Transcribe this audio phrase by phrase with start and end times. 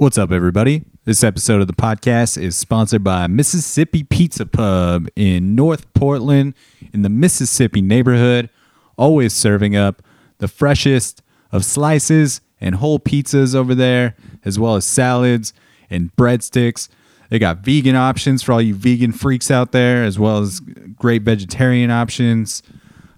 [0.00, 0.84] What's up, everybody?
[1.06, 6.54] This episode of the podcast is sponsored by Mississippi Pizza Pub in North Portland
[6.92, 8.48] in the Mississippi neighborhood,
[8.96, 10.00] always serving up
[10.38, 14.14] the freshest of slices and whole pizzas over there,
[14.44, 15.52] as well as salads
[15.90, 16.88] and breadsticks.
[17.28, 20.60] They got vegan options for all you vegan freaks out there, as well as
[20.94, 22.62] great vegetarian options.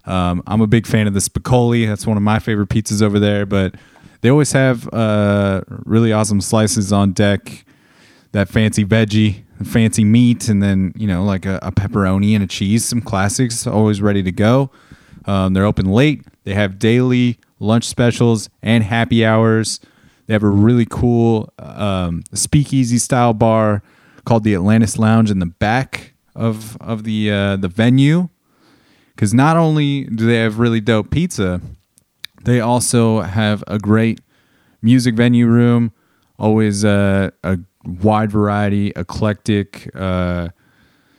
[0.05, 1.85] Um, I'm a big fan of the Spicoli.
[1.85, 3.75] That's one of my favorite pizzas over there, but
[4.21, 7.65] they always have uh, really awesome slices on deck.
[8.33, 12.47] That fancy veggie, fancy meat, and then you know like a, a pepperoni and a
[12.47, 12.85] cheese.
[12.85, 14.71] Some classics, always ready to go.
[15.25, 16.23] Um, they're open late.
[16.45, 19.79] They have daily lunch specials and happy hours.
[20.27, 23.83] They have a really cool um, speakeasy style bar
[24.25, 28.29] called the Atlantis Lounge in the back of of the uh, the venue.
[29.13, 31.61] Because not only do they have really dope pizza,
[32.43, 34.21] they also have a great
[34.81, 35.93] music venue room,
[36.37, 37.31] always a
[37.83, 40.49] wide variety, eclectic uh,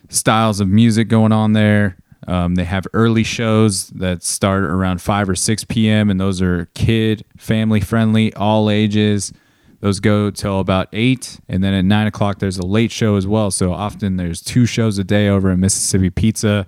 [0.09, 1.97] styles of music going on there.
[2.27, 6.65] Um, they have early shows that start around 5 or 6 p.m., and those are
[6.73, 9.33] kid, family friendly, all ages.
[9.81, 11.41] Those go till about 8.
[11.49, 13.51] And then at 9 o'clock, there's a late show as well.
[13.51, 16.67] So often there's two shows a day over at Mississippi Pizza.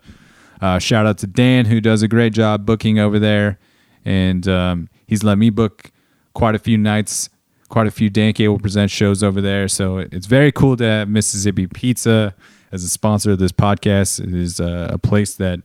[0.59, 3.57] Uh, shout out to Dan, who does a great job booking over there
[4.05, 5.91] and um, he's let me book
[6.33, 7.29] quite a few nights,
[7.69, 9.67] quite a few Dan Cable Present shows over there.
[9.67, 12.35] So it's very cool to have Mississippi Pizza
[12.71, 14.23] as a sponsor of this podcast.
[14.23, 15.61] It is uh, a place that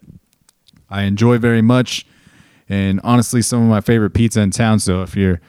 [0.89, 2.07] I enjoy very much,
[2.69, 4.79] and honestly, some of my favorite pizza in town.
[4.79, 5.41] So if you're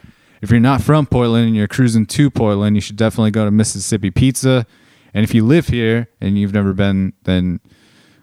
[0.41, 3.51] if you're not from Portland and you're cruising to Portland, you should definitely go to
[3.51, 4.65] Mississippi Pizza.
[5.13, 7.59] And if you live here and you've never been, then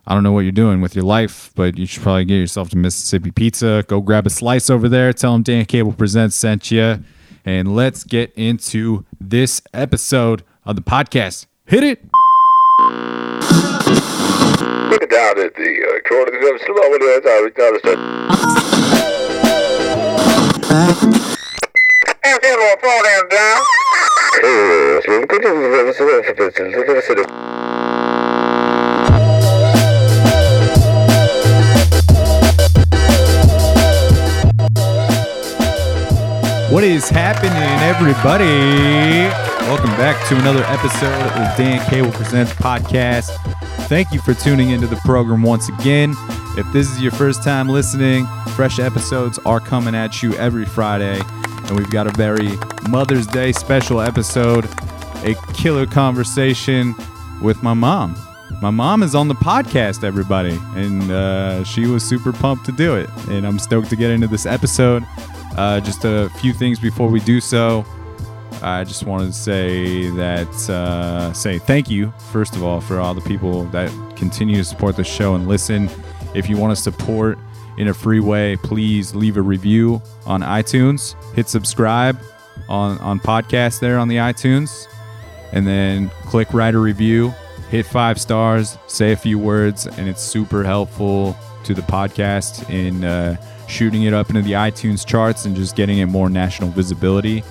[0.08, 2.70] I don't know what you're doing with your life, but you should probably get yourself
[2.70, 3.84] to Mississippi Pizza.
[3.88, 5.12] Go grab a slice over there.
[5.12, 7.04] Tell them Dan Cable Presents sent you.
[7.44, 11.44] And let's get into this episode of the podcast.
[11.66, 12.02] Hit it.
[15.10, 17.48] Down at the uh, corner of the slowly down
[36.78, 37.50] What is happening,
[37.82, 38.44] everybody?
[39.66, 43.30] Welcome back to another episode of Dan Cable Presents podcast.
[43.88, 46.14] Thank you for tuning into the program once again.
[46.56, 51.20] If this is your first time listening, fresh episodes are coming at you every Friday,
[51.64, 52.56] and we've got a very
[52.88, 54.64] Mother's Day special episode,
[55.24, 56.94] a killer conversation
[57.42, 58.14] with my mom.
[58.62, 62.94] My mom is on the podcast, everybody, and uh, she was super pumped to do
[62.94, 63.10] it.
[63.28, 65.04] And I'm stoked to get into this episode.
[65.56, 67.84] Uh, just a few things before we do so.
[68.62, 73.14] I just wanted to say that uh, say thank you first of all for all
[73.14, 75.88] the people that continue to support the show and listen.
[76.34, 77.38] If you want to support
[77.76, 81.14] in a free way, please leave a review on iTunes.
[81.34, 82.18] Hit subscribe
[82.68, 84.88] on on podcast there on the iTunes,
[85.52, 87.32] and then click write a review.
[87.70, 93.04] Hit five stars, say a few words, and it's super helpful to the podcast in.
[93.04, 93.36] Uh,
[93.68, 97.44] shooting it up into the iTunes charts and just getting it more national visibility.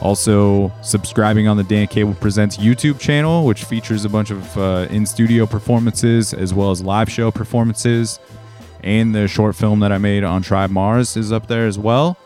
[0.00, 4.86] Also, subscribing on the Dan Cable Presents YouTube channel, which features a bunch of uh,
[4.90, 8.20] in studio performances as well as live show performances.
[8.82, 12.18] And the short film that I made on Tribe Mars is up there as well.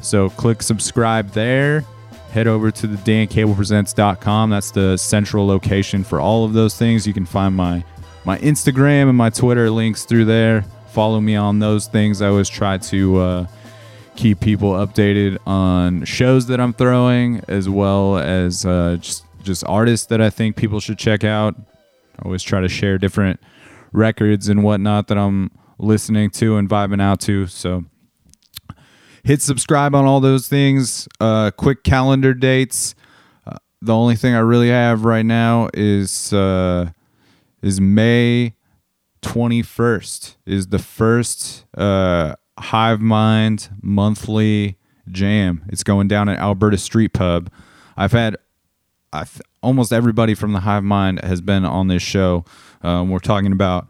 [0.00, 1.84] So, click subscribe there.
[2.30, 4.50] Head over to the dancablepresents.com.
[4.50, 7.06] That's the central location for all of those things.
[7.06, 7.84] You can find my
[8.24, 10.64] my Instagram and my Twitter links through there
[10.96, 12.22] follow me on those things.
[12.22, 13.46] I always try to uh,
[14.16, 20.06] keep people updated on shows that I'm throwing, as well as uh, just just artists
[20.06, 21.54] that I think people should check out.
[22.18, 23.40] I always try to share different
[23.92, 27.46] records and whatnot that I'm listening to and vibing out to.
[27.46, 27.84] So
[29.22, 31.08] hit subscribe on all those things.
[31.20, 32.94] Uh, quick calendar dates.
[33.46, 36.88] Uh, the only thing I really have right now is uh,
[37.60, 38.55] is May
[39.26, 44.78] 21st is the first uh, Hive Mind monthly
[45.10, 45.64] jam.
[45.68, 47.50] It's going down at Alberta Street Pub.
[47.96, 48.36] I've had
[49.12, 52.44] I've, almost everybody from the Hive Mind has been on this show.
[52.82, 53.88] Um, we're talking about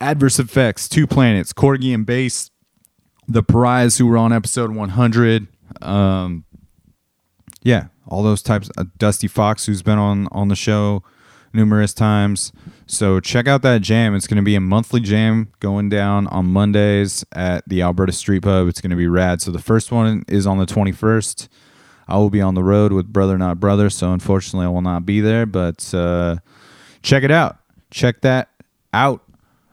[0.00, 2.50] Adverse Effects, Two Planets, Corgi and Bass,
[3.28, 5.48] the Pariahs who were on episode 100.
[5.82, 6.44] Um,
[7.62, 8.70] yeah, all those types.
[8.78, 11.02] Uh, Dusty Fox who's been on on the show
[11.56, 12.52] numerous times.
[12.86, 14.14] So check out that jam.
[14.14, 18.42] It's going to be a monthly jam going down on Mondays at the Alberta Street
[18.42, 18.68] Pub.
[18.68, 19.42] It's going to be rad.
[19.42, 21.48] So the first one is on the 21st.
[22.06, 25.04] I will be on the road with Brother Not Brother, so unfortunately I will not
[25.04, 25.44] be there.
[25.46, 26.36] But uh,
[27.02, 27.58] check it out.
[27.90, 28.50] Check that
[28.92, 29.22] out.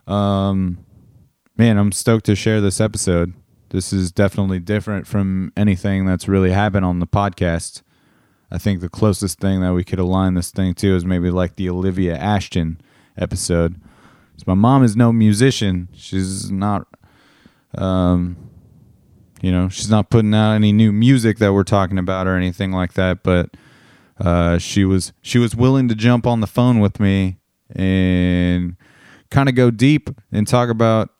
[0.08, 0.84] Um,
[1.56, 3.34] man, I'm stoked to share this episode.
[3.68, 7.82] This is definitely different from anything that's really happened on the podcast.
[8.50, 11.56] I think the closest thing that we could align this thing to is maybe like
[11.56, 12.80] the Olivia Ashton
[13.16, 13.80] episode.
[14.36, 15.88] So my mom is no musician.
[15.94, 16.86] She's not,
[17.76, 18.36] um,
[19.40, 22.72] you know, she's not putting out any new music that we're talking about or anything
[22.72, 23.22] like that.
[23.22, 23.50] But
[24.20, 27.38] uh, she was she was willing to jump on the phone with me
[27.74, 28.76] and
[29.30, 31.10] kind of go deep and talk about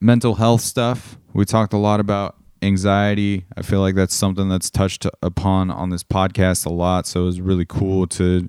[0.00, 1.18] mental health stuff.
[1.32, 2.36] We talked a lot about
[2.66, 3.46] anxiety.
[3.56, 7.06] I feel like that's something that's touched upon on this podcast a lot.
[7.06, 8.48] So it was really cool to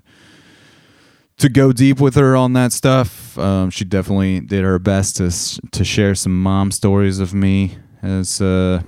[1.38, 3.38] to go deep with her on that stuff.
[3.38, 5.30] Um, she definitely did her best to
[5.70, 8.82] to share some mom stories of me as uh,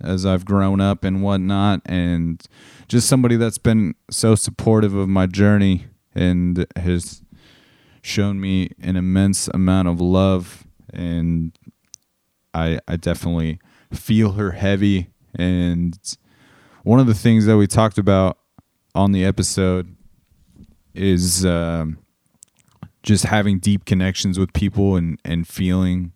[0.00, 2.42] as I've grown up and whatnot, and
[2.86, 7.22] just somebody that's been so supportive of my journey and has
[8.02, 11.52] shown me an immense amount of love and
[12.54, 13.60] I I definitely
[13.92, 15.10] feel her heavy.
[15.34, 15.98] And
[16.82, 18.38] one of the things that we talked about
[18.94, 19.94] on the episode
[20.94, 21.98] is um,
[23.02, 26.12] just having deep connections with people and and feeling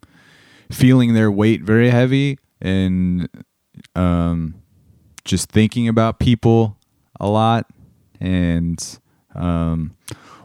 [0.70, 3.28] feeling their weight very heavy and
[3.94, 4.54] um,
[5.25, 6.78] just thinking about people
[7.20, 7.66] a lot.
[8.20, 8.98] And
[9.34, 9.96] um,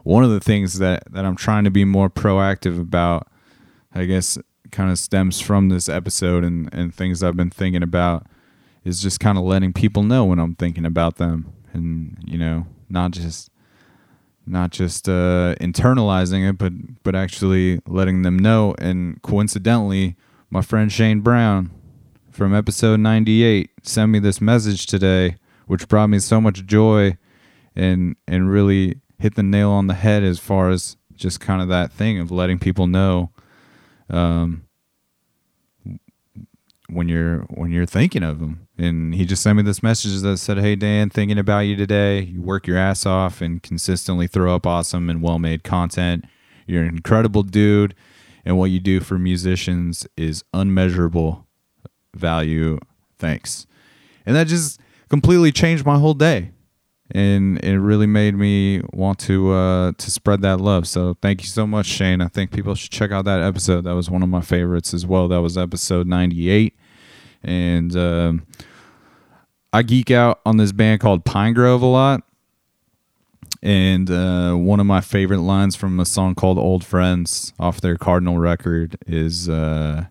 [0.04, 3.28] one of the things that that I'm trying to be more proactive about
[3.94, 4.38] I guess
[4.70, 8.26] kind of stems from this episode and and things I've been thinking about
[8.84, 12.66] is just kind of letting people know when I'm thinking about them and you know
[12.88, 13.50] not just
[14.48, 16.72] not just uh, internalizing it, but
[17.02, 18.74] but actually letting them know.
[18.78, 20.16] And coincidentally,
[20.50, 21.70] my friend Shane Brown
[22.30, 25.36] from episode 98 sent me this message today,
[25.66, 27.16] which brought me so much joy,
[27.76, 31.68] and and really hit the nail on the head as far as just kind of
[31.68, 33.30] that thing of letting people know.
[34.10, 34.64] Um,
[36.90, 38.66] when you're when you're thinking of them.
[38.78, 42.20] And he just sent me this message that said, "Hey Dan, thinking about you today.
[42.22, 46.24] You work your ass off and consistently throw up awesome and well-made content.
[46.66, 47.94] You're an incredible dude,
[48.44, 51.46] and what you do for musicians is unmeasurable
[52.14, 52.78] value.
[53.18, 53.66] Thanks."
[54.24, 56.52] And that just completely changed my whole day.
[57.10, 60.86] And it really made me want to uh, to spread that love.
[60.86, 62.20] So thank you so much, Shane.
[62.20, 63.84] I think people should check out that episode.
[63.84, 65.26] That was one of my favorites as well.
[65.28, 66.74] That was episode 98
[67.42, 68.46] and um,
[69.72, 72.22] I geek out on this band called Pinegrove a lot.
[73.62, 77.96] And uh, one of my favorite lines from a song called "Old Friends" off their
[77.96, 80.04] Cardinal record is, uh,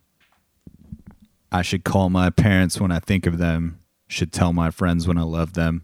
[1.49, 3.79] "I should call my parents when I think of them.
[4.09, 5.83] Should tell my friends when I love them."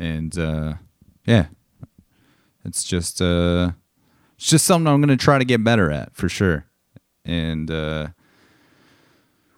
[0.00, 0.74] And uh,
[1.26, 1.48] yeah,
[2.64, 3.72] it's just uh,
[4.36, 6.64] it's just something I'm gonna try to get better at for sure.
[7.26, 8.08] And uh,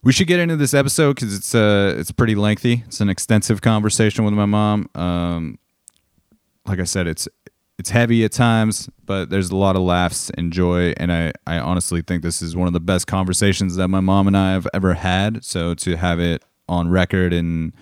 [0.02, 2.82] we should get into this episode because it's uh it's pretty lengthy.
[2.86, 4.90] It's an extensive conversation with my mom.
[4.96, 5.60] Um,
[6.66, 7.28] like I said, it's
[7.78, 11.60] it's heavy at times, but there's a lot of laughs and joy, and I I
[11.60, 14.66] honestly think this is one of the best conversations that my mom and I have
[14.74, 15.44] ever had.
[15.44, 17.72] So to have it on record and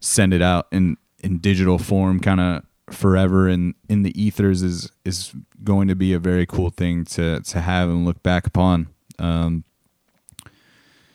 [0.00, 4.90] send it out in in digital form, kind of forever in in the ethers is
[5.04, 5.32] is
[5.64, 8.88] going to be a very cool thing to to have and look back upon.
[9.18, 9.64] Um,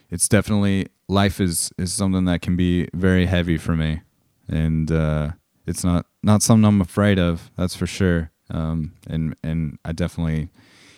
[0.10, 4.01] it's definitely life is is something that can be very heavy for me,
[4.48, 5.31] and uh,
[5.65, 7.51] it's not not something I'm afraid of.
[7.58, 8.31] That's for sure.
[8.50, 10.50] Um, and and I definitely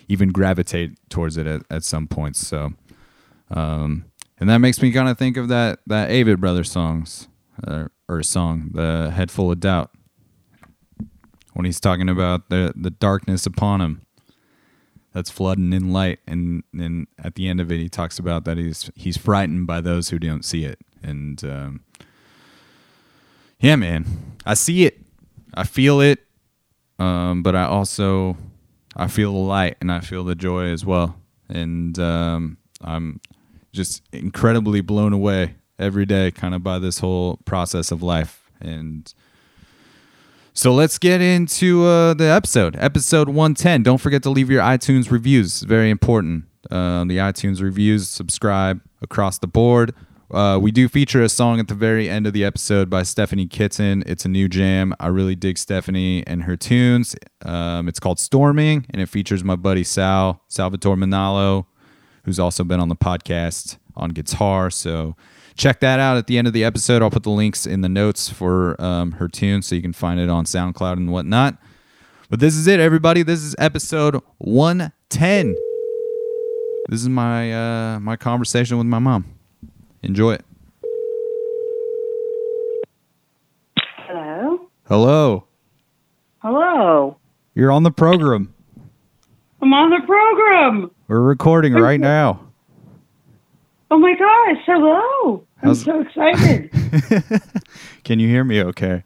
[0.08, 2.46] even gravitate towards it at, at some points.
[2.46, 2.72] So,
[3.50, 4.06] um,
[4.38, 7.28] and that makes me kind of think of that that Avett Brothers songs
[7.66, 9.90] uh, or a song, the Head Full of Doubt,
[11.54, 14.04] when he's talking about the the darkness upon him
[15.14, 16.18] that's flooding in light.
[16.26, 19.80] And then at the end of it he talks about that he's he's frightened by
[19.80, 20.78] those who don't see it.
[21.02, 21.80] And um,
[23.60, 24.04] yeah man
[24.44, 25.00] i see it.
[25.54, 26.18] I feel it.
[26.98, 28.36] Um, but i also
[28.96, 31.16] i feel the light and i feel the joy as well.
[31.48, 33.20] And um, i'm
[33.72, 39.14] just incredibly blown away every day kind of by this whole process of life and
[40.56, 43.82] so let's get into uh, the episode, episode 110.
[43.82, 45.62] Don't forget to leave your iTunes reviews.
[45.62, 46.44] Very important.
[46.70, 49.92] Uh, the iTunes reviews, subscribe across the board.
[50.30, 53.48] Uh, we do feature a song at the very end of the episode by Stephanie
[53.48, 54.04] Kitten.
[54.06, 54.94] It's a new jam.
[55.00, 57.16] I really dig Stephanie and her tunes.
[57.44, 61.66] Um, it's called Storming, and it features my buddy Sal, Salvatore Manalo,
[62.24, 64.70] who's also been on the podcast on guitar.
[64.70, 65.16] So
[65.56, 67.02] check that out at the end of the episode.
[67.02, 70.20] I'll put the links in the notes for um, her tune so you can find
[70.20, 71.56] it on SoundCloud and whatnot.
[72.30, 73.22] But this is it, everybody.
[73.22, 75.54] This is episode 110.
[76.88, 77.52] This is my
[77.94, 79.24] uh, my conversation with my mom.
[80.02, 80.44] Enjoy it.
[84.06, 84.68] Hello.
[84.86, 85.44] Hello.
[86.40, 87.16] Hello.
[87.54, 88.52] You're on the program.
[89.62, 90.90] I'm on the program.
[91.08, 92.43] We're recording right now.
[93.94, 94.56] Oh my gosh.
[94.66, 95.44] Hello.
[95.62, 96.68] I'm so excited.
[98.04, 99.04] Can you hear me okay?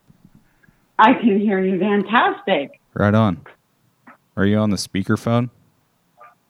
[0.98, 2.80] I can hear you fantastic.
[2.94, 3.44] Right on.
[4.34, 5.50] Are you on the speakerphone?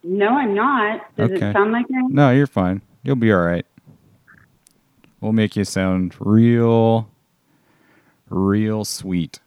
[0.04, 1.00] No, I'm not.
[1.16, 1.50] Does Okay.
[1.50, 1.99] it sound like me?
[2.11, 2.80] No, you're fine.
[3.02, 3.66] You'll be all right.
[5.21, 7.11] We'll make you sound real,
[8.30, 9.40] real sweet.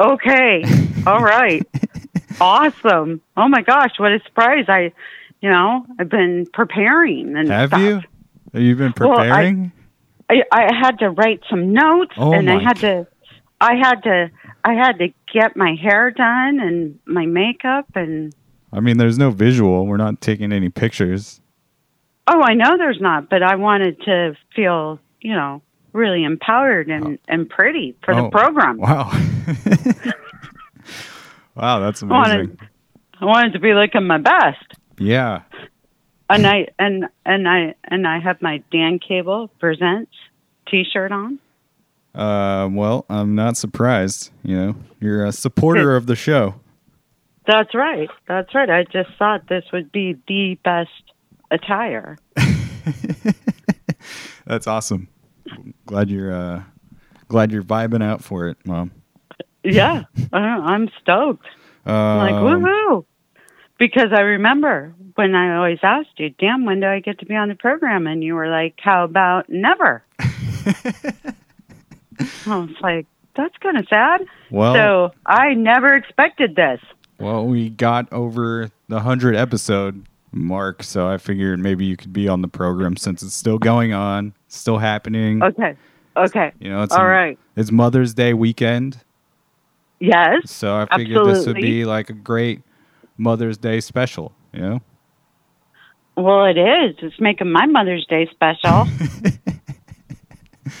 [0.00, 0.64] Okay.
[1.06, 1.62] All right.
[2.40, 3.20] awesome.
[3.36, 4.64] Oh my gosh, what a surprise.
[4.68, 4.90] I,
[5.44, 7.80] you know, I've been preparing and Have stuff.
[7.82, 8.00] you?
[8.54, 9.72] Have you been Well, I- preparing?
[10.30, 13.06] I, I had to write some notes Oh and I had to
[13.60, 14.30] I had to
[14.64, 18.34] I had to get my hair done and my makeup and
[18.72, 19.84] I mean, there's no visual.
[19.86, 21.42] We're not taking any pictures.
[22.26, 25.60] Oh, I know there's not, but I wanted to feel, you know,
[25.92, 27.16] really empowered and, oh.
[27.28, 28.78] and pretty for Oh, the program.
[28.78, 29.10] Wow.
[31.54, 32.58] wow, that's I wanted, amazing.
[33.20, 34.64] I wanted to be looking my best.
[34.98, 35.42] Yeah.
[36.30, 40.12] And I and and I and I have my Dan Cable presents
[40.68, 41.38] T-shirt on.
[42.14, 44.30] Uh, well, I'm not surprised.
[44.42, 46.54] You know, you're a supporter of the show.
[47.46, 48.08] That's right.
[48.26, 48.70] That's right.
[48.70, 50.90] I just thought this would be the best
[51.50, 52.16] attire.
[54.46, 55.08] That's awesome.
[55.86, 56.62] Glad you're uh,
[57.28, 58.92] glad you're vibing out for it, mom.
[59.62, 61.46] Yeah, I- I'm stoked.
[61.86, 63.04] I'm like Um, woohoo!
[63.78, 67.34] Because I remember when I always asked you, "Dan, when do I get to be
[67.34, 71.34] on the program?" And you were like, "How about never?" I
[72.46, 76.80] was like, "That's kind of sad." well, so I never expected this.
[77.18, 82.28] well, we got over the hundred episode mark, so I figured maybe you could be
[82.28, 85.42] on the program since it's still going on, still happening.
[85.42, 85.76] Okay,
[86.16, 87.38] okay, You know, it's all a- right.
[87.56, 88.98] It's Mother's Day weekend,
[90.00, 92.62] Yes, so I figured this would be like a great
[93.16, 94.32] Mother's Day special.
[94.52, 94.82] You know.
[96.16, 96.96] well, it is.
[97.02, 98.86] It's making my Mother's Day special.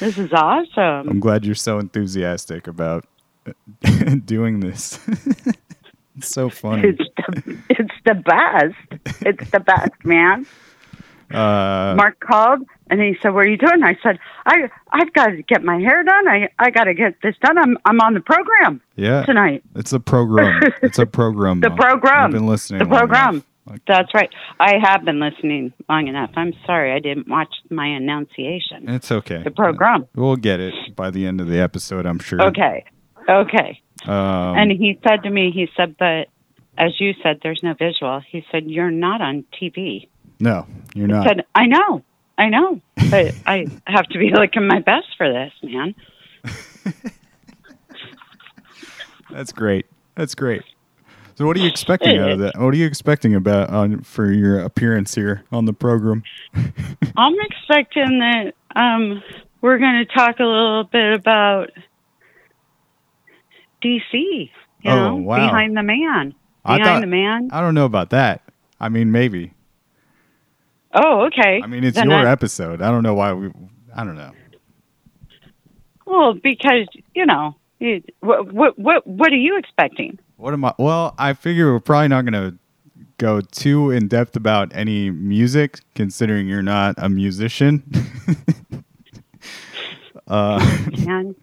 [0.00, 1.08] this is awesome.
[1.08, 3.06] I'm glad you're so enthusiastic about
[3.46, 3.52] uh,
[4.24, 4.98] doing this.
[6.16, 6.88] it's so funny.
[6.88, 9.22] It's the, it's the best.
[9.22, 10.46] It's the best, man.
[11.30, 15.26] Uh, Mark called and he said, "What are you doing?" I said, "I I've got
[15.26, 16.28] to get my hair done.
[16.28, 17.58] I I got to get this done.
[17.58, 19.62] I'm I'm on the program yeah, tonight.
[19.74, 20.60] it's a program.
[20.82, 21.60] It's a program.
[21.64, 22.26] The program.
[22.26, 22.80] I've been listening.
[22.80, 23.34] The program.
[23.66, 23.80] enough.
[23.88, 24.28] That's right.
[24.60, 26.30] I have been listening long enough.
[26.36, 28.88] I'm sorry I didn't watch my enunciation.
[28.90, 29.42] it's okay.
[29.42, 30.06] The program.
[30.14, 32.42] We'll get it by the end of the episode, I'm sure.
[32.42, 32.84] Okay,
[33.28, 33.80] okay.
[34.04, 36.28] Um, and he said to me, he said, "But
[36.76, 40.08] as you said, there's no visual." He said, "You're not on TV."
[40.44, 41.26] No, you're I not.
[41.26, 42.02] said, "I know,
[42.38, 45.94] I know, but I have to be looking my best for this, man."
[49.30, 49.86] That's great.
[50.14, 50.62] That's great.
[51.36, 52.56] So, what are you expecting out of that?
[52.58, 56.22] What are you expecting about on for your appearance here on the program?
[57.16, 59.22] I'm expecting that um,
[59.60, 61.70] we're going to talk a little bit about
[63.82, 64.12] DC.
[64.12, 65.36] You Oh, know, wow.
[65.48, 66.34] behind the man,
[66.64, 67.48] I behind thought- the man.
[67.50, 68.42] I don't know about that.
[68.78, 69.53] I mean, maybe.
[70.94, 71.60] Oh, okay.
[71.62, 72.80] I mean, it's Then your I- episode.
[72.80, 73.50] I don't know why we.
[73.94, 74.32] I don't know.
[76.06, 77.56] Well, because you know,
[78.20, 80.18] what what what what are you expecting?
[80.36, 80.74] What am I?
[80.78, 82.58] Well, I figure we're probably not going to
[83.18, 87.82] go too in depth about any music, considering you're not a musician.
[90.28, 90.58] uh,
[91.04, 91.34] Man,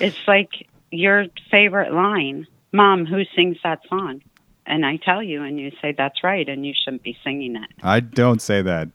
[0.00, 0.50] it's like
[0.90, 4.22] your favorite line, "Mom, who sings that song?"
[4.66, 7.70] And I tell you, and you say that's right, and you shouldn't be singing it.
[7.82, 8.88] I don't say that.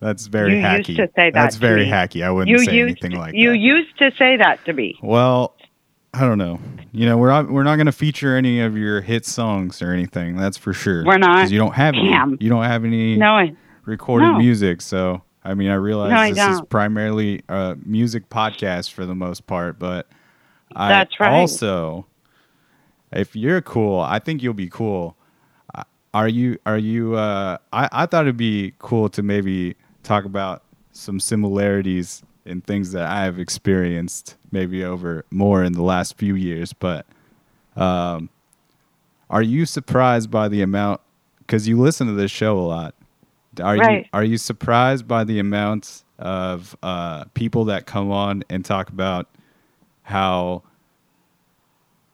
[0.00, 0.96] That's very You used hacky.
[0.96, 1.90] to say that That's to very me.
[1.90, 2.24] hacky.
[2.24, 3.58] I wouldn't You say used anything like you that.
[3.58, 4.98] You used to say that to me.
[5.02, 5.54] well,
[6.14, 6.58] I don't know.
[6.92, 9.92] You know, we're not we're not going to feature any of your hit songs or
[9.92, 10.36] anything.
[10.36, 11.04] That's for sure.
[11.04, 11.50] We're not.
[11.50, 12.36] you don't have any.
[12.40, 13.52] You don't have any No, I,
[13.84, 14.38] recorded No.
[14.38, 14.80] music.
[14.80, 16.68] So, I mean, I realize No, I this is don't.
[16.70, 20.08] primarily a music podcast for the most part, but
[20.74, 21.30] I That's right.
[21.30, 22.06] also,
[23.12, 25.16] if you're cool, I think you'll be cool.
[25.74, 26.58] Uh, Are you?
[26.66, 27.14] Are you?
[27.16, 30.62] Uh, I I thought it'd be cool to maybe talk about
[30.92, 36.34] some similarities in things that I have experienced, maybe over more in the last few
[36.34, 36.72] years.
[36.72, 37.06] But
[37.76, 38.28] um,
[39.28, 41.00] are you surprised by the amount?
[41.38, 42.94] Because you listen to this show a lot.
[43.60, 44.08] Are you Right.
[44.12, 49.26] are you surprised by the amount of uh, people that come on and talk about
[50.02, 50.62] how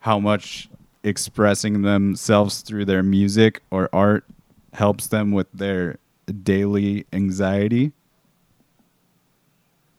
[0.00, 0.68] how much
[1.06, 4.25] expressing themselves through their music or art
[4.72, 5.98] helps them with their
[6.42, 7.92] daily anxiety?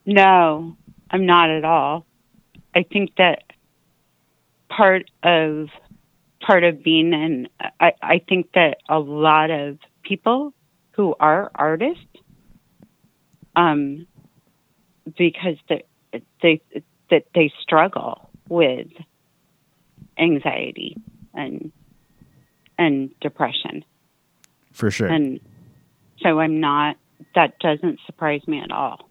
[0.04, 0.76] No,
[1.10, 2.06] I'm not at all.
[2.74, 3.44] I think that
[4.68, 5.68] part of
[6.40, 7.48] part of being and
[7.80, 10.52] I, I think that a lot of people
[10.92, 12.04] who are artists
[13.56, 14.06] um
[15.16, 15.84] because they
[16.42, 16.60] they
[17.10, 18.86] that they struggle with
[20.18, 20.96] anxiety
[21.34, 21.70] and
[22.78, 23.84] and depression
[24.72, 25.08] For sure.
[25.08, 25.40] and
[26.22, 26.96] so I'm not
[27.34, 29.08] that doesn't surprise me at all.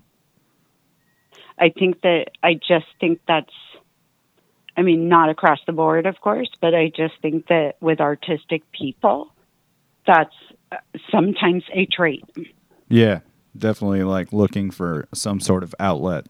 [1.60, 3.54] I think that I just think that's
[4.76, 8.64] I mean not across the board of course, but I just think that with artistic
[8.72, 9.34] people
[10.06, 10.36] that's
[11.12, 12.24] sometimes a trait.
[12.90, 13.20] yeah,
[13.58, 16.28] definitely like looking for some sort of outlet.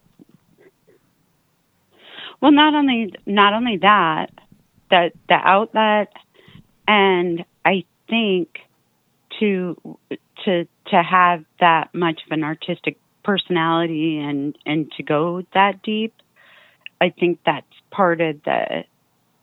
[2.42, 4.28] Well, not only not only that,
[4.90, 6.12] that the outlet,
[6.88, 8.60] and I think
[9.40, 9.98] to
[10.46, 16.14] to to have that much of an artistic personality and and to go that deep,
[17.02, 18.84] I think that's part of the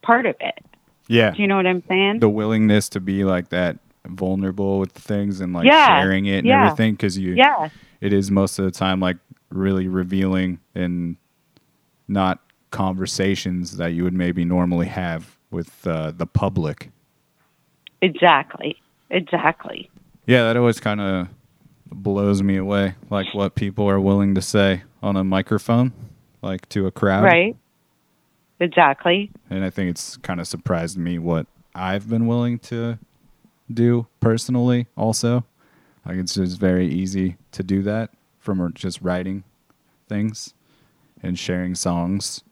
[0.02, 0.64] part of it.
[1.08, 1.32] Yeah.
[1.32, 2.20] Do you know what I'm saying?
[2.20, 6.46] the willingness to be like that vulnerable with things and like Yeah, sharing it and
[6.46, 6.64] yeah.
[6.64, 7.68] everything because you yeah,
[8.00, 9.16] it is most of the time like
[9.50, 11.16] really revealing and
[12.08, 16.90] not conversations that you would maybe normally have with uh, the public
[18.02, 18.76] exactly,
[19.10, 19.88] exactly.
[20.26, 21.28] yeah that always kind of
[21.90, 25.92] blows me away like what people are willing to say on a microphone
[26.42, 27.56] like to a crowd Right.
[28.60, 29.30] Exactly.
[29.50, 32.98] and i think it's kind of surprised me what i've been willing to
[33.72, 35.44] do personally also
[36.06, 39.42] like it's just very easy to do that from just writing
[40.08, 40.52] things
[41.22, 42.42] and sharing songs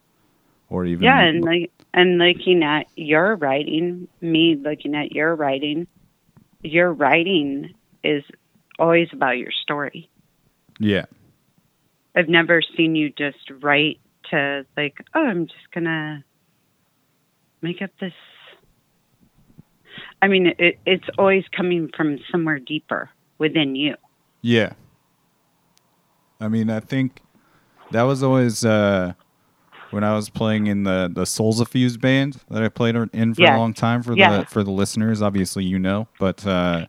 [0.71, 5.87] or even Yeah, and like and looking at your writing, me looking at your writing,
[6.63, 8.25] your writing is
[8.79, 10.09] always about your story.
[10.79, 11.05] yeah
[12.15, 14.01] I've never seen you just write
[14.31, 16.25] to like, oh, I'm just gonna
[17.61, 18.13] make up this.
[20.21, 23.97] I mean, it, it's always coming from somewhere deeper within you.
[24.41, 24.73] Yeah.
[26.41, 27.21] I mean, I think
[27.93, 29.15] that was always uh,
[29.93, 33.35] when I was playing in the the Souls of Fuse band that I played in
[33.35, 33.57] for Yeah.
[33.57, 34.39] a long time for Yeah.
[34.41, 35.23] the for the listeners.
[35.23, 36.87] Obviously, you know, but uh,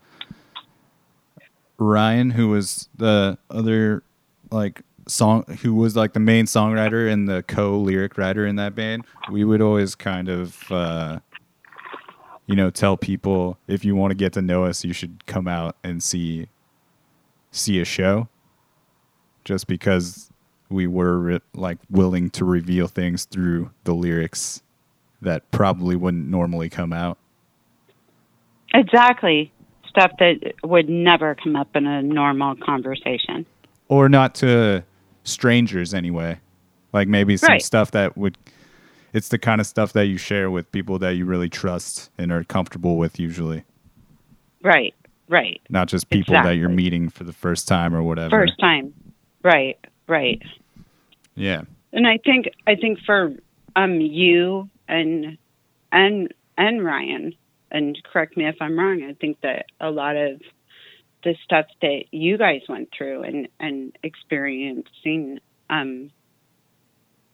[1.77, 4.03] Ryan, who was the other
[4.51, 8.75] like song, who was like the main songwriter and the co lyric writer in that
[8.75, 10.71] band, we would always kind of.
[10.71, 11.19] Uh,
[12.45, 15.47] you know, tell people if you want to get to know us, you should come
[15.47, 16.47] out and see
[17.51, 18.27] see a show
[19.45, 20.29] just because
[20.73, 24.61] we were re- like willing to reveal things through the lyrics
[25.21, 27.17] that probably wouldn't normally come out.
[28.73, 29.51] Exactly.
[29.87, 33.45] Stuff that would never come up in a normal conversation.
[33.87, 34.83] Or not to
[35.23, 36.39] strangers anyway.
[36.91, 37.61] Like maybe some Right.
[37.61, 38.37] stuff that would
[39.13, 42.31] it's the kind of stuff that you share with people that you really trust and
[42.31, 43.63] are comfortable with usually.
[44.63, 44.95] Right.
[45.29, 45.61] Right.
[45.69, 48.31] Not just people that you're meeting for the first time or whatever.
[48.31, 48.91] First time.
[49.43, 49.77] Right.
[50.07, 50.41] Right.
[51.35, 51.63] Yeah.
[51.91, 53.33] And I think I think for
[53.75, 55.37] um you and
[55.91, 57.33] and and Ryan,
[57.71, 60.41] and correct me if I'm wrong, I think that a lot of
[61.23, 66.11] the stuff that you guys went through and and experiencing um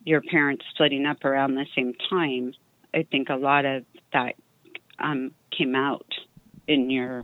[0.06, 2.54] your parents splitting up around the same time,
[2.94, 4.36] I think a lot of that
[5.00, 6.08] um came out
[6.68, 7.24] in your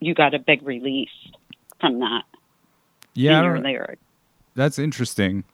[0.00, 1.08] you got a big release
[1.80, 2.24] from that
[3.14, 3.38] Yeah.
[3.38, 4.02] In your lyrics.
[4.54, 5.44] That's interesting.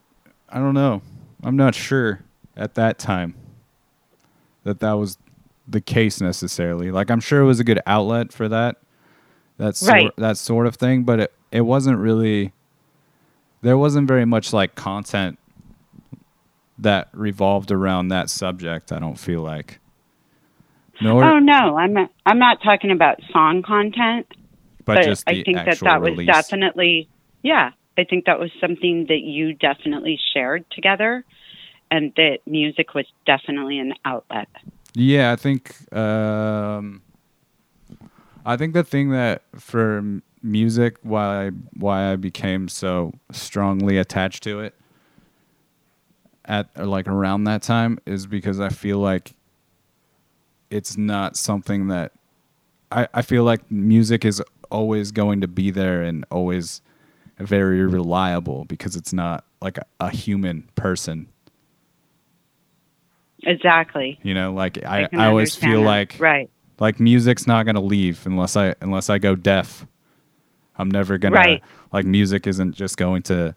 [0.52, 1.02] I don't know.
[1.42, 2.20] I'm not sure
[2.56, 3.34] at that time
[4.64, 5.18] that that was
[5.66, 6.90] the case necessarily.
[6.90, 8.76] Like I'm sure it was a good outlet for that
[9.58, 10.10] that sort, Right.
[10.16, 12.52] that sort of thing, but it it wasn't really
[13.62, 15.38] there wasn't very much like content
[16.78, 19.78] that revolved around that subject, I don't feel like.
[21.00, 24.26] Nor Oh no, I'm not, I'm not talking about song content,
[24.84, 26.26] but, but, just the I think that actual that was release.
[26.26, 27.08] definitely
[27.42, 27.70] yeah.
[27.96, 31.24] I think that was something that you definitely shared together,
[31.90, 34.48] and that music was definitely an outlet.
[34.94, 37.02] Yeah, I think um,
[38.44, 44.58] I think the thing that for music why why I became so strongly attached to
[44.60, 44.74] it
[46.44, 49.32] at or like around that time is because I feel like
[50.70, 52.12] it's not something that
[52.90, 56.80] I, I feel like music is always going to be there and always
[57.38, 61.28] very reliable because it's not like a, a human person.
[63.44, 64.18] Exactly.
[64.22, 65.86] You know, like I, can I always feel that.
[65.86, 66.48] like right.
[66.78, 69.86] like music's not gonna leave unless I unless I go deaf.
[70.76, 71.62] I'm never gonna Right.
[71.92, 73.56] like music isn't just going to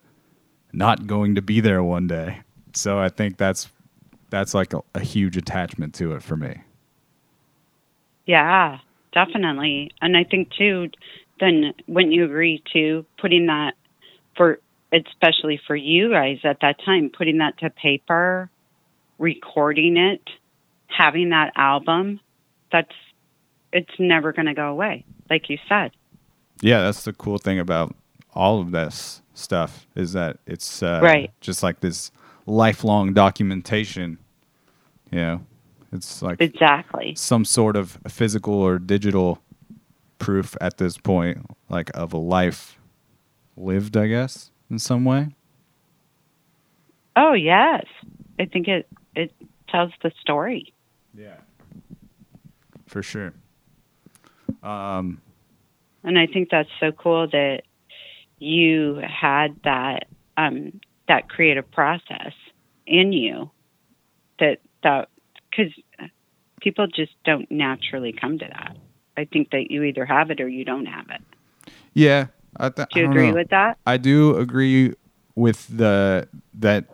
[0.74, 2.42] not going to be there one day.
[2.74, 3.70] So I think that's
[4.32, 6.62] that's like a, a huge attachment to it for me.
[8.26, 8.80] Yeah,
[9.14, 9.92] definitely.
[10.02, 10.90] And I think too,
[11.40, 13.74] then wouldn't you agree to putting that
[14.38, 14.60] for,
[14.92, 18.50] especially for you guys at that time, putting that to paper,
[19.18, 20.22] recording it,
[20.88, 22.20] having that album,
[22.72, 22.92] that's,
[23.74, 25.92] it's never going to go away, like you said.
[26.62, 27.94] Yeah, that's the cool thing about
[28.34, 31.32] all of this stuff is that it's uh, Right.
[31.42, 32.12] just like this
[32.46, 34.18] lifelong documentation.
[35.12, 35.46] You know,
[35.92, 37.14] it's like Exactly.
[37.16, 39.42] some sort of physical or digital
[40.20, 42.80] proof at this point, like of a life
[43.58, 45.30] lived, I guess, in some way.
[47.16, 47.86] Oh, yes.
[48.40, 49.34] I think it, it
[49.70, 50.74] tells the story.
[51.18, 51.38] Yeah,
[52.88, 53.34] for sure.
[54.62, 55.22] Um,
[56.04, 57.62] and I think that's so cool that
[58.38, 62.34] you had that um, that creative process
[62.86, 63.50] in you.
[64.40, 65.08] That that
[65.50, 65.72] because
[66.60, 68.76] people just don't naturally come to that.
[69.18, 71.22] I think that you either have it or you don't have it.
[71.94, 73.36] yeah, I th- Do you agree know.
[73.36, 73.78] with that?
[73.86, 74.94] I do agree
[75.36, 76.86] with the that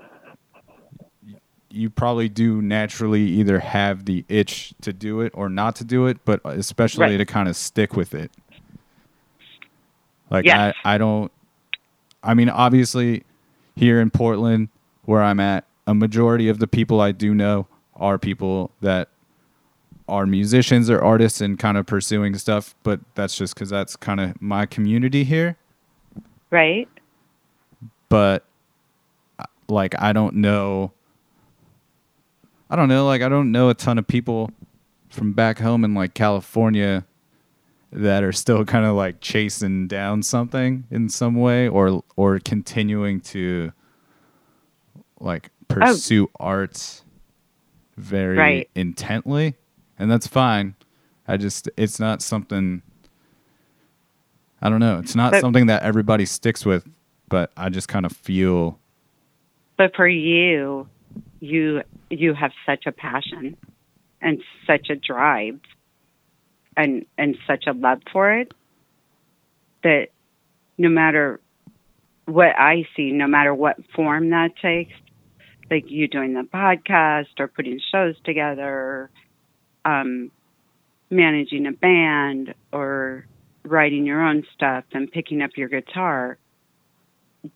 [1.70, 6.06] you probably do naturally either have the itch to do it or not to do
[6.08, 7.18] it, but especially Right.
[7.18, 8.30] to kind of stick with it.
[10.30, 10.76] Like Yes.
[10.84, 11.32] I, I don't
[12.24, 13.24] I mean obviously
[13.76, 14.68] here in Portland
[15.06, 19.10] where I'm at, a majority of the people I do know are people that
[20.12, 24.20] are musicians or artists and kind of pursuing stuff, but that's just cuz that's kind
[24.20, 25.58] of my community here
[26.52, 26.88] Right?
[28.10, 28.46] but
[29.40, 30.92] uh, like I don't know
[32.70, 34.52] I don't know like I don't know a ton of people
[35.10, 37.06] from back home in like California
[37.94, 43.20] that are still kind of like chasing down something in some way or or continuing
[43.22, 43.72] to
[45.20, 47.02] like pursue art
[47.98, 48.70] very Right.
[48.76, 49.56] intently
[50.02, 50.76] and that's fine.
[51.28, 52.82] I just it's not something
[54.62, 55.00] I don't know.
[55.00, 56.88] It's not But- something that everybody sticks with
[57.30, 58.78] but I just kind of feel
[59.78, 60.88] But for you,
[61.40, 63.56] you you have such a passion
[64.22, 65.60] and such a drive
[66.76, 68.54] and and such a love for it
[69.84, 70.10] that
[70.78, 71.40] no matter
[72.26, 74.94] what I see, no matter what form that takes,
[75.72, 79.10] like you doing the podcast or putting shows together,
[79.86, 80.32] um,
[81.10, 83.26] managing a band or
[83.64, 86.38] writing your own stuff and picking up your guitar,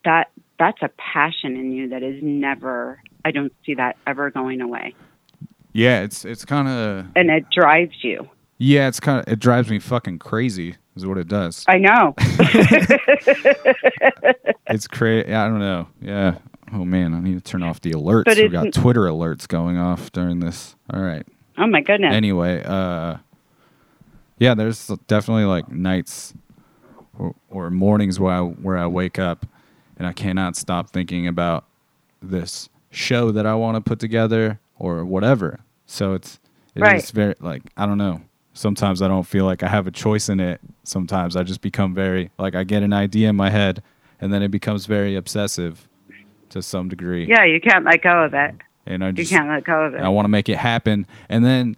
[0.04, 4.60] that that's a passion in you that is never I don't see that ever going
[4.60, 4.94] away.
[5.72, 8.28] yeah it's it's kind of And it drives you.
[8.58, 12.14] yeah it's kind of it drives me fucking crazy is what it does I know.
[14.68, 16.38] it's crazy I don't know yeah
[16.72, 19.78] oh man I need to turn off the alerts But we got Twitter alerts going
[19.78, 21.26] off during this all right
[21.58, 22.14] oh my goodness.
[22.14, 23.16] anyway, uh,
[24.38, 26.34] yeah, there's definitely like nights
[27.18, 29.46] or, or mornings where I where I wake up
[29.96, 31.64] and I cannot stop thinking about
[32.22, 35.60] this show that I want to put together or whatever.
[35.86, 36.38] So it's
[36.74, 37.06] it's Right.
[37.06, 38.20] very like I don't know.
[38.52, 40.60] Sometimes I don't feel like I have a choice in it.
[40.82, 43.82] Sometimes I just become very like I get an idea in my head
[44.20, 45.88] and then it becomes very obsessive
[46.50, 47.26] to some degree.
[47.26, 48.54] yeah, you can't let go of it.
[48.86, 50.00] And I You just can't let go of it.
[50.00, 51.06] I want to make it happen.
[51.28, 51.76] And then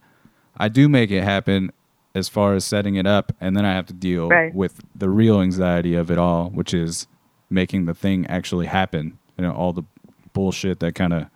[0.56, 1.72] I do make it happen
[2.14, 3.32] as far as setting it up.
[3.40, 4.54] And then I have to deal Right.
[4.54, 7.06] with the real anxiety of it all, which is
[7.50, 9.18] making the thing actually happen.
[9.36, 9.84] You know, all the
[10.32, 11.26] bullshit that kind of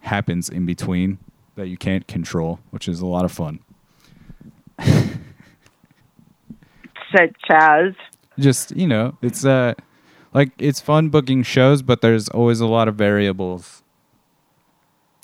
[0.00, 1.18] happens in between
[1.56, 3.58] that you can't control, which is a lot of fun.
[7.16, 7.92] Such as
[8.38, 9.74] Just, you know, it's uh
[10.32, 13.79] like it's fun booking shows, but there's always a lot of variables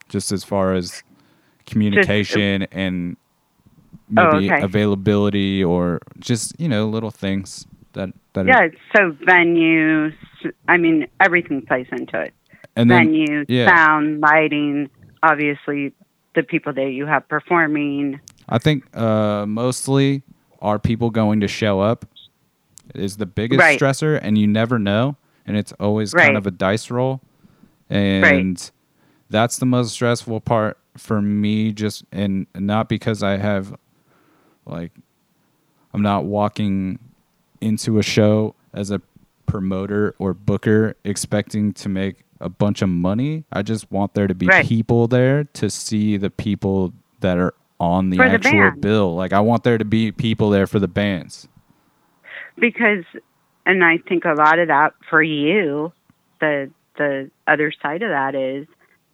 [0.08, 1.02] just as far as
[1.66, 3.16] communication and
[4.16, 4.62] Oh, maybe okay.
[4.62, 10.14] availability or just you know little things that that yeah, are, so venues
[10.68, 12.32] I mean everything plays into it.
[12.76, 13.66] and then Venue, yeah.
[13.74, 14.88] sound, lighting,
[15.24, 15.92] obviously
[16.36, 18.20] the people that you have performing.
[18.48, 20.22] I think uh, mostly
[20.62, 22.06] are people going to show up
[22.94, 23.80] is the biggest Right.
[23.80, 25.16] stressor, and you never know,
[25.46, 27.20] and it's always kind of a dice roll,
[27.90, 28.70] and
[29.30, 31.72] that's the most stressful part for me.
[31.72, 33.76] Just and not because I have
[34.64, 34.92] like
[35.94, 36.98] I'm not walking
[37.60, 39.00] into a show as a
[39.46, 43.44] promoter or booker expecting to make a bunch of money.
[43.52, 44.66] I just want there to be Right.
[44.66, 48.80] people there to see the people that are on the For actual band.
[48.80, 49.14] bill.
[49.14, 51.48] Like I want there to be people there for the bands.
[52.58, 53.04] because
[53.64, 55.92] and I think a lot of that for you
[56.40, 58.66] the the other side of that is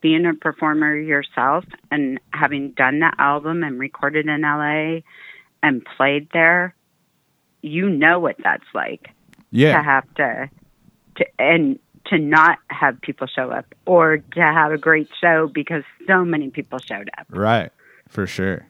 [0.03, 5.01] being a performer yourself and having done that album and recorded in LA
[5.63, 6.75] and played there
[7.63, 9.11] you know what that's like
[9.51, 9.77] Yeah.
[9.79, 10.51] to have to
[11.17, 15.85] to and to not have people show up or to have a great show because
[16.09, 17.71] so many people showed up Right.
[18.09, 18.67] For sure.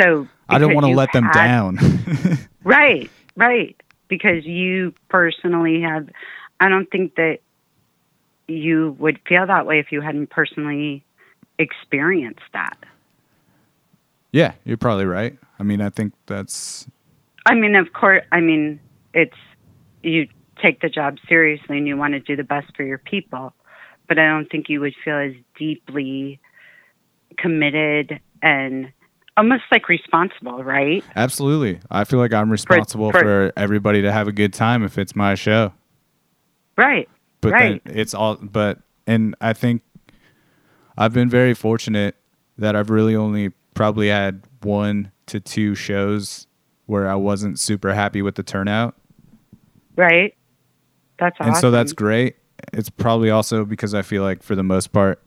[0.00, 1.78] so I don't want to let them had- down.
[2.64, 3.76] Right, right.
[4.08, 6.08] Because you personally have,
[6.60, 7.38] I don't think that
[8.48, 11.04] you would feel that way if you hadn't personally
[11.58, 12.76] experienced that.
[14.32, 15.38] yeah, you're probably right.
[15.58, 16.86] I mean, I think that's
[17.46, 18.80] I mean, of course, I mean,
[19.14, 19.36] it's,
[20.02, 20.28] you
[20.62, 23.52] take the job seriously and you want to do the best for your people,
[24.08, 26.40] but I don't think you would feel as deeply
[27.38, 28.92] committed and
[29.36, 31.04] almost like responsible, right?
[31.16, 31.80] absolutely.
[31.90, 35.16] I feel like I'm responsible for, for- everybody to have a good time if it's
[35.16, 35.72] my show.
[36.76, 37.08] Right.
[37.42, 37.82] But Right.
[37.84, 39.82] then it's all but and I think
[40.96, 42.16] I've been very fortunate
[42.56, 46.46] that I've really only probably had one to two shows
[46.86, 48.94] where I wasn't super happy with the turnout.
[49.96, 50.34] Right.
[51.18, 51.52] That's awesome.
[51.52, 52.36] and so that's great.
[52.72, 55.20] It's probably also because I feel like for the most part,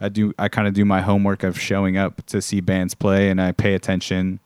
[0.00, 3.28] I do I kind of do my homework of showing up to see bands play,
[3.30, 4.40] and I pay attention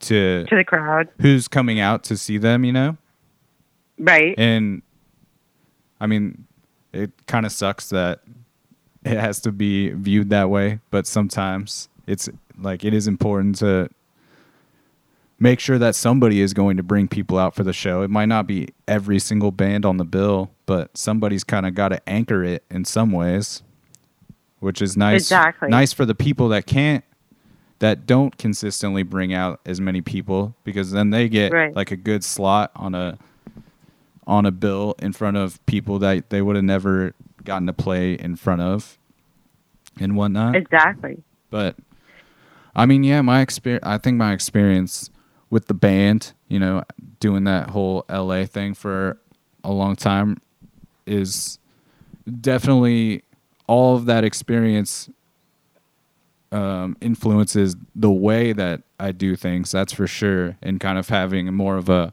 [0.00, 1.08] to to the crowd.
[1.20, 2.64] who's coming out to see them.
[2.64, 2.96] You know,
[3.98, 4.34] Right.
[4.38, 4.82] and
[6.02, 6.46] I mean,
[6.92, 8.22] it kind of sucks that
[9.04, 13.88] it has to be viewed that way, but sometimes it's like it is important to
[15.38, 18.02] make sure that somebody is going to bring people out for the show.
[18.02, 21.90] It might not be every single band on the bill, but somebody's kind of got
[21.90, 23.62] to anchor it in some ways,
[24.58, 25.22] which is nice.
[25.22, 25.68] Exactly.
[25.68, 27.04] Nice for the people that can't
[27.78, 31.74] that don't consistently bring out as many people because then they get Right.
[31.74, 33.18] like a good slot on a
[34.26, 38.14] on a bill in front of people that they would have never gotten to play
[38.14, 38.98] in front of
[39.98, 40.56] and whatnot.
[40.56, 41.22] Exactly.
[41.50, 41.76] But
[42.74, 43.84] I mean, yeah, my experience.
[43.84, 45.10] I think my experience
[45.50, 46.82] with the band, you know,
[47.20, 49.18] doing that whole LA thing for
[49.62, 50.40] a long time,
[51.06, 51.58] is
[52.40, 53.22] definitely
[53.66, 55.10] all of that experience
[56.50, 59.70] um, influences the way that I do things.
[59.72, 62.12] That's for sure, and kind of having more of a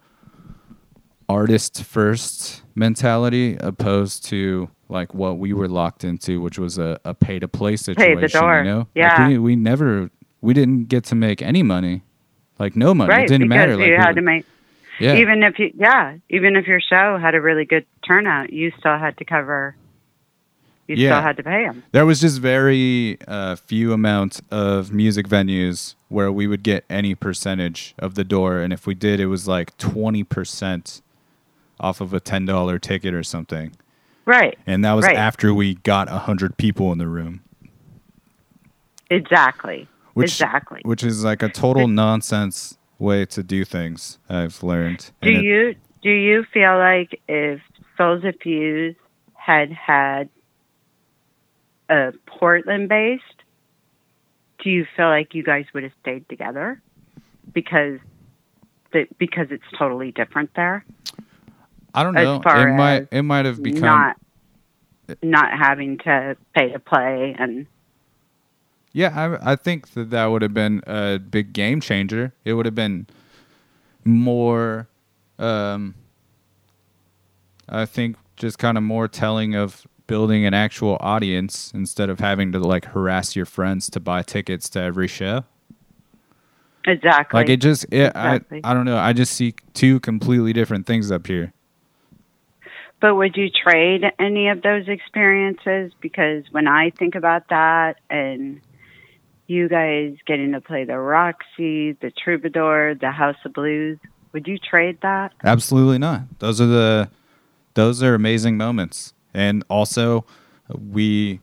[1.29, 7.13] artist first mentality opposed to like what we were locked into, which was a, a
[7.13, 8.29] pay to play situation.
[8.41, 8.57] door.
[8.59, 9.15] You know, Yeah.
[9.21, 10.09] Like we, we never
[10.41, 12.01] we didn't get to make any money,
[12.57, 13.09] like no money.
[13.11, 13.25] right.
[13.25, 13.77] it didn't matter.
[13.77, 14.45] Like you had were- to make
[14.99, 18.71] yeah, even if you yeah even if your show had a really good turnout, you
[18.79, 19.75] still had to cover.
[20.87, 21.11] You Yeah.
[21.11, 21.83] still had to pay them.
[21.91, 27.13] There was just very uh, few amount of music venues where we would get any
[27.15, 31.01] percentage of the door, and if we did, it was like twenty percent
[31.79, 33.71] off of a ten dollar ticket or something,
[34.25, 34.57] Right.
[34.67, 35.15] and that was Right.
[35.15, 37.41] after we got a hundred people in the room,
[39.09, 39.87] Exactly.
[40.13, 40.81] which exactly.
[40.83, 44.19] which is like a total nonsense way to do things.
[44.29, 45.11] I've learned.
[45.21, 47.61] Do And it- you do you feel like if
[47.97, 48.95] Souls of Fuse
[49.33, 50.29] had had
[51.89, 53.23] a Portland based,
[54.63, 56.81] do you feel like you guys would have stayed together
[57.53, 57.99] because
[58.91, 60.85] the, because it's totally different there?
[61.93, 62.41] I don't know.
[62.45, 64.15] It might it might have become not
[65.23, 67.65] not having to pay to play and
[68.93, 72.33] Yeah, I, I think that that would have been a big game changer.
[72.45, 73.07] It would have been
[74.03, 74.87] more,
[75.37, 75.95] um,
[77.67, 82.51] I think, just kind of more telling of building an actual audience instead of having
[82.51, 85.43] to like harass your friends to buy tickets to every show.
[86.85, 87.39] exactly.
[87.39, 88.61] Like it just, it, Exactly.
[88.63, 88.97] I, I don't know.
[88.97, 91.53] I just see two completely different things up here.
[93.01, 95.93] But would you trade any of those experiences?
[96.01, 98.59] Because when I think about that and
[99.47, 103.97] you guys getting to play the Roxy, the Troubadour, the House of Blues,
[104.33, 105.33] would you trade that?
[105.43, 106.21] Absolutely not.
[106.39, 107.09] Those are the
[107.73, 109.13] those are amazing moments.
[109.33, 110.25] And also
[110.91, 111.39] we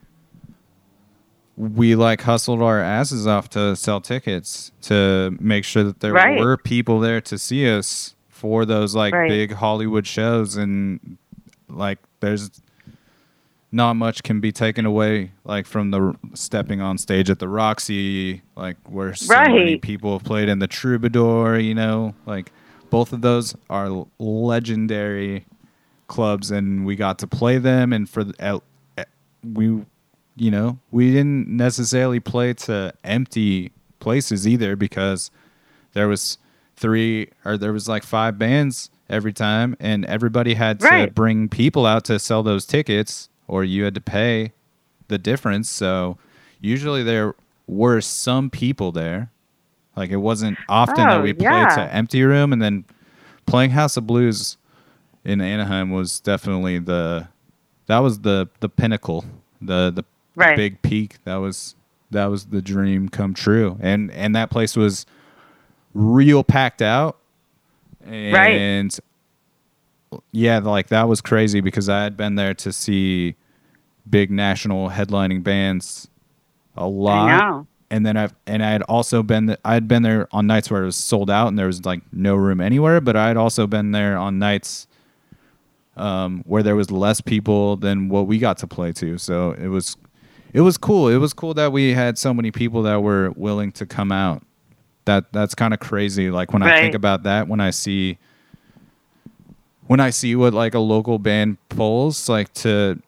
[1.57, 6.39] we like hustled our asses off to sell tickets to make sure that there Right.
[6.39, 9.29] were people there to see us for those like Right.
[9.29, 11.17] big Hollywood shows and
[11.69, 12.51] like there's
[13.73, 18.43] not much can be taken away like from the stepping on stage at the Roxy
[18.57, 22.53] like where so many people have played in the Troubadour, you know, like
[22.91, 25.45] both of those are legendary
[26.07, 27.93] clubs, and we got to play them.
[27.93, 28.35] And for the,
[28.97, 29.05] uh,
[29.43, 29.85] we,
[30.37, 35.31] you know, we didn't necessarily play to empty places either because
[35.93, 36.39] there was
[36.77, 41.15] three or there was like five bands every time, and everybody had to Right.
[41.15, 44.53] bring people out to sell those tickets, or you had to pay
[45.09, 45.69] the difference.
[45.69, 46.19] So
[46.61, 47.35] usually there
[47.67, 49.31] were some people there.
[49.97, 51.75] Like it wasn't often that Oh, we played yeah.
[51.77, 52.85] to empty room, and then
[53.47, 54.57] playing House of Blues
[55.25, 57.29] in Anaheim was definitely the
[57.87, 59.25] that was the the pinnacle,
[59.63, 60.57] the the Right.
[60.57, 61.17] big peak.
[61.25, 61.77] That was
[62.11, 65.07] that was the dream come true, and and that place was
[65.95, 67.17] real packed out,
[68.07, 68.99] and
[70.33, 73.35] yeah, like that was crazy because I had been there to see
[74.09, 76.09] big national headlining bands
[76.77, 77.29] a lot.
[77.91, 80.71] And then I've and I had also been th- I had been there on nights
[80.71, 83.37] where it was sold out and there was like no room anywhere, but I had
[83.37, 84.89] also been there on nights
[85.97, 89.19] um, where there was less people than what we got to play to.
[89.19, 89.97] So it was
[90.53, 91.09] it was cool.
[91.09, 94.43] It was cool that we had so many people that were willing to come out.
[95.07, 96.31] That that's kind of crazy.
[96.31, 98.19] Like when I think about that, when I see
[99.87, 103.01] when I see what like a local band pulls, like to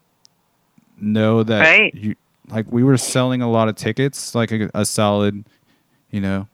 [1.00, 1.94] know that Right.
[1.94, 2.14] you
[2.48, 5.44] like we were selling a lot of tickets, like a, a solid,
[6.10, 6.48] you know,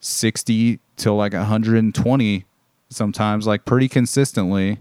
[0.00, 2.44] sixty to like hundred and twenty
[2.88, 4.78] sometimes, like pretty consistently,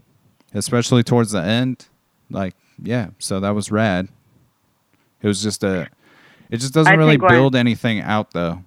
[0.54, 1.88] especially towards the end.
[2.30, 4.08] Like, yeah, so that was rad.
[5.22, 5.90] It was just a
[6.50, 8.64] it just doesn't I really build anything out though.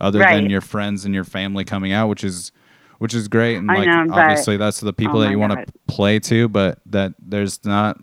[0.00, 2.52] Other than your friends and your family coming out, which is
[2.98, 5.64] which is great and like know, obviously that's the people oh that you want to
[5.86, 7.98] play to, but that there's not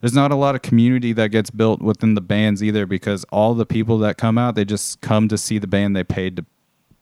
[0.00, 3.54] there's not a lot of community that gets built within the bands either because all
[3.54, 6.44] the people that come out they just come to see the band they paid to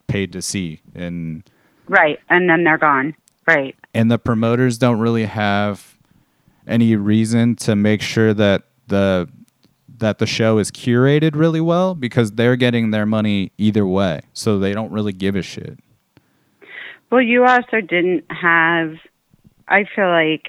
[0.06, 1.44] paid to see and
[1.88, 2.18] Right.
[2.30, 3.14] And then they're gone.
[3.46, 3.76] Right.
[3.92, 5.98] and the promoters don't really have
[6.66, 9.28] any reason to make sure that the
[10.04, 14.58] that the show is curated really well because they're getting their money either way so
[14.58, 15.78] they don't really give a shit
[17.10, 18.96] Well, you also didn't have.
[19.68, 20.48] I feel like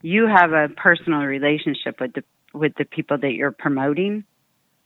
[0.00, 2.24] you have a personal relationship with the
[2.54, 4.24] with the people that you're promoting,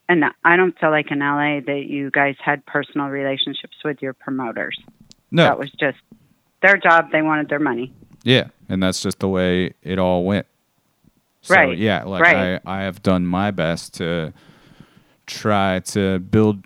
[0.09, 4.13] and I don't feel like in LA that you guys had personal relationships with your
[4.13, 4.77] promoters.
[5.31, 5.99] no That was just
[6.63, 7.13] their job.
[7.13, 7.93] They wanted their money.
[8.25, 10.47] Yeah, and that's just the way it all went.
[11.47, 12.61] So, Right, Yeah, like right.
[12.67, 14.33] I, I have done my best to
[15.27, 16.65] try to build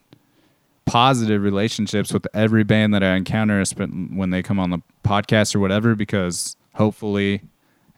[0.87, 3.63] positive relationships with every band that I encounter
[4.13, 7.43] when they come on the podcast or whatever, because hopefully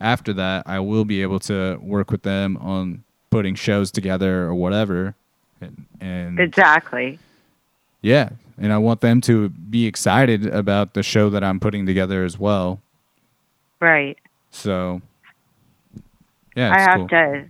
[0.00, 4.54] after that I will be able to work with them on putting shows together or
[4.54, 5.14] whatever.
[5.60, 7.18] And, and Exactly.
[8.02, 12.24] yeah, and I want them to be excited about the show that I'm putting together
[12.24, 12.80] as well.
[13.80, 14.18] Right.
[14.50, 15.00] So,
[16.54, 17.08] yeah, I have cool.
[17.08, 17.44] to.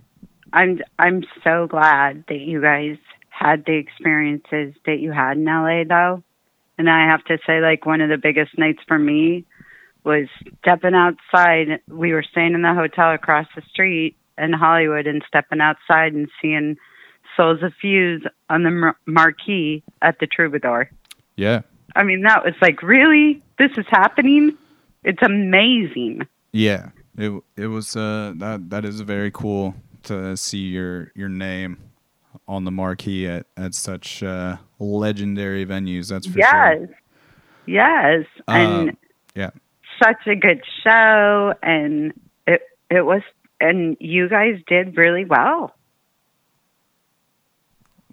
[0.51, 2.97] I'm I'm so glad that you guys
[3.29, 6.23] had the experiences that you had in LA though.
[6.77, 9.45] And I have to say like one of the biggest nights for me
[10.03, 10.27] was
[10.61, 11.79] stepping outside.
[11.87, 16.29] We were staying in the hotel across the street in Hollywood and stepping outside and
[16.41, 16.77] seeing
[17.37, 20.89] Souls of Fuse on the mar- marquee at the Troubadour.
[21.35, 21.61] Yeah,
[21.95, 23.41] I mean, that was like, really?
[23.57, 24.57] This is happening?
[25.03, 26.27] It's amazing.
[26.51, 26.89] yeah.
[27.17, 31.77] It it was uh that that is very cool to see your your name
[32.47, 36.09] on the marquee at at such uh, legendary venues.
[36.09, 36.51] That's for yes.
[36.51, 36.89] sure.
[37.65, 38.25] Yes.
[38.47, 38.97] and Um,
[39.35, 39.51] yeah,
[40.01, 42.13] such a good show and
[42.47, 43.21] it it was
[43.61, 45.75] and you guys did really well.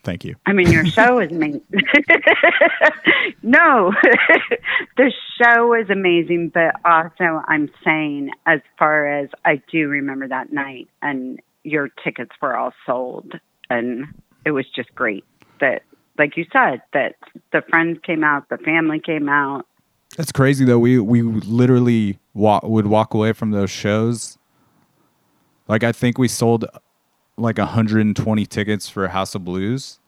[0.03, 0.37] Thank you.
[0.47, 1.63] I mean your show was amazing.
[3.43, 3.93] no.
[4.97, 10.53] the show was amazing, but also I'm saying as far as I do remember that
[10.53, 13.35] night and your tickets were all sold
[13.69, 14.07] and
[14.45, 15.25] it was just great
[15.61, 15.83] that
[16.19, 17.17] like you said that
[17.53, 19.67] the friends came out, the family came out.
[20.17, 20.79] That's crazy though.
[20.79, 24.39] We we literally wa- would walk away from those shows.
[25.69, 26.67] Like I think we sold
[27.41, 29.99] like 120 tickets for House of Blues,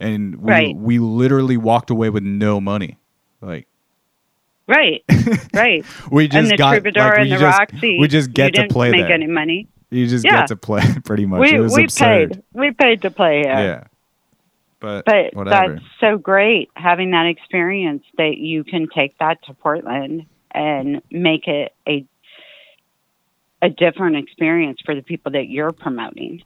[0.00, 0.76] and we Right.
[0.76, 2.98] we literally walked away with no money.
[3.40, 3.66] Like
[4.66, 5.02] Right.
[5.54, 5.84] Right.
[6.10, 7.98] we just and the got Troubadour like, we and the just, Roxy.
[8.00, 9.12] We just get you to didn't play make there.
[9.12, 9.66] any money.
[9.90, 10.40] You just Yeah.
[10.40, 11.40] get to play pretty much.
[11.40, 12.32] we it was we absurd.
[12.32, 12.42] paid.
[12.52, 13.52] We paid to play here.
[13.52, 13.84] Yeah.
[14.80, 15.74] But, But whatever.
[15.74, 21.48] that's so great having that experience that you can take that to Portland and make
[21.48, 22.04] it a
[23.60, 26.42] a different experience for the people that you're promoting.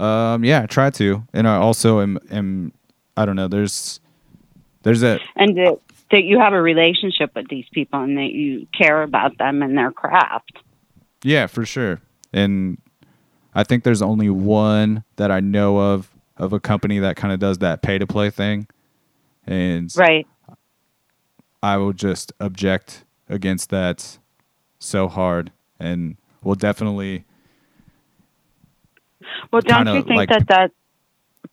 [0.00, 2.72] Um, yeah, I try to, and I also am, am
[3.16, 3.48] I don't know.
[3.48, 4.00] There's,
[4.82, 8.66] there's a And it, that you have a relationship with these people and that you
[8.76, 10.58] care about them and their craft.
[11.22, 12.00] Yeah, for sure.
[12.32, 12.78] And
[13.54, 17.38] I think there's only one that I know of of a company that kind of
[17.38, 18.66] does that pay to play thing.
[19.46, 20.26] And Right.
[21.62, 24.18] I will just object against that
[24.78, 27.24] so hard and will definitely
[29.52, 30.70] Well, don't kinda you think like- that that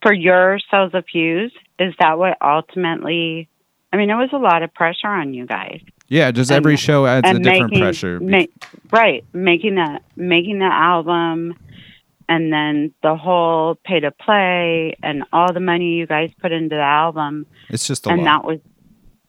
[0.02, 3.50] for your Souls of Fuse is that what ultimately?
[3.94, 5.82] I mean, it was a lot of pressure on you guys.
[6.10, 8.20] yeah, just And- every show adds a different making, pressure.
[8.20, 8.46] ma-
[8.92, 11.56] right, making the making the album,
[12.30, 16.76] and then the whole pay to play, and all the money you guys put into
[16.76, 18.42] the album, it's just a lot and lot.
[18.42, 18.60] that was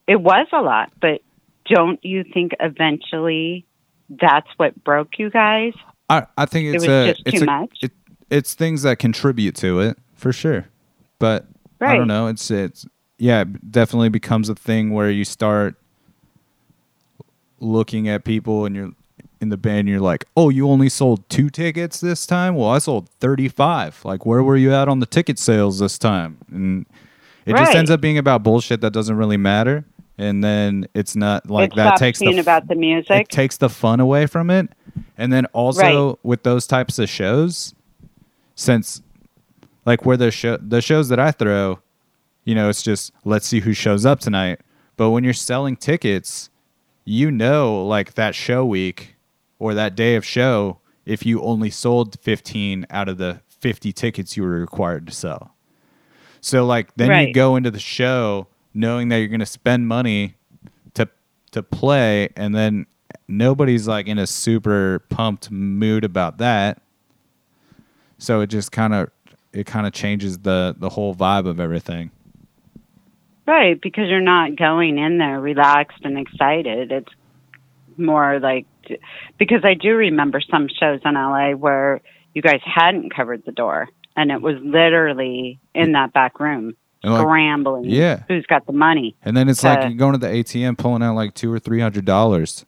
[0.06, 0.90] it was a lot.
[1.00, 1.20] But
[1.66, 3.64] don't you think eventually
[4.08, 5.74] that's what broke you guys?
[6.10, 7.78] I, I think it's was a just it's too a, much?
[7.82, 7.92] It,
[8.30, 10.66] it's things that contribute to it for sure,
[11.18, 11.46] but
[11.80, 12.26] I don't know.
[12.26, 12.86] It's it's
[13.18, 15.76] yeah, it definitely becomes a thing where you start
[17.60, 18.92] looking at people and you're
[19.40, 19.80] in the band.
[19.80, 22.54] And you're like, oh, you only sold two tickets this time.
[22.54, 24.04] Well, I sold thirty five.
[24.04, 26.38] Like, where were you at on the ticket sales this time?
[26.50, 26.86] And
[27.46, 29.84] it just ends up being about bullshit that doesn't really matter.
[30.18, 33.22] And then it's not like it that takes the about the music.
[33.22, 34.68] it takes the fun away from it.
[35.16, 37.72] And then also with those types of shows,
[38.58, 39.02] since
[39.86, 41.78] like where the show the shows that I throw,
[42.44, 44.60] you know, it's just let's see who shows up tonight.
[44.96, 46.50] But when you're selling tickets,
[47.04, 49.14] you know like that show week
[49.60, 54.36] or that day of show, if you only sold 15 out of the 50 tickets
[54.36, 55.54] you were required to sell.
[56.40, 60.34] So like then you go into the show knowing that you're going to spend money
[60.94, 61.08] to
[61.52, 62.86] to play and then
[63.28, 66.82] nobody's like in a super pumped mood about that.
[68.18, 69.10] So it just kind of
[69.52, 72.10] it kind of changes the the whole vibe of everything.
[73.46, 76.92] Right, because you're not going in there relaxed and excited.
[76.92, 77.12] It's
[77.96, 78.66] more like
[79.38, 82.00] because I do remember some shows in LA where
[82.34, 87.20] you guys hadn't covered the door and it was literally in that back room like-
[87.20, 87.84] scrambling.
[87.86, 88.22] Yeah.
[88.28, 89.16] Who's got the money?
[89.22, 91.58] And then it's Uh, like you're going to the ATM pulling out like 2 or
[91.58, 92.66] 300 dollars.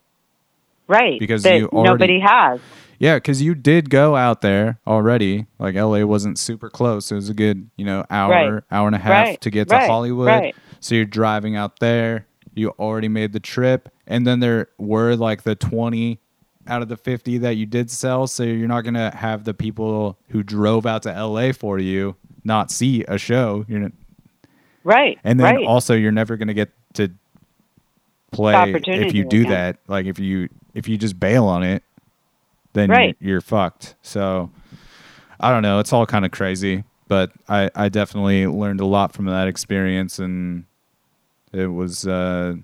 [0.88, 1.18] Right.
[1.20, 2.60] Because you already- nobody has.
[3.00, 5.46] Yeah, because you did go out there already.
[5.58, 7.10] Like LA wasn't super close.
[7.10, 8.62] It was a good, you know, hour, Right.
[8.70, 9.40] hour and a half Right.
[9.40, 9.88] to get to Right.
[9.88, 10.52] Hollywood.
[10.80, 12.26] So you're driving out there.
[12.54, 16.18] You already made the trip, and then there were like the twenty
[16.66, 18.26] out of the fifty that you did sell.
[18.26, 22.70] So you're not gonna have the people who drove out to LA for you not
[22.70, 23.64] see a show.
[23.68, 23.92] You're not,
[24.84, 25.18] Right.
[25.24, 27.10] and then also you're never gonna get to
[28.30, 29.50] play if you do again.
[29.52, 29.76] that.
[29.88, 31.82] Like if you if you just bail on it,
[32.72, 33.16] then Right.
[33.20, 33.94] you're, you're fucked.
[34.02, 34.50] So
[35.38, 35.78] I don't know.
[35.78, 40.18] It's all kind of crazy, but I I definitely learned a lot from that experience,
[40.18, 40.64] and
[41.52, 42.06] it was.
[42.06, 42.54] uh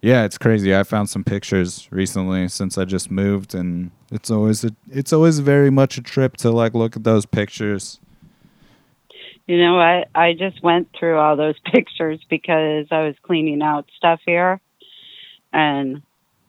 [0.00, 0.76] yeah, it's crazy.
[0.76, 5.40] I found some pictures recently since I just moved, and it's always a, it's always
[5.40, 7.98] very much a trip to like look at those pictures.
[9.46, 10.08] You know what?
[10.14, 14.60] I just went through all those pictures because I was cleaning out stuff here,
[15.52, 16.02] and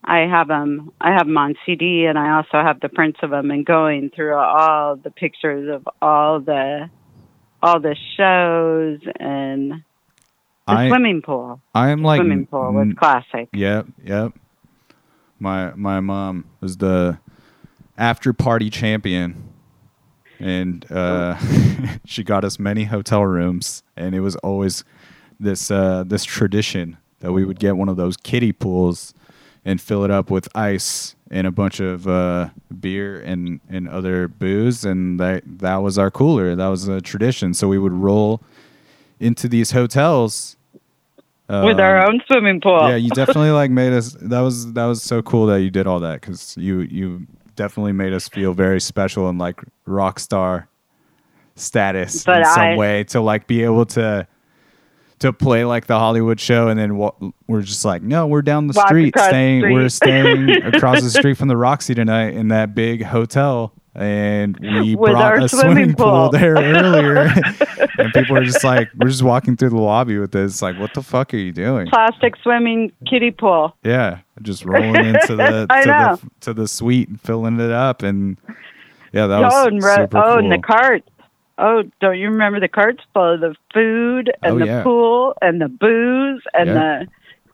[0.10, 0.92] I have them.
[1.00, 3.52] I have them on CD, and I also have the prints of them.
[3.52, 6.90] And going through all the pictures of all the
[7.62, 9.80] all the shows and the
[10.66, 11.62] I swimming pool.
[11.76, 13.50] I am like swimming pool was classic.
[13.54, 14.34] Yep, yep.
[15.38, 17.20] My my mom was the
[17.96, 19.54] after party champion,
[20.40, 21.38] and uh,
[22.06, 24.84] she got us many hotel rooms, and it was always
[25.40, 29.14] this uh, this tradition that we would get one of those kiddie pools
[29.66, 32.50] and fill it up with ice and a bunch of uh,
[32.80, 36.56] beer and, and other booze, and that that was our cooler.
[36.56, 37.54] That was a tradition.
[37.54, 38.42] So we would roll
[39.20, 40.58] into these hotels.
[41.50, 42.90] with our um, own swimming pool.
[42.90, 44.14] yeah, you definitely like made us.
[44.22, 47.92] That was that was so cool that you did all that because you you definitely
[47.92, 50.68] made us feel very special and like rock star
[51.56, 54.26] status But in some I- way to like be able to
[55.20, 56.98] to play like the Hollywood show and then
[57.48, 60.08] we're just like no we're down the Walk street across the staying we're street.
[60.10, 65.12] staying across the street from the Roxy tonight in that big hotel and we With
[65.12, 66.30] brought a swimming swimming pool pool.
[66.30, 67.18] there earlier
[67.98, 70.94] and people were just like we're just walking through the lobby with this like what
[70.94, 73.76] the fuck are you doing Plastic swimming kiddie pool.
[73.84, 76.16] yeah, just rolling into the to know.
[76.16, 78.38] the to the suite and filling it up, and
[79.12, 80.38] yeah, that was oh, and ro- super oh, cool.
[80.38, 81.10] and the carts.
[81.60, 84.84] Oh, don't you remember the carts full of the food and Oh, the yeah.
[84.84, 86.74] pool and the booze and Yeah.
[86.74, 87.08] the?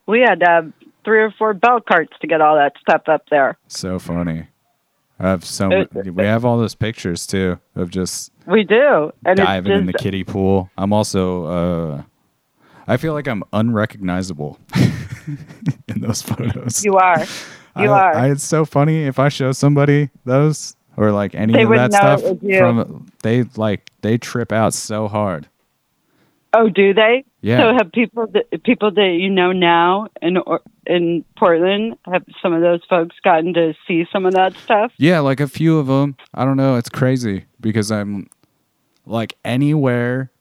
[0.06, 3.24] We had to have three or four bell carts to get all that stuff up
[3.30, 3.58] there.
[3.68, 4.48] so funny.
[5.20, 9.72] I have so we have all those pictures too of just We do, and diving
[9.72, 10.70] it's in the kiddie pool.
[10.78, 12.02] I'm also uh,
[12.86, 14.60] I feel like I'm unrecognizable
[15.88, 16.84] in those photos.
[16.84, 17.22] You are.
[17.78, 18.16] You I, are.
[18.16, 21.94] I, it's so funny if I show somebody those or like any They of that
[21.94, 25.48] stuff from they like they trip out so hard.
[26.54, 27.26] oh, do they?
[27.42, 27.60] Yeah.
[27.60, 30.38] So have people that people that you know now in
[30.88, 34.92] in Portland have some of those folks gotten to see some of that stuff?
[34.98, 36.16] Yeah, like a few of them.
[36.34, 36.76] I don't know.
[36.76, 38.28] It's crazy because I'm
[39.06, 40.32] like anywhere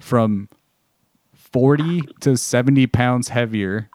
[0.00, 0.48] from
[1.32, 3.88] 40 to 70 pounds heavier.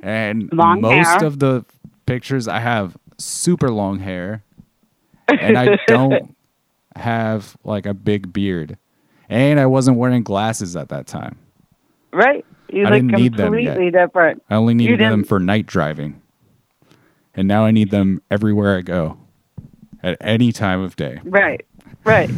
[0.00, 1.24] And Long most hair.
[1.24, 1.64] of the
[2.06, 4.44] pictures I have super long hair.
[5.28, 6.34] And I don't
[6.96, 8.76] have like a big beard.
[9.28, 11.38] And I wasn't wearing glasses at that time.
[12.12, 12.44] Right.
[12.70, 14.42] You I look didn't need them completely different.
[14.48, 16.20] I only needed them for night driving.
[17.34, 19.18] And now I need them everywhere I go.
[20.02, 21.20] At any time of day.
[21.24, 21.66] Right.
[22.04, 22.30] Right.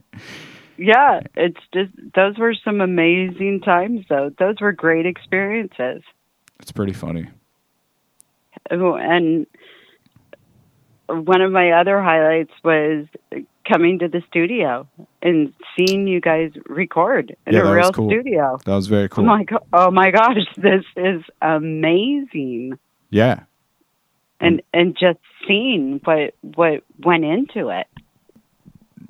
[0.76, 4.30] yeah, it's just those were some amazing times though.
[4.38, 6.02] Those were great experiences.
[6.60, 7.28] It's pretty funny.
[8.70, 9.46] And
[11.08, 13.06] one of my other highlights was
[13.66, 14.86] coming to the studio
[15.22, 18.08] and seeing you guys record in Yeah, a real cool.
[18.10, 18.58] studio.
[18.64, 19.24] That was very cool.
[19.24, 22.78] Oh my go- oh my gosh, this is amazing.
[23.10, 23.40] yeah.
[24.40, 27.88] And and just seeing what what went into it.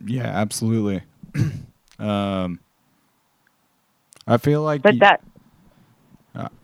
[0.06, 1.02] Yeah, absolutely.
[1.98, 2.60] um
[4.26, 5.20] I feel like But y- that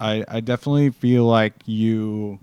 [0.01, 2.39] I I definitely feel like you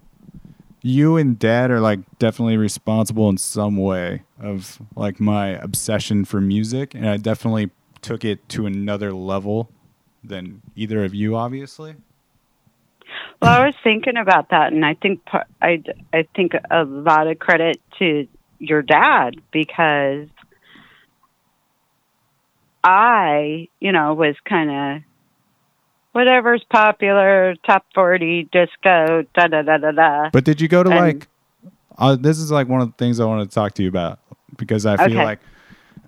[0.81, 6.41] you and dad are like definitely responsible in some way of like my obsession for
[6.41, 7.69] music and I definitely
[8.01, 9.69] took it to another level
[10.23, 11.95] than either of you obviously.
[13.41, 15.19] Well, I was thinking about that, and I think
[15.61, 18.27] I I think a lot of credit to
[18.59, 20.27] your dad because
[22.83, 25.10] I, you know, was kind of
[26.13, 30.29] whatever's popular, top forty, disco, da da da da da.
[30.31, 31.27] But did you go to And- like?
[31.97, 34.19] Uh, this is like one of the things I want to talk to you about
[34.57, 35.23] because I feel Okay.
[35.23, 35.39] like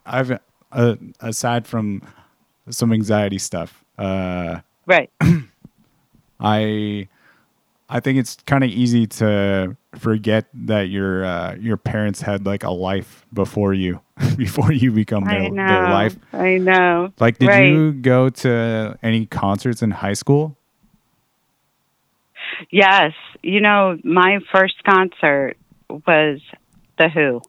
[0.05, 0.39] I've
[0.71, 2.01] uh, aside from
[2.69, 5.11] some anxiety stuff, uh, Right.
[6.39, 7.07] I
[7.93, 12.63] I think it's kind of easy to forget that your uh, your parents had like
[12.63, 13.99] a life before you
[14.35, 15.67] before you become their, know.
[15.67, 16.15] their life.
[16.33, 17.13] I know.
[17.19, 17.67] Like, did Right.
[17.71, 20.57] you go to any concerts in high school?
[22.71, 23.13] Yes.
[23.43, 25.55] You know, my first concert
[25.89, 26.39] was
[26.97, 27.41] The Who.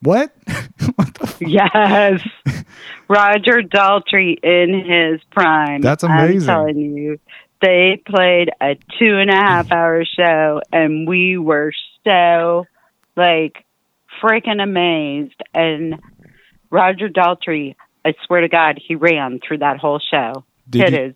[0.00, 0.32] What?
[0.94, 2.20] what Yes.
[3.08, 5.80] Roger Daltrey in his prime.
[5.80, 6.48] That's amazing.
[6.50, 7.18] I'm telling you.
[7.62, 11.72] They played a two and a half hour show and we were
[12.04, 12.66] so
[13.16, 13.64] like
[14.22, 15.96] freaking amazed and
[16.70, 20.44] Roger Daltrey, I swear to God, he ran through that whole show.
[20.68, 21.14] did It you is.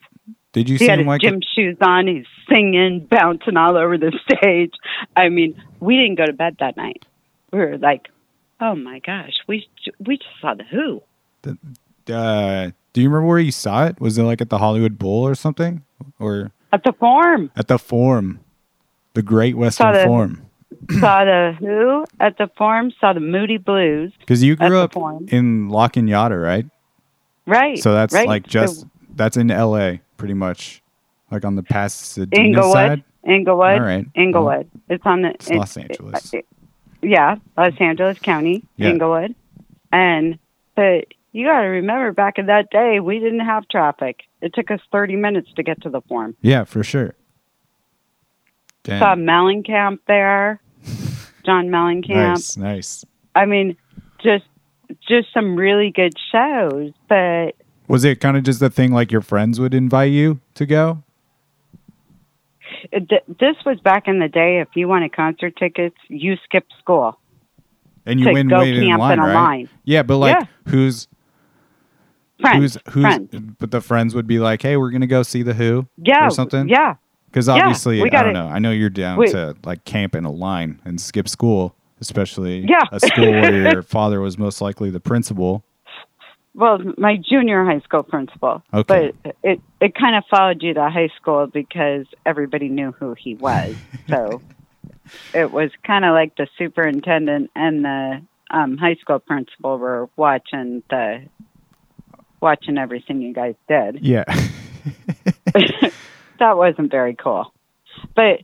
[0.52, 2.06] did you He had seem his like gym shoes on.
[2.06, 4.72] He's singing, bouncing all over the stage.
[5.16, 7.04] I mean, we didn't go to bed that night.
[7.52, 8.08] We were like,
[8.60, 9.68] "Oh my gosh, we
[9.98, 11.02] we just saw the Who."
[12.12, 14.00] uh, do you remember where you saw it?
[14.00, 15.82] Was it like at the Hollywood Bowl or something,
[16.18, 18.40] or At the Forum, at the Forum,
[19.14, 20.46] the Great Western the- Forum?
[21.00, 22.92] saw the Who at the Forum.
[23.00, 24.12] Saw the Moody Blues.
[24.20, 24.94] Because you grew up
[25.28, 26.64] in La Cañada, right?
[27.46, 27.78] Right.
[27.78, 28.26] So that's right.
[28.28, 28.86] like So just
[29.16, 30.00] that's in L.A.
[30.16, 30.80] pretty much,
[31.30, 33.04] like on the Pasadena Inglewood, side.
[33.24, 34.06] Inglewood, All right.
[34.14, 34.70] Inglewood.
[34.88, 35.30] it's on the.
[35.30, 36.32] It's Los Angeles.
[37.02, 38.90] yeah, Los Angeles County, Yeah.
[38.90, 39.34] Inglewood,
[39.92, 40.38] and
[40.76, 44.22] but you got to remember, back in that day, we didn't have traffic.
[44.42, 46.36] It took us thirty minutes to get to the Forum.
[46.40, 47.14] Yeah, for sure.
[48.84, 49.00] Damn.
[49.00, 50.60] saw Mellencamp there,
[51.44, 52.08] John Mellencamp.
[52.08, 53.04] Nice, nice.
[53.34, 53.76] I mean,
[54.22, 54.44] just
[55.06, 56.92] just some really good shows.
[57.08, 57.52] But
[57.88, 61.02] Was it kind of just a thing like your friends would invite you to go?
[62.92, 64.60] th- this was back in the day.
[64.60, 67.18] If you wanted concert tickets, you skipped school.
[68.06, 69.34] And you go waited in line, in a right?
[69.34, 69.68] line.
[69.84, 70.46] Yeah, but like Yeah.
[70.72, 71.06] who's
[72.40, 73.54] Friends, who's who's friends.
[73.58, 76.26] but the friends would be like, "Hey, we're going to go see the Who." Yeah,
[76.26, 76.68] or something?
[76.68, 76.94] Yeah,
[77.32, 78.46] Cuz obviously, we I don't know.
[78.48, 82.66] I know you're down we- to like camp in a line and skip school, especially
[82.68, 82.82] Yeah.
[82.92, 85.62] a school where your father was most likely the principal.
[86.54, 88.62] well, my junior high school principal.
[88.74, 89.12] Okay.
[89.22, 93.34] But it it kind of followed you to high school because everybody knew who he
[93.36, 93.76] was.
[94.08, 94.40] So
[95.34, 100.82] it was kind of like the superintendent and the um, high school principal were watching
[100.90, 101.22] the
[102.40, 104.00] watching everything you guys did.
[104.02, 104.24] Yeah.
[106.38, 107.52] that wasn't very cool.
[108.14, 108.42] But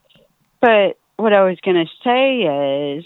[0.60, 3.04] but what I was going to say is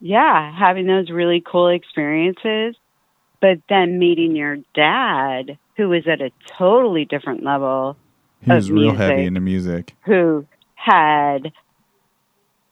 [0.00, 2.74] yeah, having those really cool experiences,
[3.40, 7.96] but then meeting your dad who was at a totally different level,
[8.42, 9.94] He was real heavy into music.
[10.04, 11.52] who had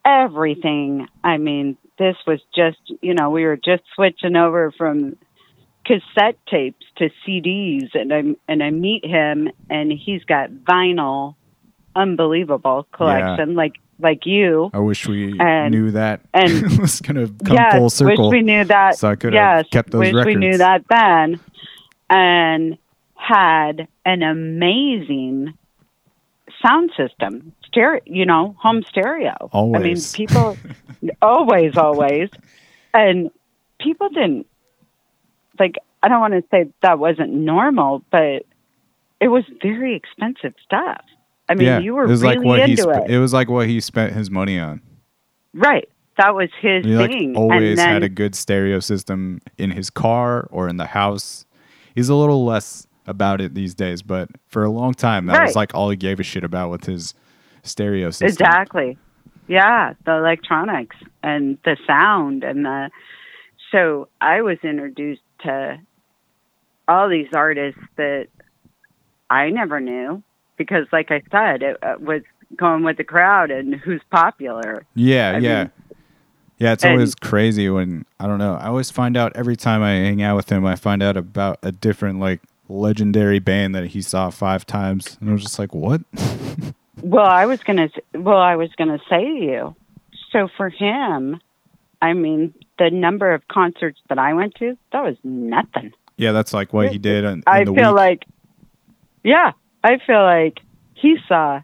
[0.05, 1.07] everything.
[1.23, 5.17] I mean, this was just, you know, we were just switching over from
[5.89, 11.35] cassette tapes to CDs and I and I meet him and he's got vinyl
[11.97, 14.71] unbelievable collection like like you.
[14.73, 18.29] I wish we And- knew that and- it was going to come yes, full circle.
[18.31, 18.97] wish we knew that.
[18.99, 20.27] so I could yes, have kept those wish records.
[20.27, 21.41] we knew that then,
[22.11, 22.79] and
[23.17, 25.55] had an amazing
[26.65, 28.01] sound system, stereo.
[28.07, 29.35] You know, home stereo.
[29.53, 29.81] always.
[29.81, 30.57] I mean, people
[31.23, 32.29] always, always,
[32.95, 33.31] and
[33.81, 34.47] people didn't
[35.61, 35.77] like.
[36.01, 38.45] I don't want to say that wasn't normal, but
[39.21, 41.01] it was very expensive stuff.
[41.49, 43.19] I mean, yeah, you were it was really like what he into sp- it, it
[43.19, 44.81] was like what he spent his money on.
[45.55, 45.89] right?
[46.17, 47.37] That was his He like thing.
[47.37, 51.47] always then, had a good stereo system in his car or in the house.
[51.95, 55.57] He's a little less about it these days, but for a long time that was
[55.57, 57.15] like all he gave a shit about with his
[57.65, 58.29] stereo system.
[58.29, 58.99] Exactly.
[59.49, 62.91] Yeah, the electronics and the sound and the
[63.73, 65.79] so I was introduced to
[66.87, 68.29] all these artists that
[69.31, 70.23] I never knew
[70.57, 72.23] because like I said it uh, was
[72.57, 74.85] going with the crowd and who's popular.
[74.95, 75.63] Yeah, I yeah.
[75.65, 75.73] mean-
[76.61, 78.55] yeah, it's and- always crazy when I don't know.
[78.55, 81.59] I always find out every time I hang out with him, I find out about
[81.63, 85.75] a different like legendary band that he saw five times, and I was just like,
[85.75, 86.01] "What?"
[87.01, 89.77] Well, I was going to well I was going to say to you.
[90.33, 91.41] So for him,
[92.01, 95.93] I mean, the number of concerts that I went to, that was nothing.
[96.17, 97.25] yeah, that's like what he did.
[97.25, 97.97] In, in I feel week.
[97.97, 98.25] like,
[99.25, 100.61] yeah, I feel like
[100.95, 101.61] he saw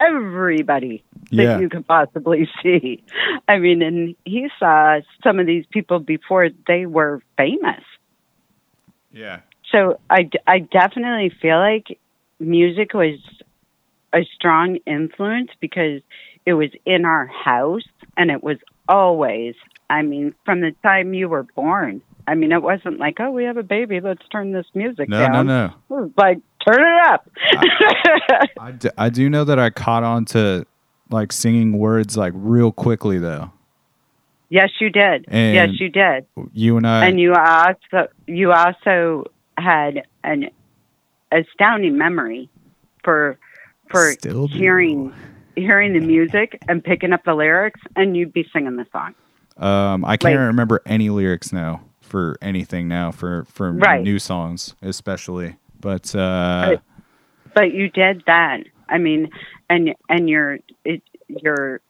[0.00, 1.02] everybody
[1.32, 1.58] that Yeah.
[1.58, 3.02] you could possibly see.
[3.48, 7.82] I mean, and he saw some of these people before they were famous.
[9.12, 9.40] yeah,
[9.72, 11.98] So I, I definitely feel like
[12.38, 13.18] music was
[14.12, 16.02] a strong influence because
[16.44, 17.82] it was in our house
[18.16, 18.58] and it was
[18.88, 19.54] always,
[19.90, 22.02] I mean, from the time you were born.
[22.28, 25.18] I mean, it wasn't like, oh, we have a baby, let's turn this music no,
[25.20, 25.46] down.
[25.46, 25.74] no, no.
[25.88, 27.28] Was like, turn it up.
[28.98, 30.66] I do know that I caught on to
[31.10, 33.52] like singing words like real quickly though.
[34.48, 35.24] yes, you did.
[35.28, 36.26] And- yes, you did.
[36.52, 40.50] You and I, and you also you also had an
[41.30, 42.48] astounding memory
[43.04, 43.38] for
[43.88, 44.58] for Still do.
[45.56, 49.14] Hearing the music and picking up the lyrics and you'd be singing the song.
[49.56, 54.02] um, I can't like- remember any lyrics now for anything now for for Right.
[54.02, 55.56] new songs especially.
[55.80, 56.76] But uh.
[57.54, 58.60] But you did that.
[58.88, 59.30] I mean,
[59.70, 61.80] and and your it, your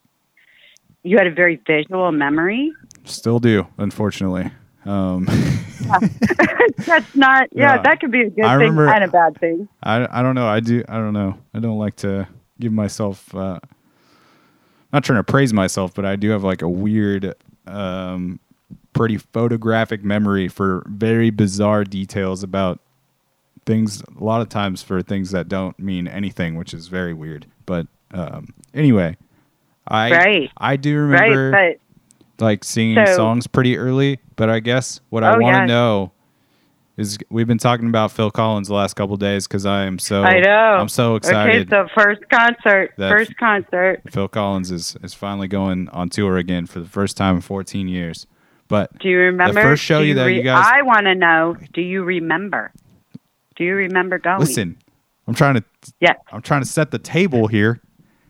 [1.02, 2.72] you had a very visual memory.
[3.04, 4.50] still do, unfortunately.
[4.84, 5.24] Um,
[6.86, 7.82] That's not yeah, Yeah.
[7.82, 9.68] that could be a good I thing remember- and a bad thing.
[9.82, 10.46] I I don't know.
[10.46, 10.84] I do.
[10.88, 11.36] I don't know.
[11.54, 12.28] I don't like to
[12.60, 13.34] give myself.
[13.34, 13.58] Uh,
[14.92, 17.34] not trying to praise myself, but I do have like a weird,
[17.66, 18.38] um,
[18.92, 22.80] pretty photographic memory for very bizarre details about
[23.66, 24.02] things.
[24.18, 27.46] A lot of times for things that don't mean anything, which is very weird.
[27.66, 29.16] But um, anyway,
[29.88, 30.50] I Right.
[30.56, 31.80] I do remember Right,
[32.38, 34.20] like singing So- songs pretty early.
[34.36, 35.68] But I guess what I Oh, want to yes.
[35.68, 36.12] know
[36.96, 40.22] is we've been talking about Phil Collins the last couple days because I am so
[40.22, 40.50] I know.
[40.50, 41.70] I'm so excited.
[41.72, 44.02] Okay, so first concert, first concert.
[44.10, 47.88] Phil Collins is is finally going on tour again for the first time in 14
[47.88, 48.26] years.
[48.68, 49.54] But Do you remember?
[49.54, 51.56] the first show you that you guys- I want to know.
[51.72, 52.72] Do you remember?
[53.54, 54.40] Do you remember going?
[54.40, 54.76] listen,
[55.28, 55.64] I'm trying to
[56.00, 56.14] Yeah.
[56.32, 57.80] I'm trying to set the table here.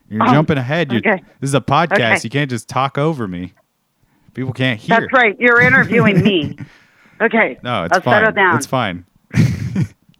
[0.09, 0.91] You're Oh, jumping ahead.
[0.91, 1.23] You're, okay.
[1.41, 1.93] This is a podcast.
[1.93, 2.19] Okay.
[2.23, 3.53] You can't just talk over me.
[4.33, 4.99] People can't hear.
[4.99, 5.35] That's right.
[5.39, 6.57] You're interviewing me.
[7.21, 7.57] Okay.
[7.63, 8.13] No, it's I'll fine.
[8.21, 8.55] settle down.
[8.57, 9.05] It's fine.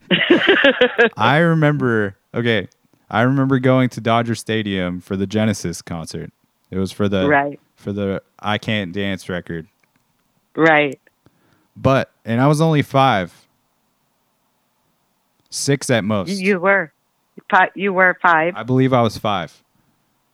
[1.18, 2.18] I remember.
[2.34, 2.68] Okay,
[3.10, 6.32] I remember going to Dodger Stadium for the Genesis concert.
[6.72, 7.60] It was for the Right.
[7.76, 9.68] for the I Can't Dance record.
[10.56, 11.00] Right.
[11.76, 13.48] But and I was only five,
[15.50, 16.30] six at most.
[16.30, 16.92] You were.
[17.76, 18.56] You were five.
[18.58, 19.64] I believe I was five.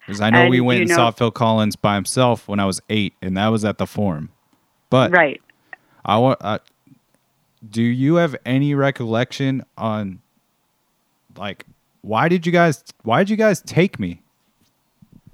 [0.05, 2.66] Because I know And we went and know- saw Phil Collins by himself when I
[2.66, 4.30] was eight, and that was at the Forum.
[4.89, 5.41] But right.
[6.05, 6.39] I want.
[6.41, 6.59] Uh,
[7.69, 10.19] do you have any recollection on,
[11.37, 11.65] like,
[12.01, 12.83] why did you guys?
[13.03, 14.21] Why did you guys take me?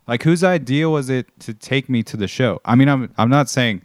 [0.08, 2.62] Like, whose idea was it to take me to the show?
[2.66, 3.82] I mean, I'm I'm not saying.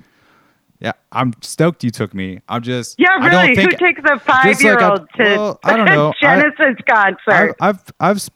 [0.80, 2.40] Yeah, I'm stoked you took me.
[2.48, 2.96] I'm just.
[2.98, 3.56] Yeah, I don't really.
[3.56, 6.12] think, Who takes a five-year-old I- to well, I don't know.
[6.22, 7.56] I- Genesis concert?
[7.60, 8.28] I, I've I've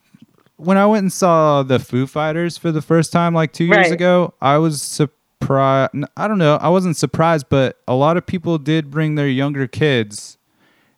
[0.55, 3.77] when I went and saw the Foo Fighters for the first time like two years
[3.77, 3.91] Right.
[3.91, 4.81] ago, I was
[5.41, 5.91] surprised.
[6.17, 9.67] I don't know, I wasn't surprised, but a lot of people did bring their younger
[9.67, 10.37] kids,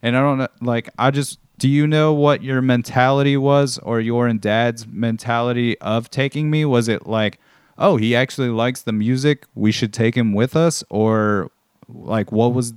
[0.02, 4.00] And I don't know, like, I just, do you know what your mentality was or
[4.00, 6.66] your and dad's mentality of taking me?
[6.66, 7.40] Was it like,
[7.78, 10.84] oh, he actually likes the music, we should take him with us?
[10.90, 11.52] Or
[11.88, 12.74] like, what was,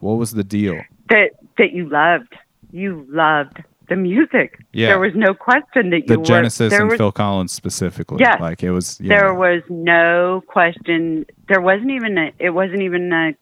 [0.00, 0.80] what was the deal?
[1.08, 2.36] That that you loved.
[2.70, 4.58] You loved the music.
[4.72, 4.86] Yeah.
[4.86, 6.14] There was no question that you were.
[6.14, 8.18] The were Genesis and was, Phil Collins specifically.
[8.20, 8.40] Yes.
[8.40, 9.18] Like, it was, yeah.
[9.18, 13.32] there was no question there wasn't even a it wasn't even a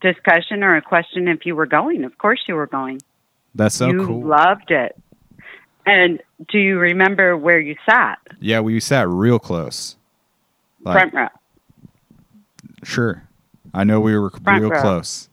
[0.00, 2.04] discussion or a question if you were going.
[2.04, 3.00] Of course you were going.
[3.54, 4.26] That's so you cool.
[4.26, 4.96] loved it.
[5.86, 6.20] And
[6.50, 8.18] do you remember where you sat?
[8.40, 9.96] yeah, we sat real close.
[10.82, 11.28] Like, Front row.
[12.82, 13.22] Sure.
[13.72, 14.80] I know we were Front real row.
[14.80, 15.28] close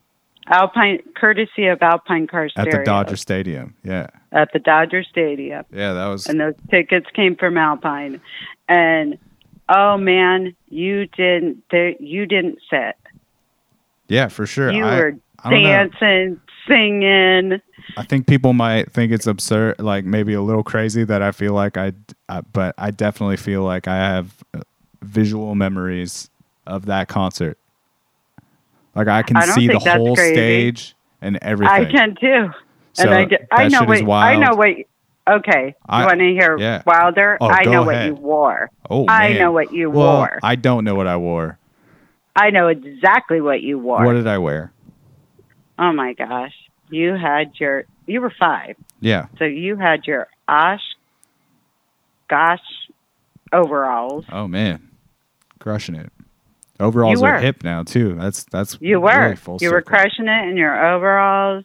[0.48, 2.72] Alpine courtesy of Alpine Car Stereo.
[2.72, 3.76] at the Dodger Stadium.
[3.84, 4.08] Yeah.
[4.32, 5.66] at the Dodger Stadium.
[5.72, 8.20] Yeah, that was and those tickets came from Alpine.
[8.68, 9.18] And
[9.70, 12.96] oh man, you didn't there you didn't sit.
[14.08, 14.72] Yeah, for sure.
[14.72, 15.64] You I, were I know.
[15.64, 17.62] dancing, singing.
[17.98, 21.54] I think people might think it's absurd, like maybe a little crazy that I feel
[21.54, 21.94] like I,
[22.30, 24.62] I but I definitely feel like I have uh,
[25.02, 26.30] visual memories
[26.68, 27.58] of that concert.
[28.96, 30.34] Like I can I see the whole crazy.
[30.34, 31.74] stage and everything.
[31.74, 32.50] I can too.
[32.94, 34.70] So and I, get- I know what I know what
[35.28, 35.76] okay.
[35.88, 36.84] I- you want to hear yeah.
[36.86, 37.38] Wilder?
[37.40, 38.70] Oh, I know what you wore.
[38.90, 39.10] Oh, man.
[39.10, 40.40] I know what you well, wore.
[40.44, 41.58] I don't know what I wore.
[42.36, 44.04] I know exactly what you wore.
[44.06, 44.72] What did I wear?
[45.80, 46.54] oh my gosh.
[46.90, 48.76] You had your you were 5.
[49.00, 49.28] Yeah.
[49.40, 50.82] So you had your Osh
[52.30, 52.60] gosh
[53.54, 54.26] overalls.
[54.32, 54.90] Oh man,
[55.60, 56.12] crushing it.
[56.82, 57.40] Overalls You are were.
[57.40, 58.16] hip now too.
[58.16, 59.18] That's that's You were.
[59.24, 61.64] really full you were crushing it in your overalls,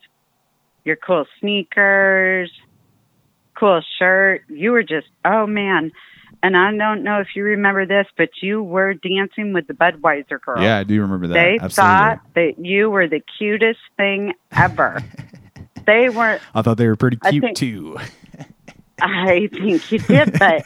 [0.85, 2.51] your cool sneakers,
[3.59, 4.43] cool shirt.
[4.49, 5.93] You were just, oh man.
[6.43, 10.41] And I don't know if you remember this, but you were dancing with the Budweiser
[10.41, 10.63] girl.
[10.63, 11.35] Yeah, I do remember that.
[11.35, 11.73] They Absolutely.
[11.73, 15.03] thought that you were the cutest thing ever.
[15.87, 17.97] they weren't, I thought they were pretty cute think- too.
[19.01, 20.63] I think you did, but,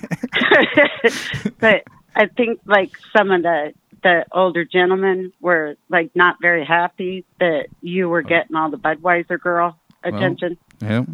[1.58, 1.84] but
[2.14, 3.72] I think like some of the,
[4.02, 9.38] the older gentlemen were like not very happy that you were getting all the Budweiser
[9.40, 11.04] girl attention Yeah.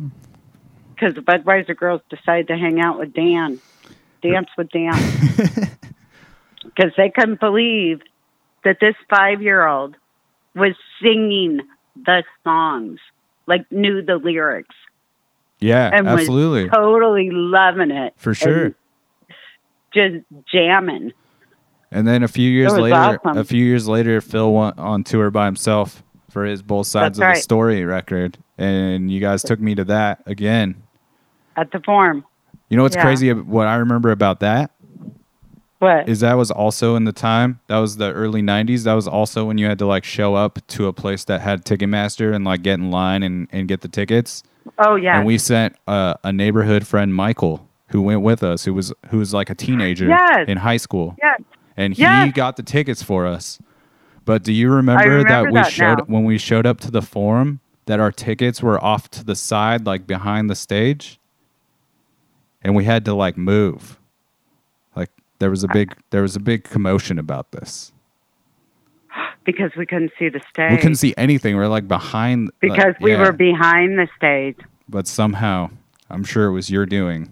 [0.94, 3.60] because the Budweiser girls decided to hang out with Dan,
[4.22, 4.92] dance with Dan,
[6.64, 8.00] because they couldn't believe
[8.64, 9.96] that this five year old
[10.54, 11.60] was singing
[12.04, 13.00] the songs,
[13.46, 14.74] like knew the lyrics,
[15.60, 16.68] Yeah, and absolutely.
[16.68, 18.74] totally loving it For sure.
[19.92, 20.16] just
[20.52, 21.12] jamming.
[21.96, 22.94] And then a few years later,
[23.24, 23.38] awesome.
[23.38, 27.30] a few years later, Phil went on tour by himself for his both sides That's
[27.30, 30.74] of the story record, and you guys took me to that again.
[31.56, 32.22] At the Forum.
[32.68, 33.02] You know what's Yeah.
[33.02, 33.32] crazy?
[33.32, 34.72] What I remember about that
[35.78, 36.06] What?
[36.06, 38.84] is that was also in the time that was the early '90s.
[38.84, 41.64] That was also when you had to like show up to a place that had
[41.64, 44.42] Ticketmaster and like get in line and, and get the tickets.
[44.78, 45.16] oh, yeah.
[45.16, 49.16] And we sent uh, a neighborhood friend, Michael, who went with us, who was who
[49.18, 50.44] was like a teenager Yes.
[50.46, 51.16] in high school.
[51.22, 51.40] yes.
[51.76, 52.32] And he Yes.
[52.34, 53.60] got the tickets for us.
[54.24, 56.04] But do you remember, remember that we that showed now.
[56.06, 59.86] when we showed up to the forum that our tickets were off to the side,
[59.86, 61.20] like behind the stage,
[62.62, 63.98] and we had to like move.
[64.96, 67.92] Like there was a big there was a big commotion about this.
[69.44, 70.72] Because we couldn't see the stage.
[70.72, 71.56] We couldn't see anything.
[71.56, 73.20] We are like behind like, because we yeah.
[73.20, 74.56] were behind the stage.
[74.88, 75.70] But somehow,
[76.10, 77.30] I'm sure it was your doing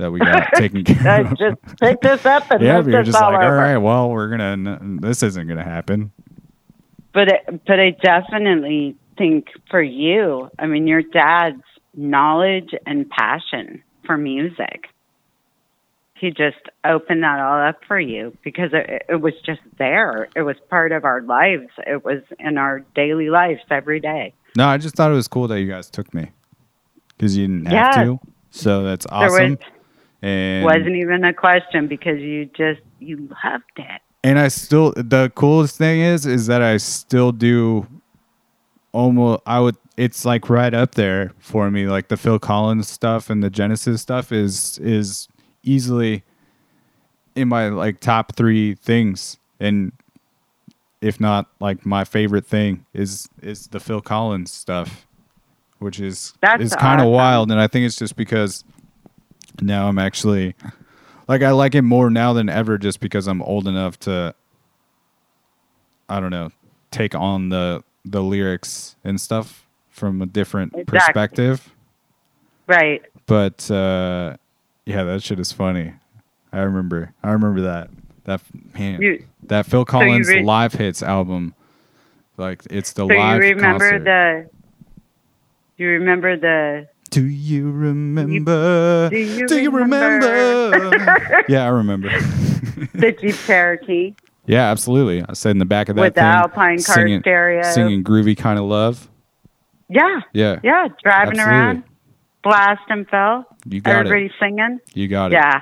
[0.00, 1.38] that we got taken care of.
[1.38, 3.56] just pick this up and yeah, move we were this just all like, all over.
[3.56, 4.52] right, well, we're gonna.
[4.52, 6.10] n- This isn't gonna happen.
[7.12, 11.62] But it, but I definitely think for you, I mean, your dad's
[11.94, 14.86] knowledge and passion for music.
[16.14, 20.28] He just opened that all up for you because it, it was just there.
[20.36, 21.68] It was part of our lives.
[21.86, 24.34] It was in our daily lives every day.
[24.56, 26.30] No, I just thought it was cool that you guys took me
[27.16, 27.94] because you didn't have Yes.
[27.94, 28.20] to.
[28.50, 29.50] So that's There awesome.
[29.52, 29.58] was
[30.22, 34.00] and wasn't even a question because you just you loved it.
[34.24, 37.86] and I still the coolest thing is is that I still do
[38.92, 43.30] almost I would it's like right up there for me like the Phil Collins stuff
[43.30, 45.28] and the Genesis stuff is is
[45.62, 46.22] easily
[47.34, 49.92] in my like top 3 things and
[51.00, 55.06] if not like my favorite thing is is the Phil Collins stuff
[55.78, 57.12] which is That's is kind of awesome.
[57.14, 58.64] wild and I think it's just because
[59.60, 60.54] now I'm actually
[61.28, 64.34] like I like it more now than ever just because I'm old enough to
[66.08, 66.50] I don't know,
[66.90, 70.98] take on the the lyrics and stuff from a different Exactly.
[70.98, 71.74] perspective.
[72.66, 73.02] Right.
[73.26, 74.36] But uh
[74.86, 75.92] yeah, that shit is funny.
[76.52, 77.12] I remember.
[77.22, 77.90] I remember that.
[78.24, 78.40] That
[78.76, 81.54] man, You- that Phil Collins re- live hits album.
[82.36, 84.04] Like it's the So you live remember concert.
[84.04, 84.50] the
[85.76, 89.10] you remember the Do you remember?
[89.10, 90.70] Do you Do you remember?
[90.70, 91.44] remember?
[91.48, 92.08] yeah, I remember.
[92.94, 94.14] the Jeep Cherokee
[94.50, 95.22] yeah, absolutely.
[95.28, 97.62] I said in the back of that with the thing, Alpine car singing, stereo?
[97.62, 99.08] singing groovy kind of love.
[99.88, 101.52] Yeah, Yeah, yeah, driving Absolutely.
[101.54, 101.82] around,
[102.42, 103.44] blast and fell.
[103.64, 104.06] you got it.
[104.08, 104.80] Everybody singing.
[104.92, 105.34] You got it.
[105.36, 105.60] Yeah,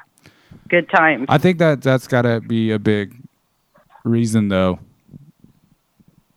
[0.68, 1.26] good time.
[1.28, 3.14] I think that that's got to be a big
[4.05, 4.78] reason, though,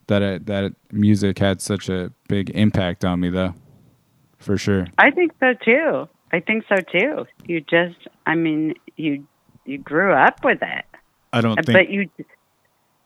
[0.08, 3.54] that it, that music had such a big impact on me, though,
[4.42, 4.88] for sure.
[4.98, 6.10] I think so too.
[6.34, 7.26] I think so too.
[7.46, 9.26] You just, I mean, you
[9.66, 10.86] you grew up with it,
[11.32, 11.78] I don't think.
[11.78, 12.10] but you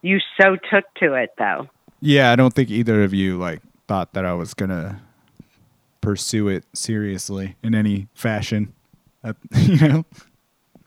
[0.01, 1.67] you so took to it though.
[1.99, 5.01] yeah, I don't think either of you like thought that I was gonna
[6.01, 8.73] pursue it seriously in any fashion.
[9.23, 10.05] Uh, you know?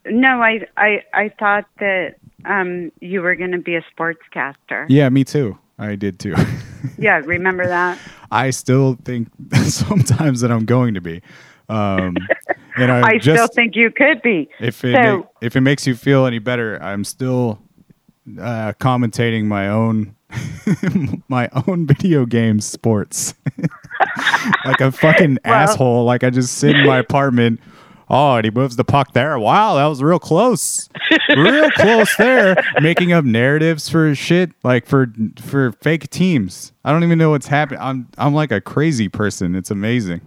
[0.06, 4.86] No, I I I thought that um you were going to be a sportscaster.
[4.88, 5.58] Yeah, me too.
[5.78, 6.34] I did too.
[6.96, 7.98] Yeah, remember that?
[8.30, 9.28] I still think
[9.64, 11.22] sometimes that I'm going to be.
[11.68, 12.16] Um,
[12.76, 14.48] and I, I just still think you could be.
[14.60, 15.18] if it so.
[15.18, 17.60] ma- if it makes you feel any better, I'm still
[18.40, 20.14] uh, commentating my own
[21.28, 23.34] my own video game sports
[24.64, 26.04] like a fucking Well- asshole.
[26.04, 27.60] Like I just sit in my apartment.
[28.10, 29.38] Oh, and he moves the puck there.
[29.38, 30.88] Wow, that was real close,
[31.36, 32.56] real close there.
[32.80, 36.72] Making up narratives for shit, like for for fake teams.
[36.84, 37.80] I don't even know what's happening.
[37.80, 39.54] I'm I'm like a crazy person.
[39.54, 40.22] It's amazing.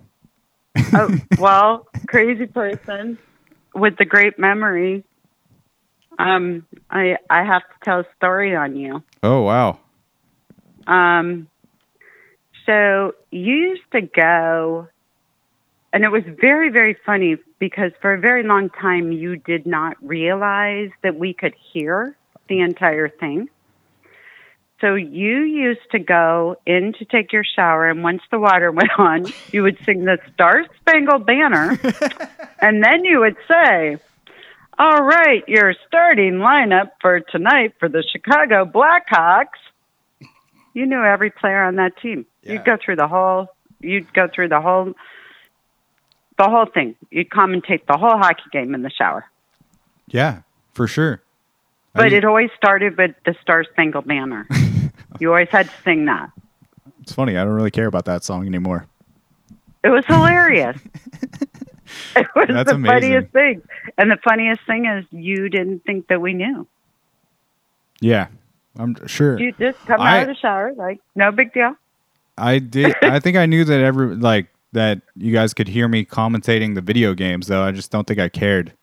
[0.93, 3.17] oh, well, crazy person
[3.73, 5.03] with the great memory.
[6.19, 9.03] Um, I I have to tell a story on you.
[9.23, 9.79] Oh wow.
[10.85, 11.47] Um,
[12.65, 14.87] so you used to go,
[15.93, 19.97] and it was very, very funny because for a very long time you did not
[20.01, 22.15] realize that we could hear
[22.47, 23.49] the entire thing.
[24.79, 28.89] So you used to go in to take your shower, and once the water went
[28.97, 31.79] on, you would sing the Star Spangled Banner,
[32.59, 33.97] and then you would say,
[34.79, 39.59] all right, your starting lineup for tonight for the Chicago Blackhawks.
[40.73, 42.25] You knew every player on that team.
[42.41, 42.53] Yeah.
[42.53, 43.49] You'd go through the whole.
[43.81, 44.93] You'd go through the whole.
[46.41, 46.95] The whole thing.
[47.11, 49.25] You'd commentate the whole hockey game in the shower.
[50.07, 50.41] Yeah,
[50.73, 51.21] for sure.
[51.93, 54.47] I But mean- it always started with the Star Spangled Banner.
[55.19, 56.31] you always had to sing that.
[57.03, 57.37] It's funny.
[57.37, 58.87] I don't really care about that song anymore.
[59.83, 60.77] It was hilarious.
[62.15, 62.85] it was That's the amazing.
[63.01, 63.61] funniest thing.
[63.99, 66.65] And the funniest thing is you didn't think that we knew.
[67.99, 68.27] Yeah,
[68.79, 69.39] I'm sure.
[69.39, 71.75] You just come I- out of the shower, like, no big deal.
[72.37, 72.95] I did.
[73.03, 76.81] I think I knew that every like that you guys could hear me commentating the
[76.81, 77.61] video games, though.
[77.63, 78.73] I just don't think I cared.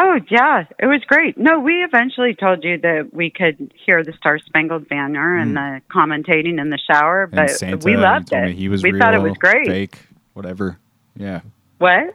[0.00, 1.36] Oh yeah, it was great.
[1.36, 5.82] No, we eventually told you that we could hear the Star Spangled Banner and the
[5.90, 7.26] commentating in the shower.
[7.26, 8.54] But Santa, we loved it.
[8.54, 9.66] he was we real, thought it was great.
[9.66, 9.98] fake,
[10.32, 10.78] whatever.
[11.14, 11.40] Yeah,
[11.78, 12.14] What?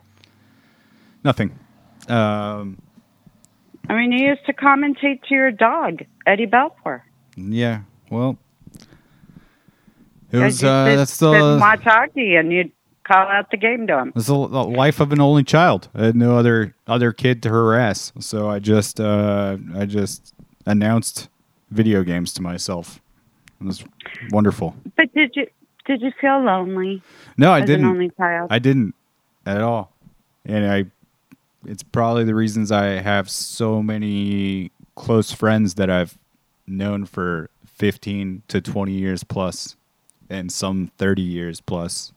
[1.23, 1.51] nothing.
[2.09, 2.79] Um,
[3.89, 7.01] I mean, you used to commentate to your dog, Eddie Belfour.
[7.35, 7.81] yeah.
[8.09, 8.37] Well,
[10.41, 10.63] it was.
[10.63, 12.71] Uh, sit- that's the watch hockey, and you'd
[13.03, 14.13] call out the game to him.
[14.15, 15.89] It's the the life of an only child.
[15.95, 20.33] I had no other other kid to harass, so I just uh, I just
[20.65, 21.29] announced
[21.71, 22.99] video games to myself.
[23.61, 23.83] It was
[24.31, 24.75] wonderful.
[24.95, 25.47] But did you
[25.85, 27.01] did you feel lonely
[27.37, 27.85] No, I didn't.
[27.85, 28.49] only child?
[28.51, 28.93] I didn't
[29.45, 29.93] at all.
[30.45, 30.85] And I
[31.65, 36.17] it's probably the reasons I have so many close friends that I've
[36.67, 39.75] known for 15 to 20 years plus
[40.29, 42.11] and some 30 years plus.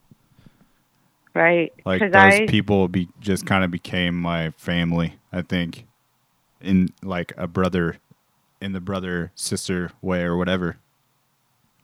[1.35, 1.73] right?
[1.85, 5.87] Like those I, people be just kind of became my family, I think.
[6.61, 7.99] In like a brother
[8.61, 10.77] in the brother sister way or whatever.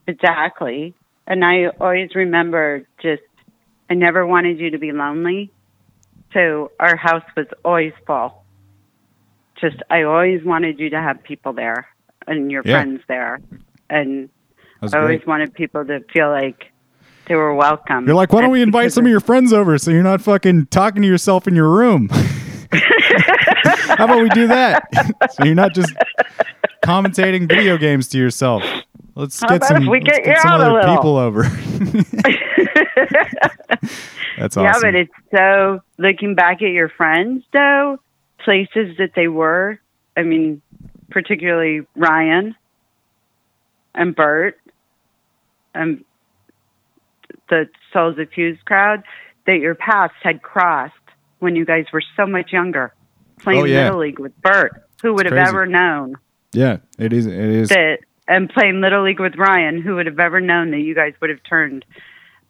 [0.07, 0.95] Exactly.
[1.27, 3.23] And I always remember just,
[3.91, 5.51] I never wanted you to be lonely.
[6.33, 8.45] So our house was always full.
[9.61, 11.87] Just, I always wanted you to have people there
[12.27, 12.73] and your Yeah.
[12.73, 13.41] friends there.
[13.89, 14.29] And
[14.83, 16.73] I always wanted people to feel like
[17.27, 18.07] they were welcome.
[18.07, 20.67] You're like, why don't we invite some of your friends over so you're not fucking
[20.67, 22.09] talking to yourself in your room?
[22.73, 24.85] How about we do that?
[25.33, 25.93] so you're not just
[26.85, 28.63] commentating video games to yourself.
[29.15, 31.43] Let's How get some, we let's get some other people over.
[34.39, 34.65] That's awesome.
[34.65, 37.99] Yeah, but it's so looking back at your friends though,
[38.39, 39.81] places that they were.
[40.17, 40.61] I mean,
[41.11, 42.55] particularly Ryan
[43.95, 44.61] and Bert
[45.77, 46.05] and
[47.49, 49.03] the Souls of Fuse crowd
[49.47, 50.95] that your paths had crossed
[51.39, 52.93] when you guys were so much younger,
[53.41, 53.85] playing Oh, yeah.
[53.85, 54.83] little league with Bert.
[55.03, 55.49] Who would have crazy.
[55.49, 56.17] ever known
[56.53, 57.27] yeah, it is.
[57.27, 57.69] It is.
[57.69, 57.99] that?
[58.27, 61.29] And playing little league with Ryan, who would have ever known that you guys would
[61.31, 61.85] have turned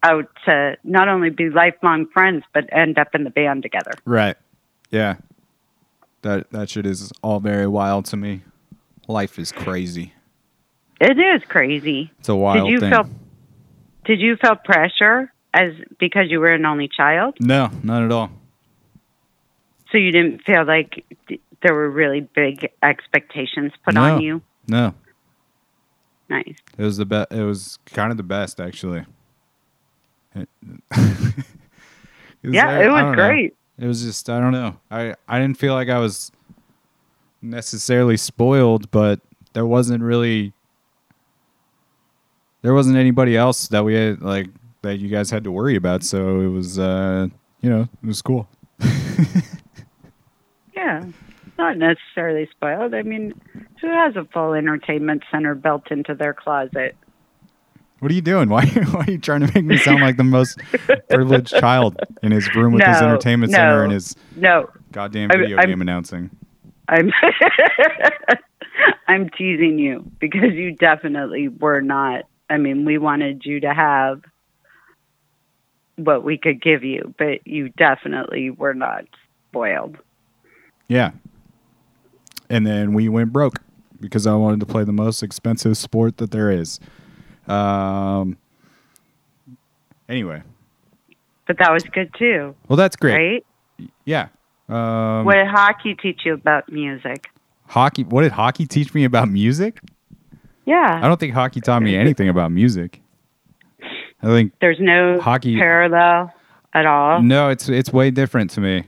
[0.01, 3.91] out to not only be lifelong friends but end up in the band together.
[4.05, 4.37] Right.
[4.91, 5.15] Yeah.
[6.21, 8.43] That that shit is all very wild to me.
[9.07, 10.13] Life is crazy.
[10.99, 12.11] It is crazy.
[12.19, 12.91] It's a wild did you thing.
[12.91, 13.09] feel
[14.05, 17.35] Did you feel pressure as because you were an only child?
[17.39, 18.31] no, not at all.
[19.91, 21.05] So you didn't feel like
[21.63, 24.15] there were really big expectations put No.
[24.15, 24.41] on you?
[24.67, 24.93] No.
[26.29, 26.55] Nice.
[26.77, 27.31] It was the best.
[27.31, 29.05] It was kind of the best, actually.
[30.35, 30.49] It-
[32.43, 33.15] Yeah, I- it was don't know.
[33.15, 33.55] great.
[33.79, 34.75] It was just I don't know.
[34.91, 36.31] I I didn't feel like I was
[37.41, 39.19] necessarily spoiled, but
[39.53, 40.51] there wasn't really
[42.61, 44.47] there wasn't anybody else that we had like
[44.81, 46.03] that you guys had to worry about.
[46.03, 47.27] So it was uh
[47.61, 48.47] you know it was cool.
[50.75, 51.05] Yeah.
[51.57, 52.93] Not necessarily spoiled.
[52.93, 53.33] I mean,
[53.81, 56.95] who has a full entertainment center built into their closet?
[57.99, 58.47] What are you doing?
[58.49, 60.59] Why, why are you trying to make me sound like the most
[61.09, 63.57] privileged child in his room with his entertainment no.
[63.57, 66.29] center and his No, goddamn I'm- video I'm- game announcing?
[66.89, 67.11] I'm
[69.07, 72.25] I'm teasing you because you definitely were not.
[72.49, 74.21] I mean, we wanted you to have
[75.95, 79.05] what we could give you, but you definitely were not
[79.49, 79.97] spoiled.
[80.87, 81.11] Yeah.
[82.49, 83.55] And then we went broke
[83.99, 86.79] because I wanted to play the most expensive sport that there is.
[87.47, 88.37] Um.
[90.09, 90.41] Anyway,
[91.47, 93.13] But that was good too, well, that's great.
[93.13, 93.45] right?
[94.05, 94.29] Yeah.
[94.69, 97.27] Um, what did hockey teach you about music?
[97.65, 98.03] hockey.
[98.03, 99.81] What did hockey teach me about music?
[100.67, 103.01] I don't think hockey taught me anything about music.
[104.21, 106.33] I think there's no hockey- parallel
[106.73, 107.21] at all.
[107.21, 108.83] no, it's it's way different to me.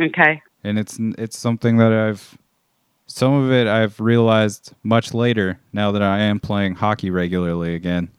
[0.00, 2.38] Okay, and it's it's something that I've
[3.06, 8.10] some of it I've realized much later now that I am playing hockey regularly again.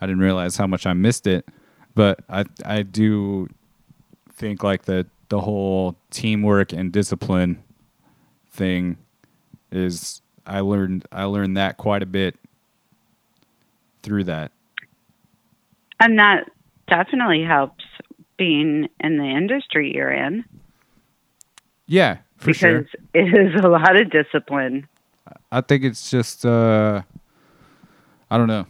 [0.00, 1.46] I didn't realize how much I missed it,
[1.94, 3.48] but I I do
[4.32, 7.62] think like the the whole teamwork and discipline
[8.50, 8.96] thing
[9.70, 12.36] is I learned I learned that quite a bit
[14.02, 14.52] through that.
[16.00, 16.50] and that
[16.88, 17.84] definitely helps
[18.36, 20.44] being in the industry you're in
[21.86, 22.86] Yeah, for because sure.
[23.14, 24.88] it is a lot of discipline.
[25.52, 27.02] I think it's just uh
[28.30, 28.66] I don't know.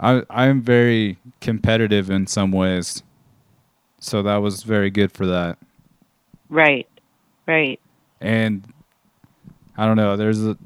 [0.00, 3.02] I I'm very competitive in some ways.
[4.00, 5.58] So that was very good for that.
[6.48, 6.88] Right,
[7.46, 7.78] right.
[8.20, 8.64] And
[9.76, 10.56] I don't know, there's a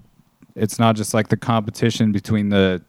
[0.54, 2.82] it's not just like the competition between the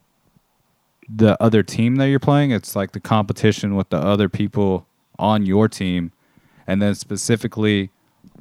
[1.09, 4.87] the other team that you're playing, it's like the competition with the other people
[5.19, 6.11] on your team
[6.65, 7.89] and then specifically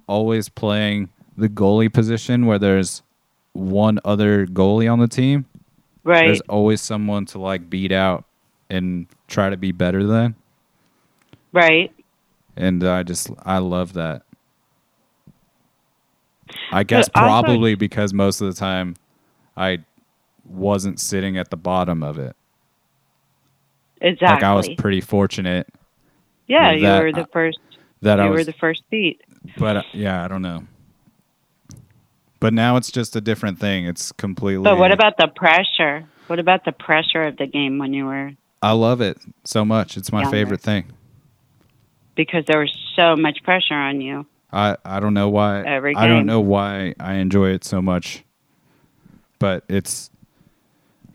[0.07, 3.03] always playing the goalie position where there's
[3.53, 5.45] one other goalie on the team.
[6.05, 6.27] Right.
[6.27, 8.25] There's always someone to like beat out
[8.70, 10.35] and try to be better than.
[11.53, 11.93] Right.
[12.57, 14.23] And I just I love that.
[16.70, 18.95] I guess also- probably because most of the time
[19.57, 19.78] I
[20.44, 22.36] wasn't sitting at the bottom of it.
[24.00, 24.34] Exactly.
[24.34, 25.68] Like I was pretty fortunate
[26.53, 27.59] yeah, you were the uh, first.
[28.03, 29.22] that I was were the first seat.
[29.57, 30.64] but uh, yeah, I don't know.
[32.40, 33.86] But now it's just a different thing.
[33.86, 36.05] It's completely But what about the pressure?
[36.26, 39.96] What about the pressure of the game when you were I love it so much.
[39.96, 40.36] It's my Younger.
[40.36, 40.92] favorite thing.
[42.14, 44.26] because there was so much pressure on you.
[44.53, 48.24] I I don't know why Every I don't know why I enjoy it so much.
[49.43, 50.09] But it's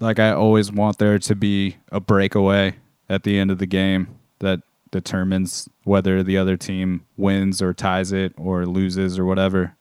[0.01, 2.75] like I always want there to be a breakaway
[3.09, 4.59] at the end of the game that
[4.91, 9.75] determines whether the other team wins or ties it or loses or whatever.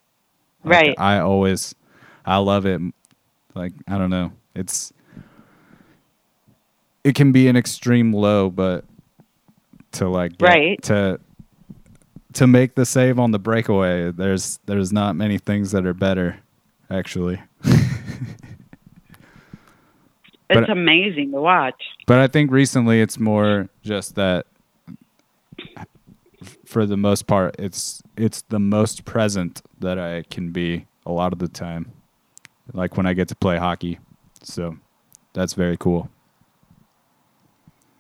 [0.62, 0.94] Like, Right.
[0.97, 1.74] I always
[2.24, 2.80] I love it.
[3.57, 4.30] Like I don't know.
[4.55, 4.92] It's
[7.03, 8.84] it can be an extreme low, but
[9.92, 10.82] to like get- Right.
[10.84, 11.18] to
[12.34, 16.36] to make the save on the breakaway, there's there's not many things that are better,
[16.91, 17.41] actually.
[20.49, 21.82] It's But- amazing to watch.
[22.07, 24.47] But I think recently it's more just that
[26.64, 31.32] for the most part it's it's the most present that I can be a lot
[31.32, 31.91] of the time.
[32.72, 33.99] Like when I get to play hockey.
[34.43, 34.76] So
[35.32, 36.09] that's very cool.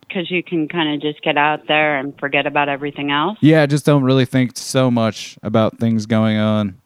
[0.06, 3.38] Because you can kind of just get out there and forget about everything else.
[3.40, 6.80] Yeah, I just don't really think so much about things going on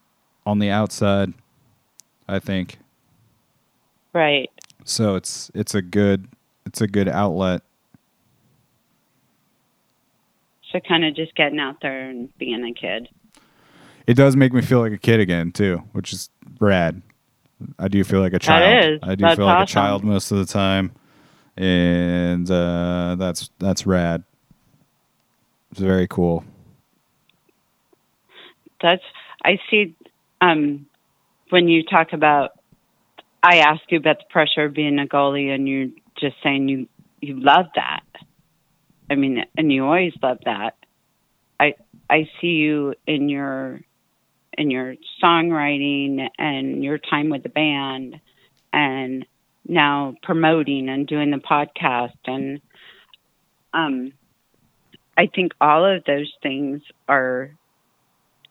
[0.47, 1.35] on the outside.
[2.31, 2.79] I think.
[4.13, 4.51] Right.
[4.85, 6.29] So it's it's a good
[6.67, 7.63] it's a good outlet.
[10.73, 13.09] So kind of just getting out there and being a kid.
[14.07, 17.03] It does make me feel like a kid again too, which is rad.
[17.79, 18.85] I do feel like a child.
[18.85, 19.01] is.
[19.03, 20.93] I do That's feel like a child most of the time.
[21.57, 24.23] and uh, that's that's rad.
[25.73, 26.45] It's very cool.
[28.81, 29.03] That's
[29.45, 29.95] I see.
[30.41, 30.87] Um,
[31.51, 32.51] when you talk about,
[33.43, 35.89] I ask you about the pressure of being a goalie, and you're
[36.19, 36.89] just saying you
[37.21, 38.05] you love that.
[39.11, 40.75] I mean, and you always love that.
[41.59, 41.75] I
[42.09, 43.81] I see you in your
[44.57, 48.21] in your songwriting and your time with the band,
[48.73, 49.27] and
[49.67, 52.61] now promoting and doing the podcast, and
[53.73, 54.13] um,
[55.17, 57.51] I think all of those things are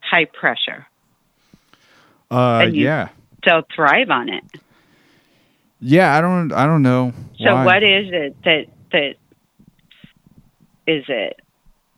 [0.00, 0.86] high pressure.
[2.30, 3.08] Uh, And you- yeah,
[3.42, 4.44] Still thrive on it.
[5.80, 6.16] yeah.
[6.16, 7.12] I don't, I don't know.
[7.38, 7.64] So why.
[7.64, 9.14] what is it that that
[10.86, 11.40] is it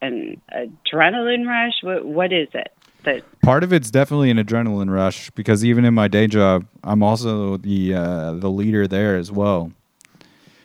[0.01, 1.73] an adrenaline rush?
[1.83, 2.73] What what is it
[3.05, 7.03] that Part of it's definitely an adrenaline rush because even in my day job, I'm
[7.03, 9.73] also the uh, the leader there as well.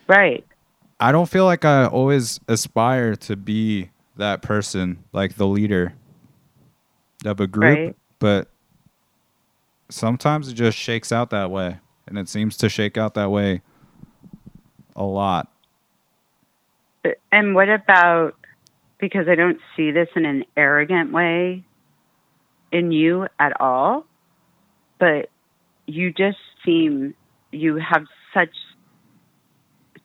[0.07, 0.45] right?
[0.99, 5.93] I don't feel like I always aspire to be that person, like the leader
[7.26, 7.95] of a group, Right.
[8.20, 8.47] but
[9.89, 13.61] sometimes it just shakes out that way, and it seems to shake out that way
[14.95, 15.51] a lot.
[17.31, 18.35] And what about
[18.99, 21.63] because I don't see this in an arrogant way
[22.71, 24.05] in you at all,
[24.99, 25.29] but
[25.85, 27.13] you just seem
[27.51, 28.55] you have such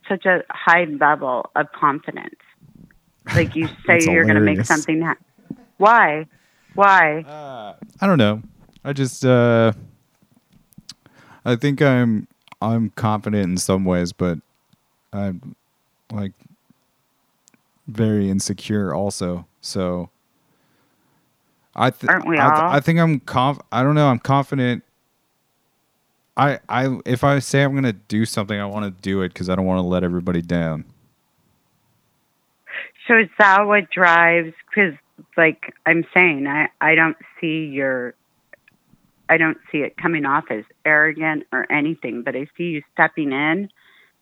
[0.09, 2.35] such a high level of confidence.
[3.35, 5.25] Like you say you're going to make something happen.
[5.79, 6.27] Why?
[6.75, 7.21] Why?
[7.21, 8.43] Uh, I don't know.
[8.85, 9.73] I just uh
[11.45, 12.29] I think I'm
[12.61, 14.39] I'm confident in some ways, but
[15.13, 15.55] I'm
[16.11, 16.33] like
[17.89, 19.47] very insecure also.
[19.61, 20.11] So
[21.75, 22.71] I th- Aren't we I, th- all?
[22.71, 24.85] I think I'm conf I don't know, I'm confident
[26.37, 29.35] I I if I say I'm going to do something, I want to do it
[29.35, 30.85] cuz I don't want to let everybody down.
[33.09, 34.55] So is that what drives?
[34.69, 34.95] Because,
[35.37, 38.15] like I'm saying, I I don't see your,
[39.33, 43.33] I don't see it coming off as arrogant or anything, but I see you stepping
[43.33, 43.71] in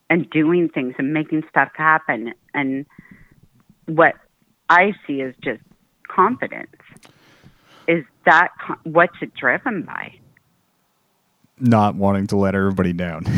[0.09, 2.33] and doing things and making stuff happen.
[2.53, 2.85] And
[3.87, 4.15] what
[4.69, 5.59] I see is just
[6.07, 6.71] confidence.
[7.89, 8.51] Is that
[8.83, 10.13] what's it driven by?
[11.59, 13.25] Not wanting to let everybody down.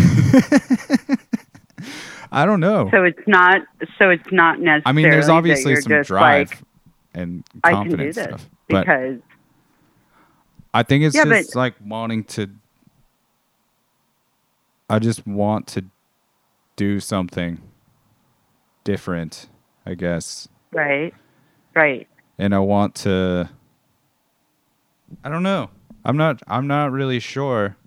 [2.32, 2.90] I don't know.
[2.92, 3.62] So it's not.
[3.98, 4.84] So it's not necessarily.
[4.86, 6.60] I mean, there's obviously some drive Like,
[7.16, 9.20] and I can do confidence this stuff, because
[10.74, 12.50] I think it's Yeah, but- just like wanting to.
[14.90, 15.86] I just want to
[16.76, 17.60] do something
[18.84, 19.48] different,
[19.86, 21.14] I guess, right,
[21.74, 22.08] right.
[22.38, 23.50] and I want to.
[25.24, 25.70] I don't know.
[26.06, 26.42] I'm not.
[26.48, 27.78] I'm not really sure.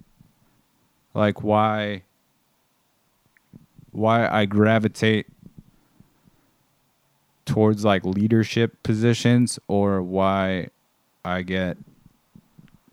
[1.15, 2.03] Like why.
[3.93, 5.27] Why I gravitate
[7.47, 10.69] towards like leadership positions or why
[11.25, 11.79] I get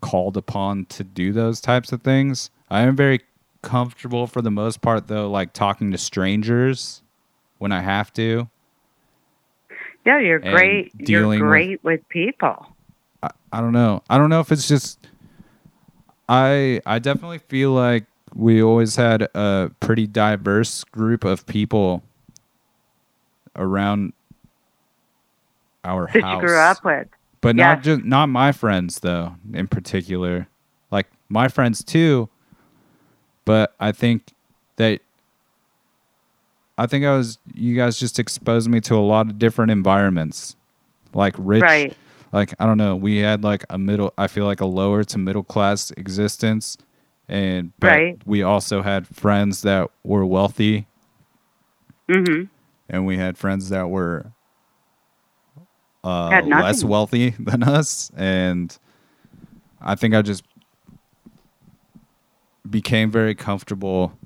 [0.04, 2.50] called upon to do those types of things.
[2.70, 3.20] I am very
[3.62, 7.00] comfortable for the most part though like talking to strangers
[7.56, 8.48] when I have to.
[10.04, 10.92] Yeah, you're great.
[10.98, 12.66] You're dealing with- great with, people.
[13.22, 14.02] I, I don't know.
[14.10, 14.98] I don't know if it's just
[16.28, 22.02] I I definitely feel like we always had a pretty diverse group of people
[23.56, 24.12] around
[25.84, 26.42] our That house.
[26.42, 27.08] you grew up with.
[27.44, 27.74] But Yeah.
[27.74, 30.48] not just not my friends though, in particular.
[30.90, 32.30] Like my friends too.
[33.44, 34.32] But I think
[34.76, 35.02] that
[36.78, 40.56] I think I was you guys just exposed me to a lot of different environments.
[41.12, 41.94] Like rich Right.
[42.32, 45.18] like I don't know, we had like a middle I feel like a lower to
[45.18, 46.78] middle class existence
[47.28, 48.18] and but Right.
[48.24, 50.86] we also had friends that were wealthy
[52.10, 52.44] hmm
[52.88, 54.32] and we had friends that were
[56.04, 58.76] uh, less wealthy than us, and
[59.80, 60.44] I think I just
[62.68, 64.16] became very comfortable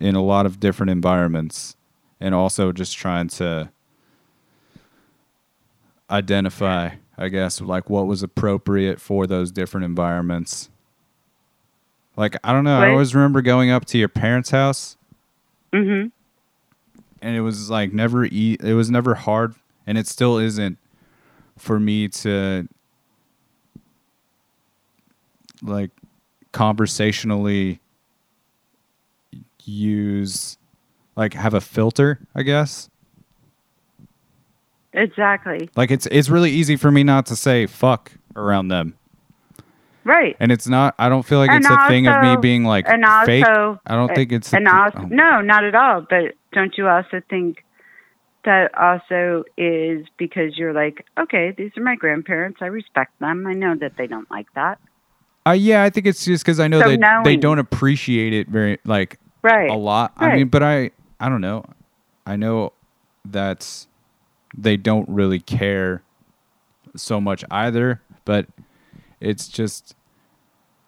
[0.00, 1.76] in a lot of different environments,
[2.20, 3.70] and also just trying to
[6.10, 10.68] identify, I guess, like what was appropriate for those different environments.
[12.16, 14.96] Like I don't know, I always remember going up to your parents' house
[15.72, 16.06] hmm
[17.20, 19.54] and it was like never e- it was never hard
[19.86, 20.78] and it still isn't
[21.58, 22.68] for me to
[25.62, 25.90] like
[26.52, 27.80] conversationally
[29.64, 30.58] use
[31.16, 32.90] like have a filter i guess
[34.92, 35.68] Exactly.
[35.74, 38.94] like it's it's really easy for me not to say fuck around them
[40.04, 40.36] Right.
[40.38, 40.94] And it's not.
[40.98, 43.46] I don't feel like And it's a thing of me being like and fake.
[43.46, 44.52] I don't think it's.
[44.52, 45.06] a and thi- also, oh.
[45.06, 46.02] no, not at all.
[46.08, 47.63] But don't you also think
[48.44, 52.58] that also is because you're like, okay, these are my grandparents.
[52.60, 53.46] I respect them.
[53.46, 54.78] I know that they don't like that.
[55.46, 58.48] Uh, yeah, I think it's just because I know So they they don't appreciate it
[58.48, 59.70] very like Right.
[59.70, 60.14] a lot.
[60.16, 60.90] I mean, but I
[61.20, 61.64] I don't know.
[62.26, 62.72] I know
[63.26, 63.86] that
[64.56, 66.02] they don't really care
[66.96, 68.46] so much either, but
[69.20, 69.94] it's just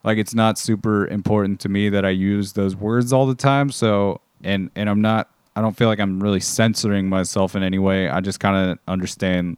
[0.05, 3.71] like it's not super important to me that I use those words all the time.
[3.71, 7.79] So and and I'm not I don't feel like I'm really censoring myself in any
[7.79, 8.09] way.
[8.11, 9.57] I just kind of understand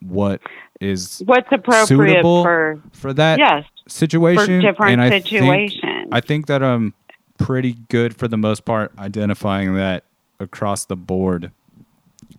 [0.00, 0.40] what
[0.80, 5.72] is What's appropriate suitable for for that yes situation for different and I think-
[6.12, 6.92] I think that I'm
[7.38, 10.04] pretty good for the most part identifying that
[10.40, 11.50] across the board.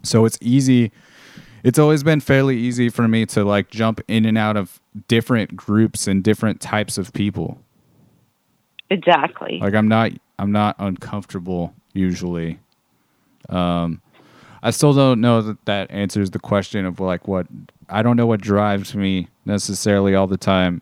[0.04, 0.92] So it's easy.
[1.64, 5.56] It's always been fairly easy for me to like jump in and out of different
[5.56, 7.60] groups and different types of people.
[8.92, 9.60] exactly.
[9.62, 12.60] Like I'm not I'm not uncomfortable usually.
[13.50, 14.02] Um
[14.64, 17.48] I still don't know that that answers the question of like what
[17.88, 20.82] I don't know what drives me necessarily all the time.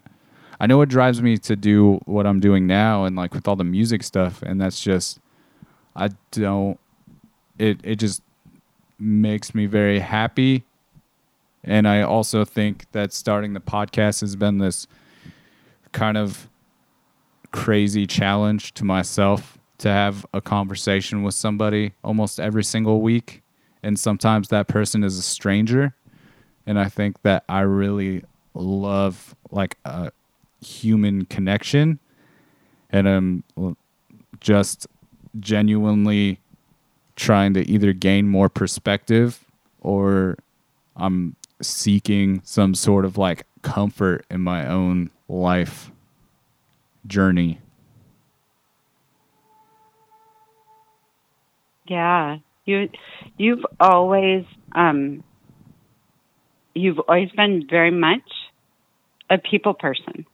[0.60, 3.57] I know what drives me to do what I'm doing now and like with all
[3.57, 5.19] the music stuff and that's just
[5.95, 6.80] I don't
[7.60, 8.22] it it just
[8.98, 10.64] makes me very happy
[11.64, 14.88] and I also think that starting the podcast has been this
[15.91, 16.48] kind of
[17.52, 23.41] crazy challenge to myself to have a conversation with somebody almost every single week
[23.81, 25.93] and sometimes that person is a stranger
[26.65, 28.23] and i think that i really
[28.53, 30.11] love like a
[30.61, 31.99] human connection
[32.89, 33.43] and i'm
[34.39, 34.87] just
[35.39, 36.39] genuinely
[37.15, 39.43] trying to either gain more perspective
[39.81, 40.37] or
[40.95, 45.91] i'm seeking some sort of like comfort in my own life
[47.07, 47.59] journey.
[51.85, 52.89] Yeah, you
[53.38, 55.23] you've always um
[56.73, 58.22] you've always been very much
[59.30, 60.26] a people person.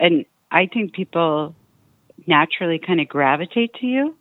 [0.00, 1.54] And I think people
[2.26, 4.16] naturally kind of gravitate to you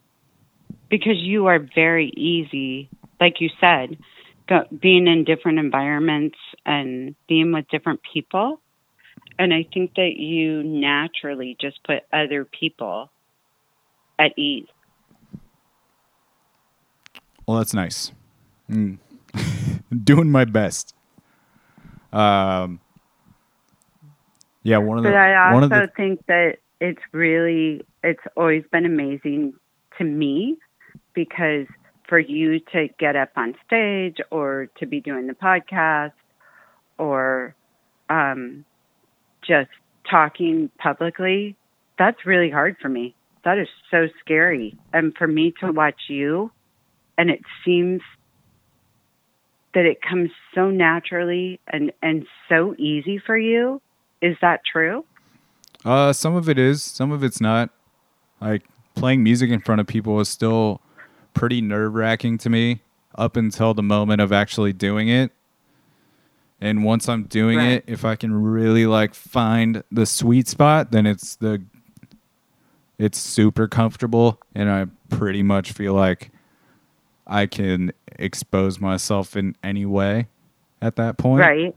[0.90, 2.90] because you are very easy,
[3.20, 3.98] like you said,
[4.48, 8.60] go, being in different environments and being with different people.
[9.40, 13.12] And I think that you naturally just put other people
[14.18, 14.68] at ease.
[17.48, 18.12] Well, that's nice.
[18.70, 18.98] Mm.
[20.04, 20.94] Doing my best.
[22.12, 22.80] Um,
[24.64, 28.22] yeah, one of the But I one also of the think that it's really it's
[28.36, 29.54] always been amazing
[29.98, 30.58] to me
[31.14, 31.68] because
[32.08, 36.14] for you to get up on stage or to be doing the podcast
[36.98, 37.56] or
[38.10, 38.66] um,
[39.46, 39.70] just
[40.10, 41.56] talking publicly,
[41.98, 43.16] that's really hard for me.
[43.44, 44.78] That is so scary.
[44.94, 46.52] And for me to watch you,
[47.18, 48.02] and it seems
[49.74, 53.82] that it comes so naturally and, and so easy for you.
[54.22, 55.06] Is that true?
[55.86, 57.70] Uh, some of it is, some of it's not.
[58.42, 58.64] Like
[58.96, 60.82] playing music in front of people is still
[61.34, 62.82] pretty nerve wracking to me
[63.16, 65.32] up until the moment of actually doing it.
[66.60, 67.72] And once I'm doing Right.
[67.74, 71.62] it, if I can really like find the sweet spot, then it's the
[72.98, 76.32] it's super comfortable and I pretty much feel like
[77.28, 80.28] I can expose myself in any way
[80.82, 81.42] at that point.
[81.42, 81.76] Right.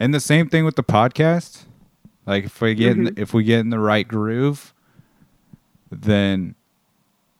[0.00, 1.64] And the same thing with the podcast.
[2.26, 3.22] Like if we get in, mm-hmm.
[3.22, 4.74] if we get in the right groove,
[5.90, 6.54] then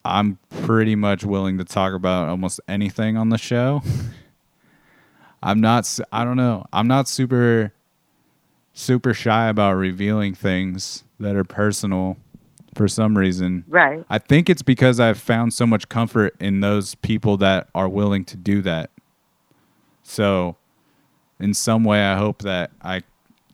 [0.05, 3.83] I'm pretty much willing to talk about almost anything on the show.
[5.43, 6.67] I'm not I don't know.
[6.73, 7.73] I'm not super
[8.73, 12.17] super shy about revealing things that are personal
[12.77, 13.65] for some reason.
[13.67, 14.05] Right.
[14.09, 18.25] I think it's because I've found so much comfort in those people that are willing
[18.27, 18.91] to do that.
[20.03, 20.57] So,
[21.41, 23.03] in some way, I hope that I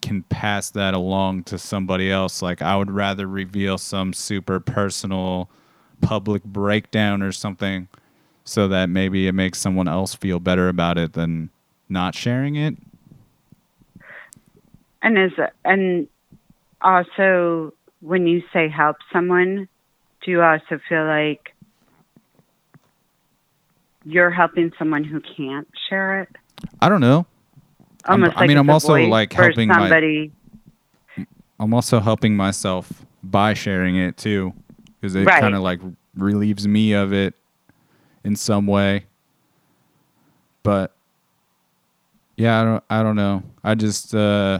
[0.02, 2.42] can pass that along to somebody else.
[2.42, 5.48] Like, I would rather reveal some super personal
[6.00, 7.88] public breakdown or something
[8.44, 11.48] so that maybe it makes someone else feel better about it than
[11.88, 12.76] not sharing it.
[15.00, 15.32] And is
[15.64, 16.08] and
[16.80, 19.68] also when you say help someone,
[20.22, 21.54] do you also feel like
[24.04, 26.28] you're helping someone who can't share it?
[26.80, 27.26] I don't know.
[28.04, 30.32] I'm- I mean, I'm also, like, helping my- somebody.
[31.60, 34.52] I'm also helping myself by sharing it too,
[35.00, 35.40] because it Right.
[35.40, 35.80] kind of like
[36.16, 37.34] relieves me of it
[38.24, 39.04] in some way.
[40.64, 40.92] But
[42.36, 43.44] yeah, I don't, I don't know.
[43.62, 44.58] I just, uh,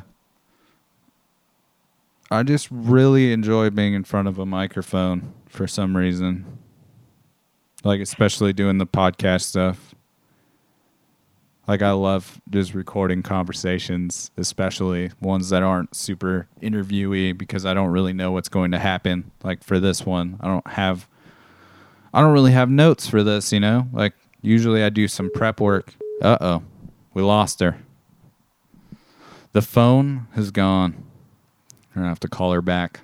[2.33, 6.59] I just really enjoy being in front of a microphone for some reason.
[7.85, 9.95] Like especially doing the podcast stuff.
[11.69, 17.91] Like I love just recording conversations, especially ones that aren't super interviewee because I don't
[17.91, 19.31] really know what's going to happen.
[19.45, 21.09] Like for this one, I don't have
[22.15, 23.89] I don't really have notes for this, you know?
[23.93, 25.95] Like usually I do some prep work.
[26.21, 26.63] Uh-oh.
[27.15, 27.79] We lost her.
[29.53, 31.05] The phone has gone.
[31.94, 33.01] I'm gonna have to call her back.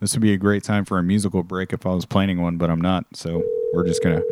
[0.00, 2.56] This would be a great time for a musical break if I was planning one,
[2.56, 3.04] but I'm not.
[3.14, 3.42] So
[3.74, 4.22] we're just gonna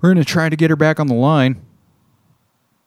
[0.00, 1.62] we're gonna try to get her back on the line.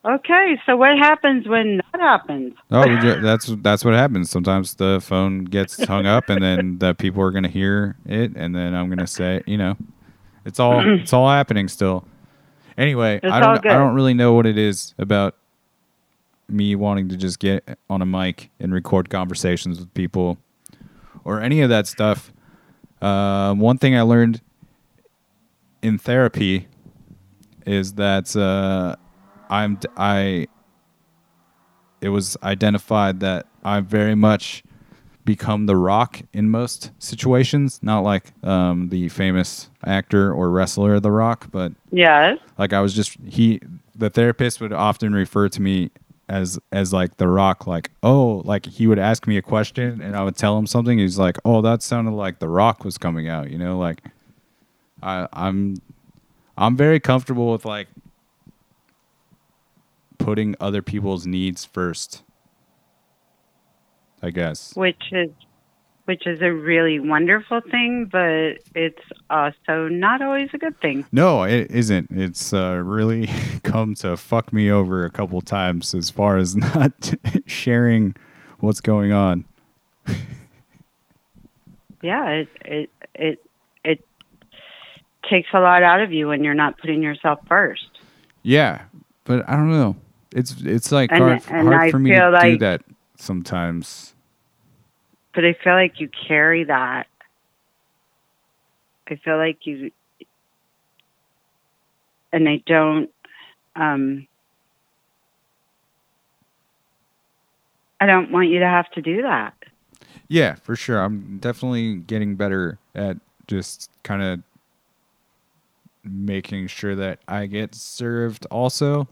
[0.04, 2.54] Okay, so what happens when that happens?
[2.72, 2.84] Oh,
[3.20, 4.30] that's that's what happens.
[4.30, 8.56] Sometimes the phone gets hung up, and then the people are gonna hear it, and
[8.56, 9.76] then I'm gonna say, you know,
[10.44, 12.04] it's all it's all happening still.
[12.76, 13.64] Anyway, It's I don't.
[13.64, 15.36] I don't really know what it is about
[16.52, 20.38] me wanting to just get on a mic and record conversations with people
[21.24, 22.32] or any of that stuff.
[23.00, 24.40] Uh, one thing I learned
[25.82, 26.68] in therapy
[27.66, 28.96] is that uh,
[29.50, 30.48] I'm I.
[32.00, 34.64] It was identified that I very much
[35.24, 41.12] become the Rock in most situations, not like um, the famous actor or wrestler The
[41.12, 42.38] Rock, but Yes.
[42.58, 43.60] like I was just he
[43.94, 45.90] the therapist would often refer to me
[46.32, 50.16] as as like the rock like oh like he would ask me a question and
[50.16, 53.28] I would tell him something he's like oh that sounded like the rock was coming
[53.28, 54.02] out you know like
[55.02, 55.76] I I'm
[56.56, 57.88] I'm very comfortable with like
[60.16, 62.22] putting other people's needs first
[64.22, 64.74] I guess.
[64.74, 65.30] Which is
[66.06, 71.04] which is a really wonderful thing, but it's also not always a good thing.
[71.12, 72.10] No, it isn't.
[72.10, 73.28] It's uh, really
[73.62, 77.14] come to fuck me over a couple times as far as not
[77.46, 78.14] sharing
[78.60, 79.44] what's going on.
[82.02, 83.46] Yeah, it it it
[83.84, 84.04] it
[85.30, 87.86] takes a lot out of you when you're not putting yourself first.
[88.42, 88.82] Yeah,
[89.22, 89.94] but I don't know.
[90.34, 92.82] It's it's like And- hard, and hard for me to feel do that
[93.16, 94.14] sometimes.
[95.34, 97.06] But I feel like you carry that.
[99.08, 99.90] I feel like you
[102.32, 103.10] and I don't
[103.76, 104.26] um
[108.00, 109.54] I don't want you to have to do that.
[110.28, 110.98] Yeah, for sure.
[110.98, 114.42] I'm definitely getting better at just kind of
[116.02, 119.06] making sure that I get served also.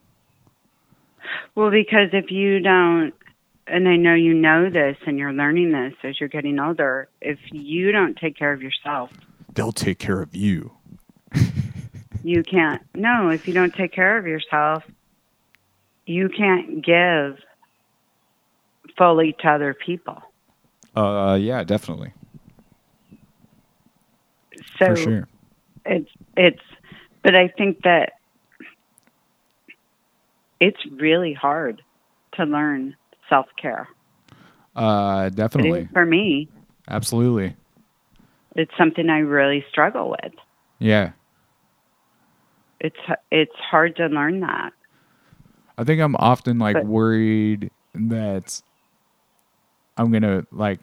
[1.55, 3.15] Well, because if you don't,
[3.71, 7.39] and I know you know this and you're learning this as you're getting older, if
[7.51, 9.11] you don't take care of yourself,
[9.55, 10.73] They'll take care of you.
[12.23, 12.83] you can't.
[12.95, 14.85] No, if you don't take care of yourself,
[16.07, 17.39] you can't give
[18.97, 20.23] fully to other people.
[20.95, 22.13] Uh yeah, definitely.
[24.79, 25.29] So for sure.
[25.85, 26.63] it's it's
[27.23, 28.13] but I think that
[30.59, 31.83] it's really hard
[32.33, 32.97] to learn
[33.31, 33.89] self care.
[34.77, 35.89] Uh definitely.
[35.93, 36.49] For me,
[36.89, 37.57] Absolutely.
[38.57, 40.33] it's something I really struggle with.
[40.79, 41.13] Yeah.
[42.81, 42.97] It's
[43.31, 44.73] it's hard to learn that.
[45.79, 48.61] I think I'm often like But- worried that
[49.97, 50.81] I'm gonna like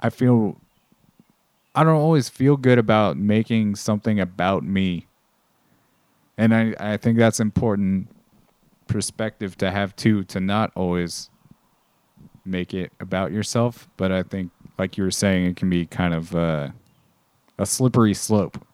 [0.00, 0.60] I feel
[1.74, 5.06] I don't always feel good about making something about me.
[6.36, 8.08] And I, I think that's important
[8.86, 11.30] perspective to have too, to not always
[12.48, 13.88] make it about yourself.
[13.96, 16.68] But I think like you were saying, it can be kind of uh,
[17.58, 18.64] a slippery slope.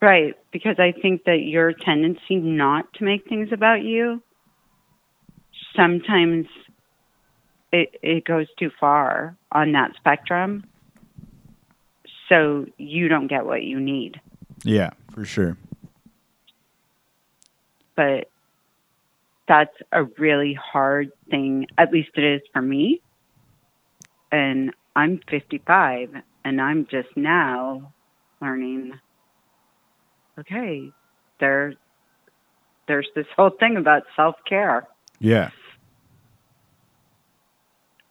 [0.00, 4.22] Right, because I think that your tendency not to make things about you
[5.78, 6.46] sometimes
[7.72, 10.64] it it goes too far on that spectrum.
[12.28, 14.20] So you don't get what you need.
[14.64, 15.56] Yeah, for sure.
[17.96, 18.30] But
[19.48, 23.00] that's a really hard thing, at least it is for me.
[24.30, 26.10] And I'm 55
[26.44, 27.92] and I'm just now
[28.40, 28.92] learning
[30.38, 30.92] okay,
[31.40, 31.74] there
[32.86, 34.86] there's this whole thing about self-care
[35.18, 35.50] Yeah.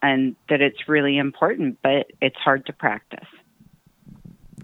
[0.02, 3.28] and that it's really important, but it's hard to practice.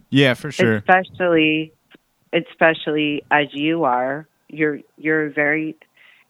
[0.10, 0.76] Yeah, for sure.
[0.76, 1.74] Especially
[2.34, 5.76] especially as you are, you're you're very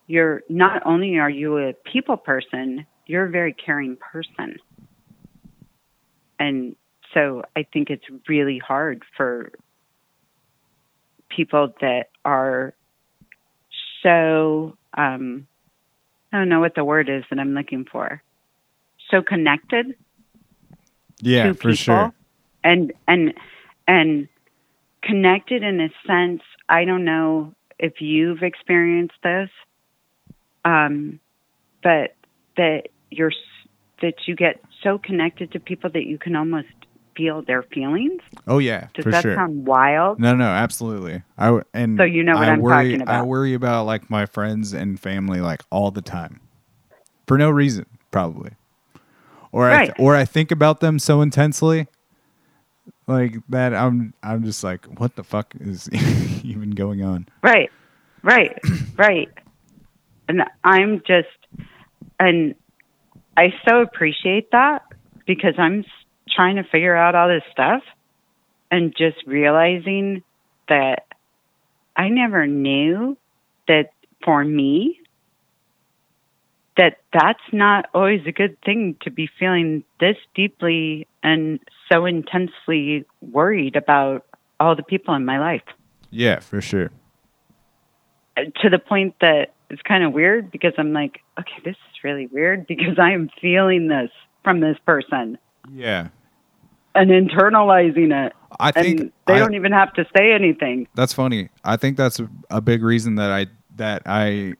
[0.07, 4.57] you're not only are you a people person, you're a very caring person.
[6.39, 6.75] And
[7.13, 9.51] so I think it's really hard for
[11.29, 12.73] people that are
[14.01, 15.47] so um,
[16.31, 18.21] I don't know what the word is that I'm looking for.
[19.09, 19.95] So connected
[21.21, 22.13] Yeah, for people sure.
[22.63, 23.33] and and
[23.87, 24.27] and
[25.03, 29.49] connected in a sense i don't know if you've experienced this
[30.65, 31.19] um
[31.81, 32.15] but
[32.57, 33.31] that you're
[34.01, 36.67] that you get so connected to people that you can almost
[37.15, 39.35] feel their feelings Oh yeah, does for that sure.
[39.35, 41.23] sound wild No, no, absolutely.
[41.37, 43.19] I and So you know what I I'm worry, talking about.
[43.19, 46.39] I worry about like my friends and family like all the time,
[47.27, 48.51] for no reason, probably.
[49.51, 51.87] Or I th- or I think about them so intensely,
[53.07, 53.73] like that.
[53.73, 55.89] I'm I'm just like, what the fuck is
[56.43, 57.27] even going on?
[57.43, 57.69] Right,
[58.23, 58.57] right,
[58.97, 59.29] right.
[60.27, 61.27] And I'm just,
[62.19, 62.55] and
[63.35, 64.83] I so appreciate that
[65.25, 65.83] because I'm
[66.33, 67.81] trying to figure out all this stuff
[68.71, 70.23] and just realizing
[70.69, 71.05] that
[71.95, 73.17] I never knew
[73.67, 73.91] that
[74.23, 74.99] for me,
[76.77, 81.59] that that's not always a good thing to be feeling this deeply and
[81.91, 84.25] so intensely worried about
[84.59, 85.61] all the people in my life
[86.11, 86.91] Yeah, for sure.
[88.37, 92.03] Uh, to the point that it's kind of weird because I'm like, okay, this is
[92.03, 94.09] really weird because I am feeling this
[94.43, 95.37] from this person
[95.71, 96.09] Yeah,
[96.95, 98.33] and internalizing it.
[98.59, 100.87] I think they I- don't even have to say anything.
[100.95, 101.49] That's funny.
[101.63, 104.53] I think that's a, a big reason that I that I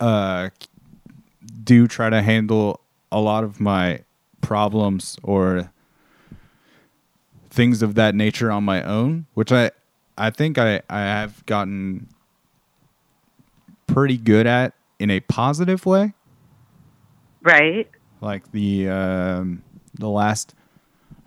[0.00, 0.50] uh
[1.62, 2.80] do try to handle
[3.12, 4.00] a lot of my
[4.40, 5.70] problems or
[7.50, 9.70] things of that nature on my own, which I
[10.18, 12.08] I think I I have gotten
[13.92, 16.14] pretty good at in a positive way.
[17.42, 17.88] Right?
[18.20, 19.62] Like the um
[19.94, 20.54] the last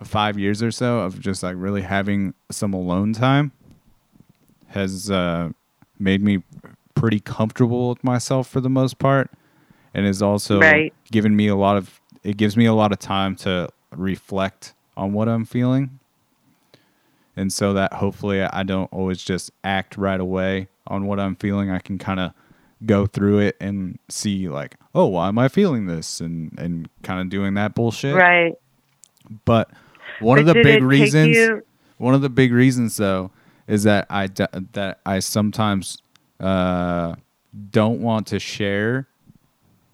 [0.03, 3.51] 5 years or so of just like really having some alone time
[4.67, 5.49] has uh,
[5.99, 6.43] made me
[6.95, 9.29] pretty comfortable with myself for the most part,
[9.93, 10.93] and is also Right.
[11.11, 12.01] given me a lot of.
[12.23, 15.99] It gives me a lot of time to reflect on what I'm feeling,
[17.37, 21.69] and so that hopefully I don't always just act right away on what I'm feeling.
[21.69, 22.33] I can kind of
[22.85, 27.21] go through it and see like, oh, why am I feeling this, and and kind
[27.21, 28.15] of doing that bullshit.
[28.15, 28.53] Right.
[29.45, 29.69] But
[30.19, 31.35] one of the big reasons.
[31.37, 31.63] you-
[31.97, 33.31] One of the big reasons, though,
[33.67, 35.97] is that I d- that I sometimes
[36.41, 37.15] uh,
[37.71, 39.07] don't want to share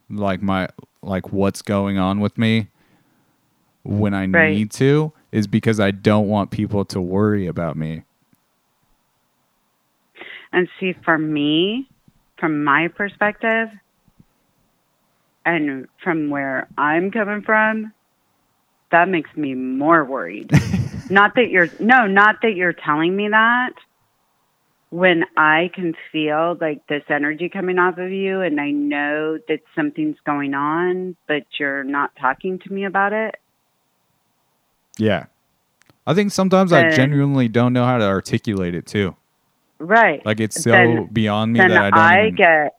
[0.10, 0.68] like my
[1.03, 2.68] like what's going on with me
[3.84, 4.53] when I Right.
[4.56, 8.03] need to is because I don't want people to worry about me.
[10.52, 11.88] And see, for me,
[12.41, 13.69] from my perspective,
[15.45, 17.93] and from where I'm coming from,
[18.91, 20.51] that makes me more worried.
[21.09, 23.73] not that you're, no, not that you're telling me that.
[24.89, 29.59] When I can feel like this energy coming off of you, and I know that
[29.73, 33.35] something's going on, but you're not talking to me about it.
[34.97, 35.27] Yeah,
[36.05, 39.15] I think sometimes I genuinely don't know how to articulate it too.
[39.82, 40.26] Right.
[40.26, 41.99] Like it's so Then- beyond me that I don't.
[41.99, 42.76] I even, get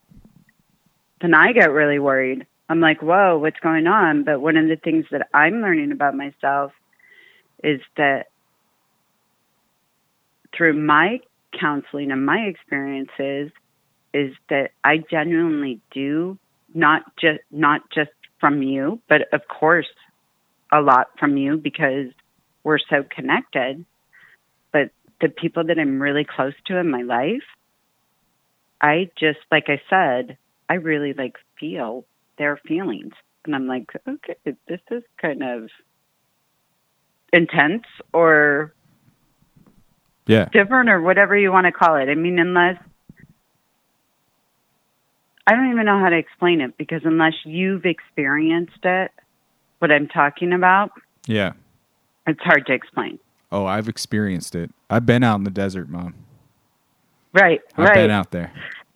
[1.20, 2.46] then I get really worried.
[2.68, 4.24] I'm like, whoa, what's going on?
[4.24, 6.72] But one of the things that I'm learning about myself
[7.62, 8.28] is that
[10.56, 11.20] through my
[11.58, 13.52] counseling and my experiences
[14.14, 16.38] is that I genuinely do
[16.74, 18.10] not just not just
[18.40, 19.88] from you, but of course
[20.72, 22.08] a lot from you because
[22.64, 23.84] we're so connected.
[25.22, 27.44] The people that I'm really close to in my life,
[28.80, 30.36] I just like I said,
[30.68, 32.04] I really like feel
[32.38, 33.14] their feelings.
[33.44, 35.70] And I'm like, okay, this is kind of
[37.32, 38.74] intense or
[40.26, 42.08] yeah, different or whatever you want to call it.
[42.08, 42.78] I mean, unless
[45.46, 49.10] I don't even know how to explain it because unless you've experienced it,
[49.80, 50.92] what I'm talking about,
[51.26, 51.52] yeah.
[52.26, 53.18] it's hard to explain.
[53.52, 54.70] Oh, I've experienced it.
[54.88, 56.14] I've been out in the desert, mom.
[57.34, 57.94] Right, I've right.
[57.94, 58.50] been out there.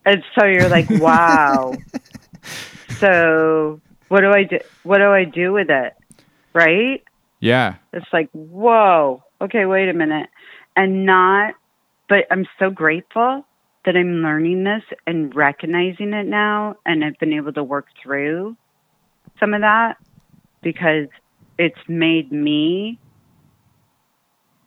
[0.07, 1.77] And so you're like, wow.
[2.99, 4.59] so what do I do?
[4.83, 5.93] What do I do with it?
[6.55, 7.03] Right?
[7.39, 9.23] Yeah, It's like, whoa.
[9.43, 10.31] Okay, wait a minute.
[10.75, 11.55] And not,
[12.09, 13.45] but I'm so grateful
[13.85, 18.57] that I'm learning this and recognizing it now, and I've been able to work through
[19.39, 19.99] some of that
[20.63, 21.09] because
[21.59, 22.99] it's made me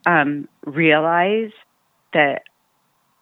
[0.09, 1.51] um, realize
[2.13, 2.41] that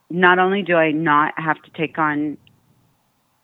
[0.09, 2.37] not only do I not have to take on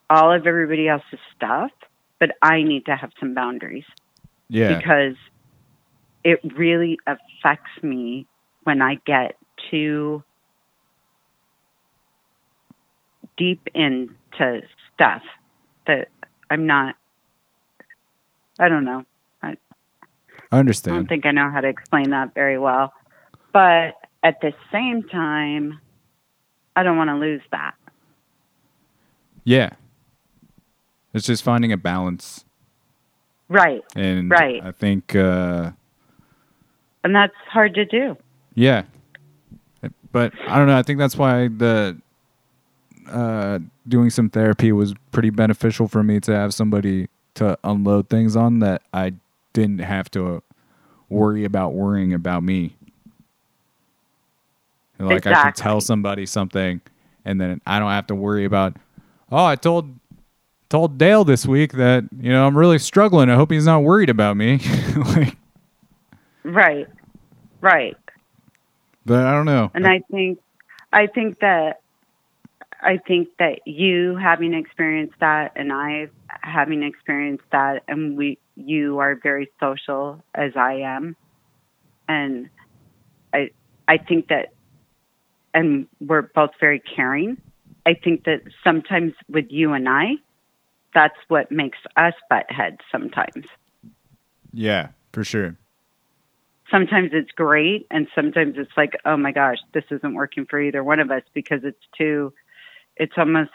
[0.09, 1.71] all of everybody else's stuff,
[2.19, 3.83] but I need to have some boundaries
[4.47, 4.77] yeah.
[4.77, 5.15] because
[6.23, 8.27] it really affects me
[8.63, 9.35] when I get
[9.69, 10.23] too
[13.35, 14.61] deep into
[14.93, 15.21] stuff
[15.85, 16.07] that
[16.49, 16.95] I'm not.
[18.57, 19.03] I don't know.
[19.41, 19.57] I
[20.51, 20.95] understand.
[20.95, 22.93] I don't think I know how to explain that very well.
[23.53, 25.79] But at the same time,
[26.75, 27.75] I don't want to lose that.
[29.43, 29.69] Yeah.
[31.13, 32.45] It's just finding a balance.
[33.49, 33.83] Right.
[33.95, 34.61] And Right.
[34.63, 35.71] I think, uh,
[37.03, 38.17] And that's hard to do.
[38.55, 38.83] yeah.
[40.11, 40.77] But I don't know.
[40.77, 41.97] I think that's why the
[43.09, 48.35] uh, doing some therapy was pretty beneficial for me to have somebody to unload things
[48.35, 49.13] on that I
[49.53, 50.41] didn't have to
[51.09, 52.75] worry about worrying about me.
[55.07, 56.81] Like I can tell somebody something,
[57.25, 58.77] and then I don't have to worry about.
[59.31, 59.93] Oh, I told
[60.69, 63.29] told Dale this week that you know I'm really struggling.
[63.29, 64.59] I hope he's not worried about me.
[65.15, 65.37] like,
[66.43, 66.87] Right.
[67.61, 67.97] Right.
[69.05, 69.71] but I don't know.
[69.73, 70.39] And I think
[70.91, 71.81] I think that
[72.81, 76.09] I think that you having experienced that and I
[76.41, 81.15] having experienced that and we you are very social as I am.
[82.09, 82.49] And
[83.33, 83.51] I
[83.87, 84.51] I think that
[85.53, 87.37] and we're both very caring.
[87.85, 90.13] I think that sometimes with you and I,
[90.93, 93.45] that's what makes us butt heads sometimes.
[94.53, 95.57] yeah, for sure.
[96.71, 100.83] sometimes it's great and sometimes it's like oh my gosh this isn't working for either
[100.83, 102.33] one of us because it's too
[102.95, 103.51] it's almost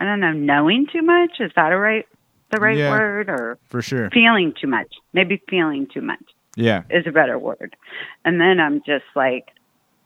[0.00, 2.06] i don't know knowing too much is that a right
[2.50, 2.90] the right Yeah.
[2.90, 4.10] word or For sure.
[4.10, 6.22] feeling too much maybe feeling too much
[6.56, 6.82] Yeah.
[6.90, 7.76] is a better word
[8.24, 9.48] and then i'm just like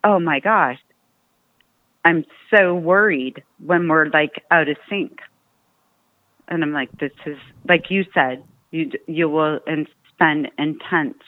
[0.05, 0.78] oh my gosh
[2.05, 2.24] i'm
[2.55, 5.18] so worried when we're like out of sync
[6.48, 7.36] and i'm like this is
[7.68, 11.22] like you said you you will and spend intense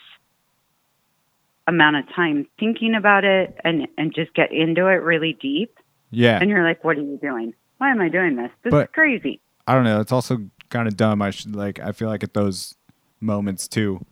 [1.69, 5.79] amount of time thinking about it and and just get into it really deep
[6.11, 6.39] Yeah.
[6.41, 8.95] and you're like what are you doing why am i doing this this But- is
[8.95, 10.01] crazy I don't know.
[10.01, 10.39] It's also
[10.71, 11.23] kind of dumb.
[11.23, 11.79] I should like.
[11.79, 12.75] I feel like at those
[13.21, 14.05] moments too,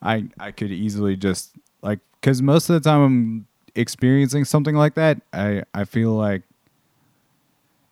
[0.00, 4.94] I I could easily just like because most of the time I'm experiencing something like
[4.94, 5.20] that.
[5.32, 6.42] I I feel like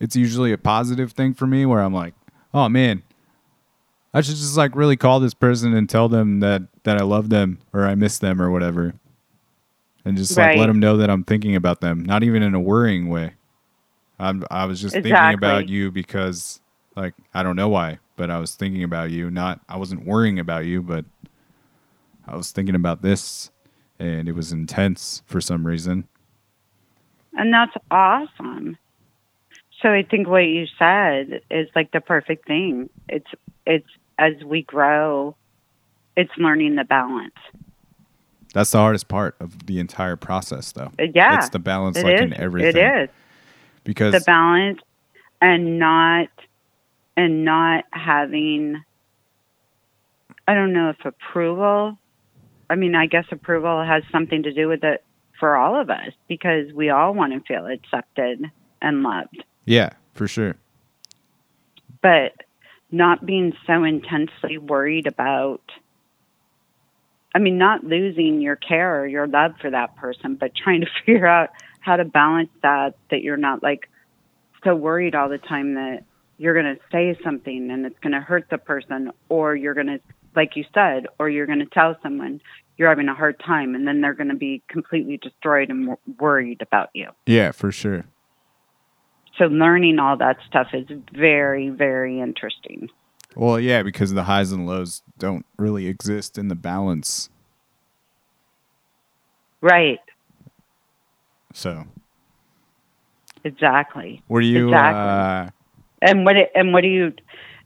[0.00, 2.14] it's usually a positive thing for me where I'm like,
[2.52, 3.02] oh man,
[4.12, 7.28] I should just like really call this person and tell them that that I love
[7.28, 8.94] them or I miss them or whatever,
[10.04, 12.04] and just like let them know that I'm thinking about them.
[12.04, 13.34] Not even in a worrying way.
[14.18, 16.60] I'm, I was just thinking about you because,
[16.96, 19.30] like, I don't know why, but I was thinking about you.
[19.30, 21.04] Not, I wasn't worrying about you, but
[22.26, 23.50] I was thinking about this,
[23.98, 26.06] and it was intense for some reason.
[27.34, 28.78] And that's awesome.
[29.82, 32.88] So I think what you said is like the perfect thing.
[33.08, 33.26] It's
[33.66, 33.86] it's
[34.18, 35.36] as we grow,
[36.16, 37.34] it's learning the balance.
[38.54, 40.90] That's the hardest part of the entire process, though.
[40.98, 42.22] Yeah, it's the balance, it like is.
[42.22, 42.76] in everything.
[42.76, 43.08] It is
[43.84, 44.80] because the balance,
[45.42, 46.28] and not
[47.16, 48.82] and not having.
[50.48, 51.98] I don't know if approval.
[52.68, 55.04] I mean, I guess approval has something to do with it
[55.38, 58.50] for all of us because we all want to feel accepted
[58.82, 59.44] and loved.
[59.64, 60.56] yeah, for sure.
[62.02, 62.32] but
[62.90, 65.60] not being so intensely worried about
[67.34, 70.86] I mean not losing your care or your love for that person, but trying to
[71.04, 73.88] figure out how to balance that that you're not like
[74.64, 76.04] so worried all the time that
[76.38, 79.86] you're going to say something and it's going to hurt the person or you're going
[79.86, 80.00] to
[80.36, 82.40] like you said or you're going to tell someone
[82.76, 85.98] you're having a hard time and then they're going to be completely destroyed and wor-
[86.18, 87.08] worried about you.
[87.24, 88.04] Yeah, for sure.
[89.38, 92.88] So learning all that stuff is very very interesting.
[93.34, 97.28] Well, yeah, because the highs and lows don't really exist in the balance.
[99.60, 100.00] Right.
[101.52, 101.84] So,
[103.44, 104.22] Exactly.
[104.28, 104.68] do you?
[104.68, 105.00] Exactly.
[105.00, 105.50] Uh,
[106.02, 107.12] And what and what do you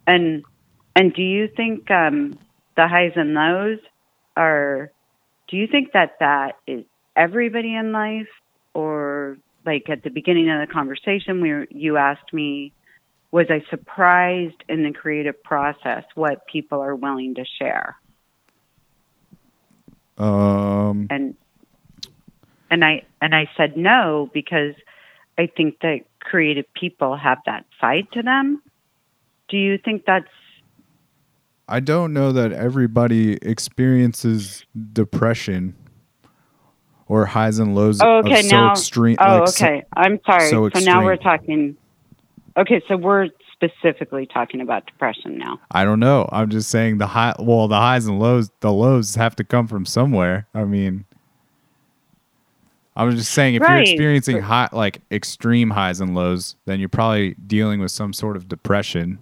[0.07, 0.45] and
[0.95, 2.39] and do you think um,
[2.81, 3.79] the highs and lows
[4.37, 4.93] are?
[5.49, 6.85] Do you think that that is
[7.17, 8.29] everybody in life,
[8.75, 12.73] or like at the beginning of the conversation, where you asked me,
[13.31, 17.97] was I surprised in the creative process what people are willing to share?
[20.21, 21.35] um, and
[22.71, 24.75] and I and I said no because
[25.39, 28.63] I think that creative people have that side to them.
[29.49, 30.29] Do you think that's
[31.71, 35.77] I don't know that everybody experiences depression
[37.07, 38.73] or highs and lows oh, of okay so now?
[38.73, 39.17] extreme.
[39.21, 39.85] oh, like, so- okay.
[39.97, 40.49] I'm sorry.
[40.51, 41.77] so So, now we're talking.
[42.57, 45.61] Okay, so we're specifically talking about depression now.
[45.71, 46.29] I don't know.
[46.33, 47.35] I'm just saying the high.
[47.39, 48.51] Well, the highs and lows.
[48.61, 50.49] The lows have to come from somewhere.
[50.53, 51.05] I mean,
[52.97, 53.87] I was just saying if Right.
[53.87, 58.37] you're experiencing high like extreme highs and lows, then you're probably dealing with some sort
[58.37, 59.21] of depression.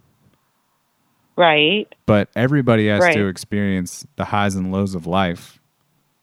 [1.38, 1.86] Right.
[2.04, 3.14] But everybody has Right.
[3.14, 5.60] to experience the highs and lows of life.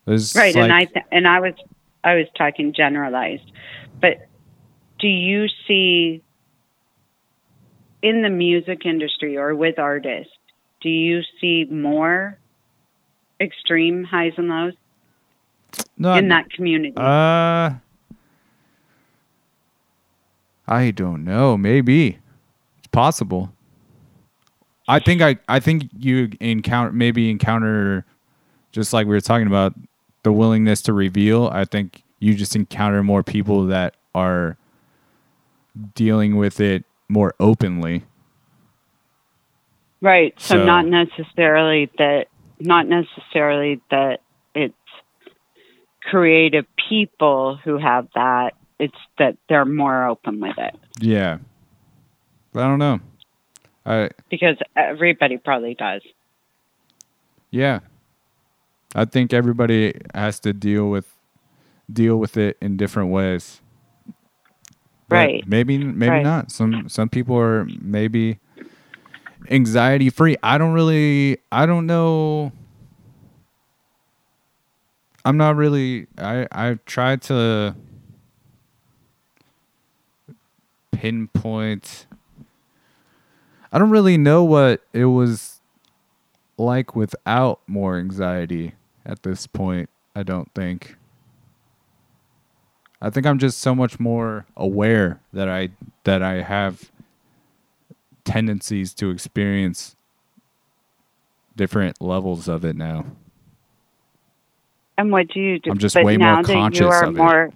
[0.04, 0.54] There's Right.
[0.54, 1.54] and I th- and I was
[2.04, 3.50] I was talking generalized,
[4.02, 4.28] but
[5.00, 6.22] do you see
[8.04, 10.34] in the music industry or with artists,
[10.82, 12.38] do you see more
[13.40, 14.74] extreme highs and lows
[15.98, 16.94] no, in that community?
[16.98, 17.76] Uh,
[20.68, 21.58] I don't know.
[21.58, 22.20] Maybe
[22.78, 23.54] it's possible.
[24.88, 28.06] I think I I think you encounter maybe encounter
[28.72, 29.74] just like we were talking about
[30.24, 31.50] the willingness to reveal.
[31.52, 34.58] I think you just encounter more people that are
[35.96, 38.04] dealing with it more openly.
[40.02, 40.34] right.
[40.40, 42.28] So, so- not necessarily that
[42.60, 44.22] not necessarily that
[44.54, 44.74] it's
[46.04, 48.54] creative people who have that.
[48.80, 50.76] It's that they're more open with it.
[51.00, 51.38] Yeah.
[52.54, 53.00] I don't know.
[53.86, 56.02] I Because everybody probably does.
[57.52, 57.80] Yeah.
[58.96, 61.08] I think everybody has to deal with
[61.92, 63.62] deal with it in different ways.
[65.10, 65.44] But Right.
[65.46, 66.24] Maybe maybe Right.
[66.24, 66.52] not.
[66.52, 68.40] Some some people are maybe
[69.50, 70.38] anxiety free.
[70.44, 72.52] I don't really I don't know
[75.26, 77.76] I'm not really I I've tried to
[80.92, 82.08] pinpoint
[83.76, 85.60] I don't really know what it was
[86.58, 88.72] like without more anxiety
[89.06, 90.96] at this point, I don't think.
[93.02, 95.72] I think I'm just so much more aware that I
[96.06, 96.90] that I have
[98.24, 99.98] tendencies to experience
[101.58, 103.06] different levels of it now.
[104.98, 105.72] And what do you do?
[105.72, 107.18] I'm just but way more conscious you are of it.
[107.18, 107.50] more,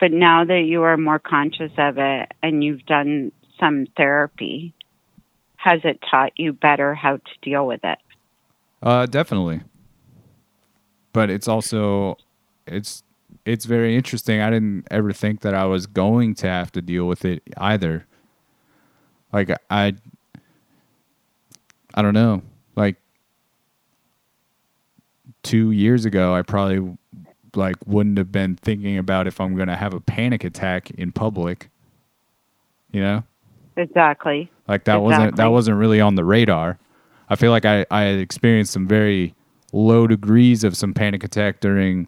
[0.00, 3.30] But now that you are more conscious of it and you've done
[3.60, 4.74] some therapy,
[5.62, 7.98] has it taught you better how to deal with it?
[8.82, 9.60] Uh, definitely.
[11.12, 12.16] But it's also
[12.66, 13.04] it's
[13.44, 14.40] it's very interesting.
[14.40, 18.06] I didn't ever think that I was going to have to deal with it either.
[19.32, 19.94] Like I
[21.94, 22.42] I don't know.
[22.74, 22.96] Like
[25.44, 26.96] 2 years ago, I probably
[27.54, 31.12] like wouldn't have been thinking about if I'm going to have a panic attack in
[31.12, 31.68] public.
[32.90, 33.24] You know?
[33.76, 34.50] Exactly.
[34.68, 36.78] Like that wasn't that wasn't really on the radar.
[37.28, 39.34] I feel like I I had experienced some very
[39.72, 42.06] low degrees of some panic attack during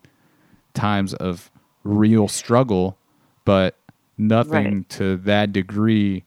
[0.75, 1.51] times of
[1.83, 2.97] real struggle,
[3.45, 3.77] but
[4.19, 4.89] nothing Right.
[4.91, 6.25] to that degree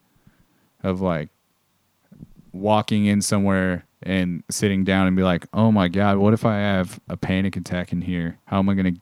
[0.83, 1.29] of like
[2.53, 6.57] walking in somewhere and sitting down and be like, "Oh my god, what if I
[6.57, 8.37] have a panic attack in here?
[8.45, 8.99] How am I going to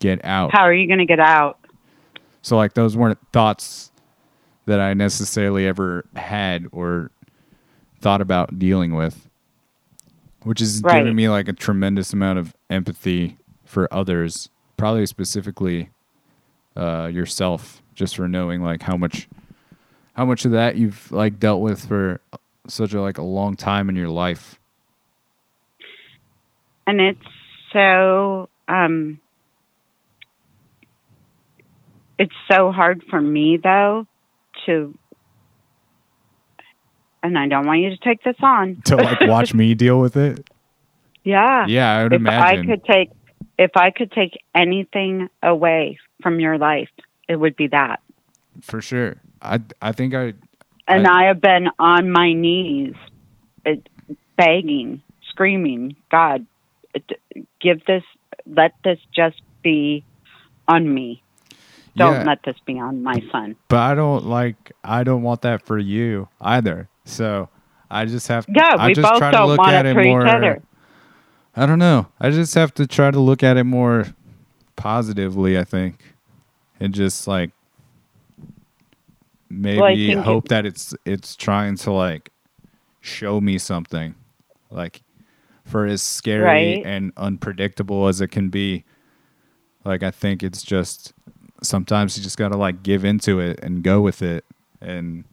[0.00, 1.58] get out?" How are you going to get out?
[2.42, 3.91] So like those weren't thoughts
[4.66, 7.10] that I necessarily ever had or
[8.00, 9.28] thought about dealing with,
[10.42, 11.02] which is Right.
[11.02, 15.90] giving me like a tremendous amount of empathy for others, probably specifically
[16.76, 19.28] uh, yourself, just for knowing like how much
[20.14, 22.20] how much of that you've like dealt with for
[22.68, 24.58] such a like a long time in your life.
[26.86, 27.20] And it's
[27.72, 29.20] so um
[32.18, 34.06] it's so hard for me though
[34.66, 34.96] to
[37.22, 38.82] and I don't want you to take this on.
[38.86, 40.44] To like watch me deal with it.
[41.24, 41.66] Yeah.
[41.66, 42.70] Yeah, I would if imagine.
[42.70, 43.10] I could take
[43.58, 46.88] if I could take anything away from your life,
[47.28, 48.00] it would be that.
[48.60, 49.16] for sure.
[49.40, 50.34] I I think I
[50.88, 52.94] And I- I, have been on my knees,
[54.36, 56.46] begging, screaming, God,
[57.60, 58.02] give this,
[58.46, 60.04] let this just be
[60.66, 61.22] on me.
[61.96, 62.24] Don't Yeah.
[62.24, 63.54] let this be on my son.
[63.68, 66.88] but I don't like I don't want that for you either.
[67.04, 67.48] So
[67.90, 69.90] I just have to Yeah, I we just both try don't look want at it
[69.90, 70.62] it for more each other.
[71.54, 72.06] I don't know.
[72.18, 74.06] I just have to try to look at it more
[74.76, 76.02] positively, I think.
[76.80, 77.50] And just like
[79.50, 82.30] maybe it- hope that it's it's trying to like
[83.00, 84.14] show me something.
[84.70, 85.02] Like
[85.64, 86.82] for as scary Right.
[86.86, 88.84] and unpredictable as it can be.
[89.84, 91.12] Like I think it's just
[91.62, 94.44] sometimes you just got to like give into it and go with it
[94.80, 95.24] and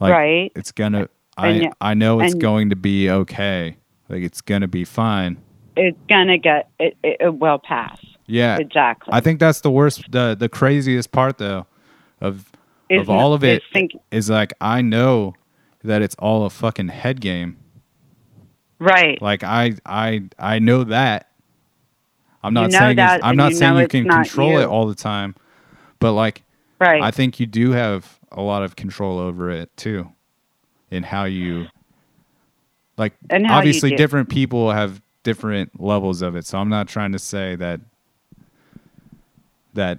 [0.00, 0.52] like Right.
[0.54, 3.76] it's gonna I And- I know it's going to be okay.
[4.08, 5.36] Like it's gonna be fine.
[5.76, 7.98] It's gonna get, it, it, it will pass.
[8.26, 8.56] Yeah.
[8.56, 9.12] Exactly.
[9.12, 11.66] I think that's the worst the the craziest part though
[12.20, 12.50] of
[12.90, 15.34] of all of it is think- is like I know
[15.84, 17.58] that it's all a fucking head game.
[18.78, 19.20] right.
[19.20, 21.30] Like I I I know that.
[22.42, 24.60] I'm not know saying that, I'm not you saying you can control you.
[24.60, 25.34] it all the time,
[25.98, 26.42] but like
[26.78, 27.02] right.
[27.02, 30.10] I think you do have a lot of control over it too,
[30.90, 31.66] in how you
[32.96, 33.14] like.
[33.30, 36.46] And obviously, different people have different levels of it.
[36.46, 37.80] So I'm not trying to say that
[39.74, 39.98] that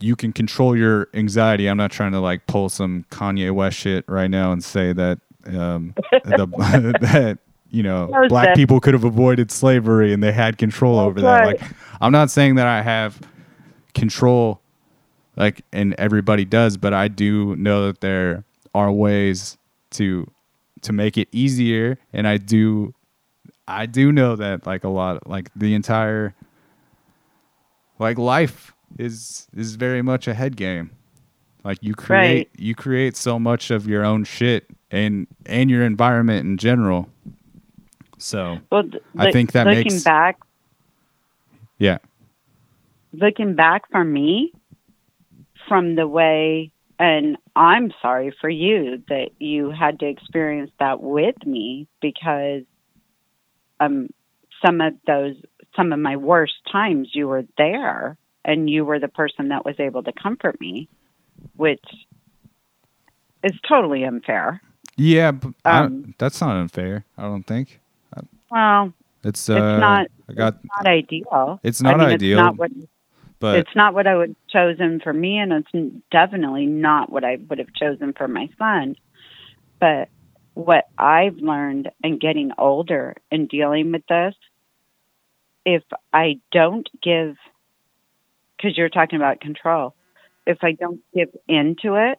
[0.00, 1.68] you can control your anxiety.
[1.68, 5.18] I'm not trying to like pull some Kanye West shit right now and say that
[5.46, 6.46] um, the
[7.00, 7.38] that
[7.70, 11.40] you know black people could have avoided slavery and they had control That's over that.
[11.40, 11.60] right.
[11.60, 11.70] Like
[12.00, 13.20] I'm not saying that I have
[13.94, 14.60] control
[15.36, 18.44] like and everybody does but i do know that there
[18.74, 19.58] are ways
[19.90, 20.30] to
[20.82, 22.94] to make it easier and i do
[23.66, 26.34] i do know that like a lot like the entire
[27.98, 30.90] like life is is very much a head game
[31.64, 32.50] like you create Right.
[32.56, 37.08] you create so much of your own shit and and your environment in general
[38.20, 40.38] so well, th- I think that looking makes- back,
[41.78, 41.98] yeah
[43.12, 44.52] looking back for me,
[45.68, 51.34] from the way, and I'm sorry for you that you had to experience that with
[51.44, 52.62] me because,
[53.80, 54.10] um,
[54.64, 55.34] some of those,
[55.74, 59.74] some of my worst times, you were there and you were the person that was
[59.80, 60.88] able to comfort me,
[61.56, 61.84] which
[63.42, 64.60] is totally unfair.
[64.96, 65.32] yeah
[65.64, 67.80] Um, that's not unfair i don't think
[68.50, 71.60] Well, it's uh not- i got it's not ideal.
[71.62, 72.70] It's not I mean, ideal, It's not what
[73.40, 77.24] but it's not what I would have chosen for me, and it's definitely not what
[77.24, 78.96] I would have chosen for my son.
[79.80, 80.10] But
[80.54, 84.34] what I've learned in getting older and dealing with this,
[85.64, 85.82] if
[86.12, 87.36] I don't give,
[88.56, 89.94] because you're talking about control,
[90.46, 92.18] if I don't give into it,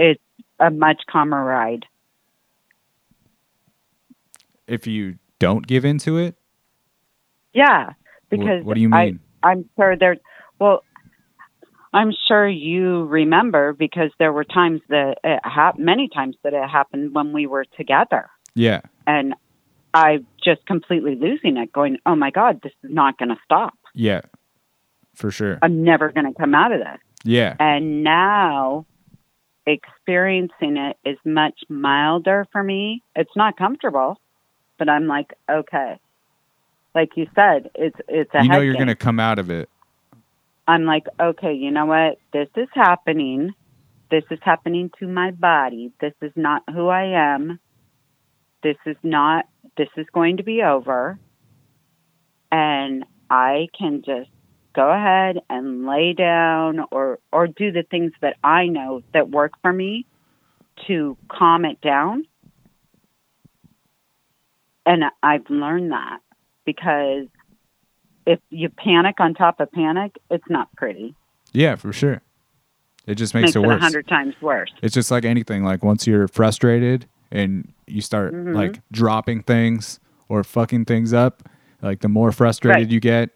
[0.00, 0.22] it's
[0.58, 1.86] a much calmer ride.
[4.66, 6.36] If you don't give into it
[7.52, 7.92] Yeah,
[8.30, 10.16] because what, do you mean I'm sure there.
[10.58, 10.82] Well,
[11.92, 16.68] I'm sure you remember because there were times that it hap- many times that it
[16.68, 19.34] happened when we were together, yeah and
[19.92, 23.74] I just completely losing it, going, "Oh my God, this is not going to stop.
[23.94, 24.22] yeah
[25.14, 28.86] for sure I'm never going to come out of this." yeah And now,
[29.66, 33.02] experiencing it is much milder for me.
[33.14, 34.18] It's not comfortable,
[34.78, 35.98] but I'm like, okay.
[36.94, 39.68] Like you said, it's it's a you know you're gonna come out of it
[40.66, 42.18] I'm like, okay, you know what?
[42.32, 43.52] This is happening.
[44.10, 45.92] This is happening to my body.
[46.00, 47.58] This is not who I am.
[48.62, 49.46] This is not,
[49.76, 51.18] this is going to be over.
[52.50, 54.30] And I can just
[54.74, 59.52] go ahead and lay down or, or do the things that I know that work
[59.60, 60.06] for me
[60.86, 62.26] to calm it down.
[64.86, 66.18] And I've learned that
[66.64, 67.26] because
[68.26, 71.14] if you panic on top of panic, it's not pretty.
[71.52, 72.20] yeah for sure
[73.06, 74.72] it just makes, Makes, it it a hundred times worse.
[74.82, 78.54] it's just like anything like once you're frustrated and you start Mhm.
[78.54, 81.48] like dropping things or fucking things up
[81.82, 82.90] like the more frustrated Right.
[82.90, 83.30] you get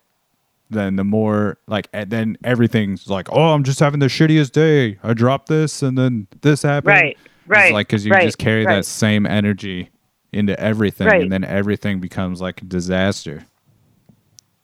[0.71, 4.99] then the more like and then everything's like oh i'm just having the shittiest day
[5.05, 7.73] i dropped this and then this happened Right, It's right.
[7.75, 8.77] like because you right, just carry right.
[8.77, 9.91] that same energy
[10.33, 11.23] into everything Right.
[11.23, 13.45] and then everything becomes like a disaster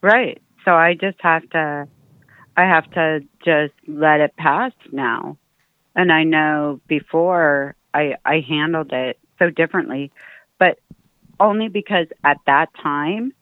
[0.02, 0.42] Right.
[0.66, 1.88] So I just have to,
[2.58, 5.38] I have to just let it pass now.
[5.96, 10.12] And I know before I, I handled it so differently,
[10.58, 10.78] but
[11.40, 13.32] only because at that time,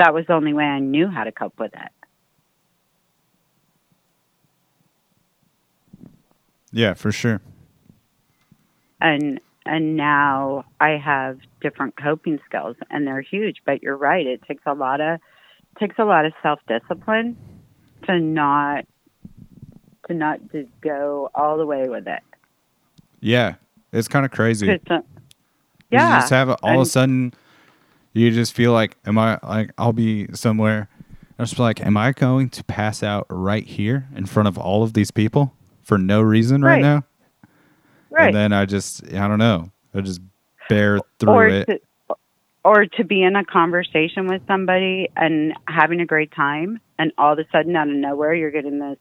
[0.00, 1.92] that was the only way I knew how to cope with it.
[6.72, 7.40] yeah for sure
[9.00, 14.42] and and now I have different coping skills and they're huge but you're right it
[14.46, 15.20] takes a lot of
[15.78, 17.36] takes a lot of self-discipline
[18.04, 18.84] to not
[20.08, 22.22] to not just go all the way with it
[23.20, 23.54] yeah
[23.92, 25.00] it's kind of crazy uh,
[25.90, 27.34] You yeah just have it all of a sudden
[28.12, 30.88] you just feel like am I like I'll be somewhere
[31.38, 34.82] I'm just like am I going to pass out right here in front of all
[34.82, 36.82] of these people for no reason right, Right.
[36.82, 37.04] now?
[38.10, 39.70] Right And then I just I don't know.
[39.94, 40.20] I just
[40.68, 41.66] bear through or it.
[41.66, 41.80] to
[42.64, 47.32] or to be in a conversation with somebody and having a great time and all
[47.32, 48.98] of a sudden out of nowhere you're getting this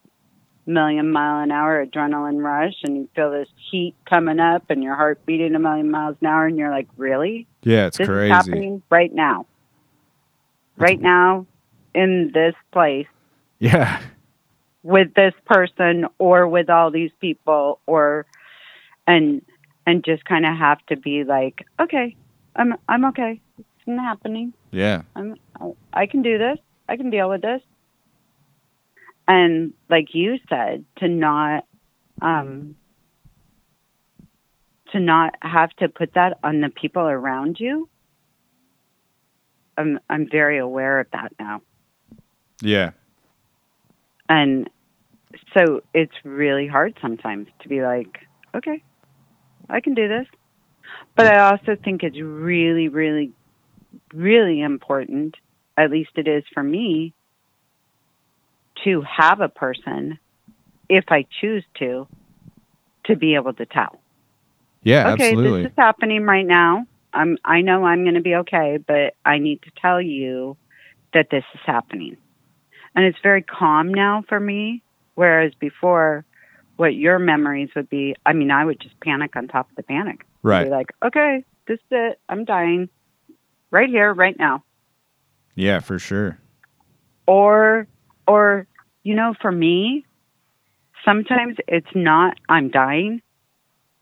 [0.66, 4.96] million mile an hour adrenaline rush and you feel this heat coming up and your
[4.96, 8.32] heart beating a million miles an hour and you're like really yeah, it's this crazy.
[8.32, 9.46] happening right now
[10.78, 11.46] right now
[11.94, 13.08] in this place
[13.60, 14.00] Yeah.
[14.84, 18.26] with this person or with all these people or
[19.10, 19.42] and
[19.86, 22.16] and just kind of have to be like okay
[22.56, 24.54] i'm i'm okay it's isn't happening.
[24.72, 25.02] Yeah.
[25.16, 26.60] I'm, I- I can do this.
[26.88, 27.62] I can deal with this.
[29.28, 31.66] And like you said, to not,
[32.22, 32.76] um,
[34.92, 37.90] to not have to put that on the people around you.
[39.78, 41.62] I'm I'm very aware of that now,
[42.62, 42.92] Yeah.
[44.28, 44.70] and
[45.58, 48.20] so it's really hard sometimes to be like,
[48.54, 48.84] okay,
[49.70, 50.28] I can do this.
[51.16, 53.32] But I also think it's really, really,
[54.14, 55.36] really important,
[55.78, 57.14] at least it is for me,
[58.84, 60.18] to have a person,
[60.88, 62.08] if I choose to,
[63.06, 64.00] to be able to tell.
[64.84, 65.64] Yeah, okay, absolutely.
[65.64, 66.86] this is happening right now.
[67.14, 70.56] I'm I know I'm going to be okay, but I need to tell you
[71.14, 72.18] that this is happening.
[72.96, 74.84] And it's very calm now for me,
[75.16, 76.24] whereas before
[76.80, 79.84] what your memories would be, I mean, I would just panic on top of the
[79.84, 80.26] panic.
[80.44, 80.64] right.
[80.64, 82.20] Be like, "Okay, this is it.
[82.30, 82.88] I'm dying
[83.70, 84.64] right here, right now."
[85.56, 86.40] Yeah, for sure.
[87.28, 87.86] Or
[88.28, 88.66] or
[89.04, 90.06] you know, for me,
[91.04, 93.22] sometimes it's not I'm dying.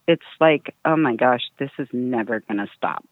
[0.07, 3.05] It's like, "Oh my gosh, this is never going to stop."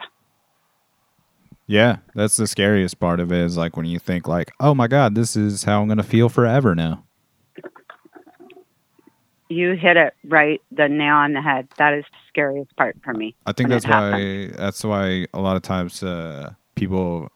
[1.66, 4.88] Yeah, that's the scariest part of it is like when you think like, "Oh my
[4.88, 7.04] god, this is how I'm going to feel forever now."
[9.48, 11.68] You hit it right the nail on the head.
[11.78, 13.36] That is the scariest part for me.
[13.46, 17.32] I think that's why that's why a lot of times uh, people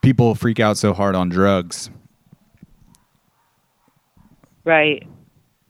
[0.00, 1.90] people freak out so hard on drugs.
[4.64, 5.06] Right.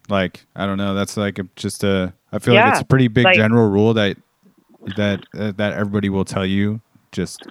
[0.08, 2.12] Like I don't know, that's like a, just a.
[2.32, 4.16] I feel like it's a pretty big like- general rule that
[4.96, 6.80] that uh, that everybody will tell you.
[7.12, 7.46] Just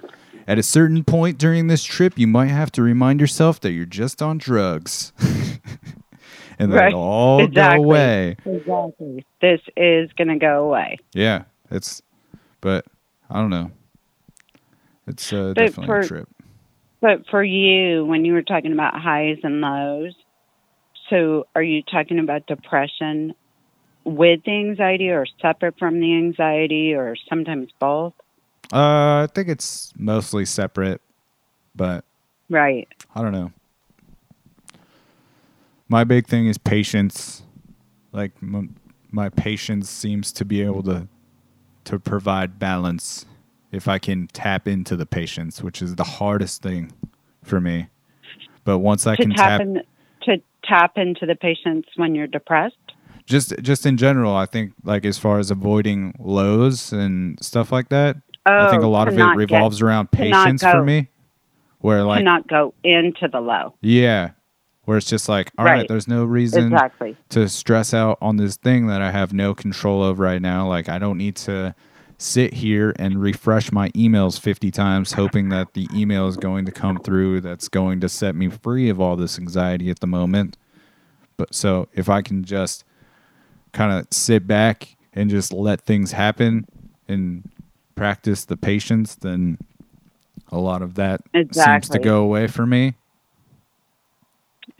[0.46, 3.86] at a certain point during this trip, you might have to remind yourself that you're
[3.86, 5.12] just on drugs,
[6.58, 7.78] and then Right, it'll all exactly.
[7.78, 8.36] go away.
[8.44, 9.26] Exactly.
[9.40, 10.98] This is going to go away.
[11.12, 12.02] Yeah, it's,
[12.60, 12.84] but
[13.30, 13.70] I don't know.
[15.06, 16.28] It's uh, definitely for- a trip.
[17.00, 20.14] But for you, when you were talking about highs and lows,
[21.10, 23.34] so are you talking about depression
[24.04, 28.14] with the anxiety or separate from the anxiety or sometimes both?
[28.72, 31.00] Uh, I think it's mostly separate,
[31.74, 32.04] but
[32.48, 32.86] Right.
[33.14, 33.50] I don't know.
[35.92, 37.42] My big thing is patience.
[38.12, 38.76] Like m-
[39.10, 41.06] my patience seems to be able to
[41.84, 43.26] to provide balance
[43.72, 46.92] if I can tap into the patience, which is the hardest thing
[47.44, 47.88] for me.
[48.64, 49.82] But once I can tap, tap, in,
[50.22, 52.76] to tap into the patience when you're depressed.
[53.26, 57.90] just just in general, I think like as far as avoiding lows and stuff like
[57.90, 58.16] that,
[58.46, 61.08] I think a Oh, lot of it not get- revolves around patience for me.
[61.80, 63.74] Where like not go into the low.
[63.82, 64.30] yeah,
[64.84, 65.88] where it's just like all right, Right.
[65.88, 67.16] there's no reason Exactly.
[67.30, 70.68] to stress out on this thing that I have no control of right now.
[70.68, 71.74] Like I don't need to
[72.18, 76.70] sit here and refresh my emails 50 times hoping that the email is going to
[76.72, 80.56] come through that's going to set me free of all this anxiety at the moment.
[81.36, 82.84] But so if I can just
[83.72, 86.66] kind of sit back and just let things happen
[87.08, 87.50] and
[87.96, 89.58] practice the patience, then
[90.52, 91.22] a lot of that
[91.52, 92.94] seems to go away for me.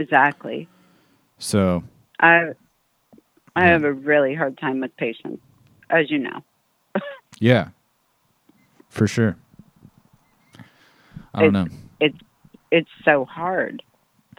[0.02, 0.68] Exactly.
[1.38, 1.84] So
[2.20, 2.50] I
[3.54, 5.40] I have a really hard time with patience,
[5.90, 6.42] as you know.
[7.40, 7.70] Yeah,
[8.88, 9.36] for sure.
[11.34, 11.66] I don't know.
[11.98, 12.18] It's
[12.70, 13.82] it's so hard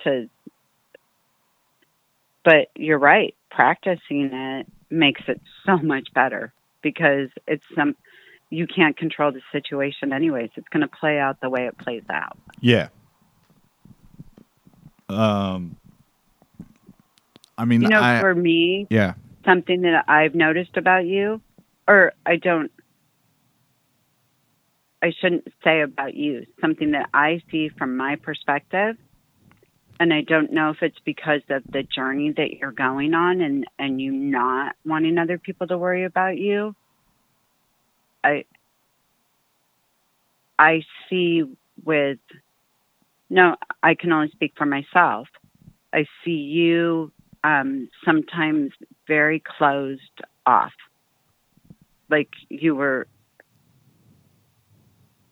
[0.04, 0.30] to
[2.46, 3.36] but you're right.
[3.52, 7.96] Practicing it makes it so much better because it's some
[8.50, 10.52] you can't control the situation anyways.
[10.56, 12.38] It's going to play out the way it plays out.
[12.62, 12.90] Yeah.
[15.14, 15.78] Um.
[17.58, 19.14] I mean, You know, I for me, yeah,
[19.46, 21.42] something that I've noticed about you,
[21.88, 22.72] or I don't,
[25.02, 28.98] I shouldn't say about you, something that I see from my perspective.
[30.00, 33.66] And I don't know if it's because of the journey that you're going on and,
[33.78, 36.76] and you not wanting other people to worry about you.
[38.24, 38.46] I,
[40.58, 41.44] I see
[41.86, 42.18] with,
[43.34, 45.28] no, I can only speak for myself.
[45.92, 47.12] I see you
[47.44, 48.74] um, sometimes
[49.08, 50.72] very closed off.
[52.12, 53.08] Like you were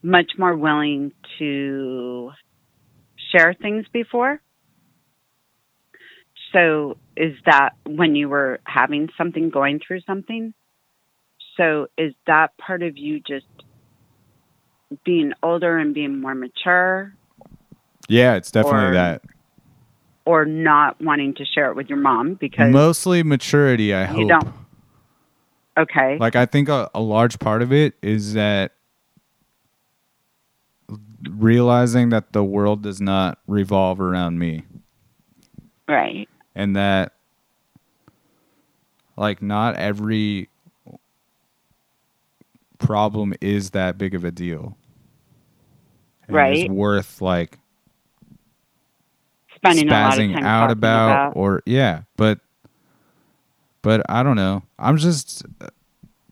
[0.01, 2.31] much more willing to
[3.31, 4.41] share things before.
[6.53, 10.55] So, is that when you were having something, going through something?
[11.55, 13.45] So, is that part of you just
[15.05, 17.13] being older and being more mature
[18.11, 19.21] yeah, it's definitely Or- that.
[20.25, 23.93] or not wanting to share it with your mom because, Mostly maturity.
[23.93, 24.27] I You hope.
[24.29, 24.53] don't-
[25.77, 28.73] okay, Like I think a, a large part of it is that
[31.29, 34.63] realizing that the world does not revolve around me
[35.87, 36.27] Right.
[36.55, 37.13] and that
[39.17, 40.49] like not every
[42.79, 44.75] problem is that big of a deal.
[46.27, 46.57] Right.
[46.57, 47.59] It's worth like
[49.63, 52.39] Spending a lot of spazzing time out talking about, or yeah, but
[53.81, 54.63] but I don't know.
[54.79, 55.45] I'm just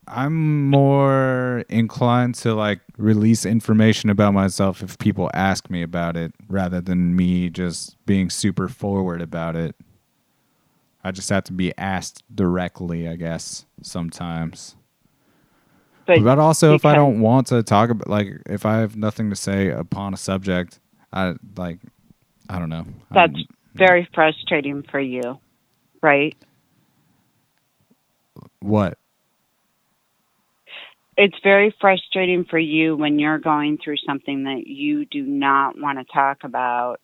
[0.07, 6.34] I'm more inclined to like release information about myself if people ask me about it
[6.47, 9.76] rather than me just being super forward about it.
[11.03, 14.76] I just have to be asked directly, I guess, sometimes.
[16.06, 19.30] But, But, also if I don't want to talk about like if I have nothing
[19.30, 20.80] to say upon a subject,
[21.14, 21.80] I like
[22.49, 22.85] I don't know.
[23.11, 23.45] that's I'm-
[23.76, 25.39] very frustrating for you,
[26.01, 26.35] right?
[28.61, 28.97] what?
[31.15, 35.99] It's very frustrating for you when you're going through something that you do not want
[35.99, 37.01] to talk about,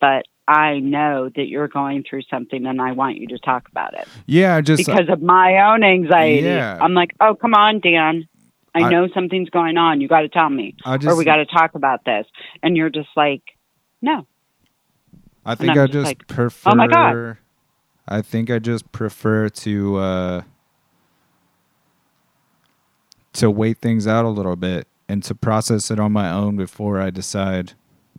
[0.00, 3.94] but I know that you're going through something and I want you to talk about
[3.94, 4.06] it.
[4.26, 6.42] Yeah, I just uh, because of my own anxiety.
[6.46, 6.78] Yeah.
[6.80, 8.28] I'm like, oh, come on, Dan.
[8.74, 10.00] I, I- know something's going on.
[10.00, 12.26] You got to tell me, I or we got to talk about this.
[12.62, 13.42] And you're just like,
[14.00, 14.26] no.
[15.46, 16.70] I think I'm just just like, prefer.
[16.70, 17.36] "Oh my God."
[18.06, 20.42] I think I just prefer to uh,
[23.34, 27.00] to wait things out a little bit and to process it on my own before
[27.00, 27.72] I decide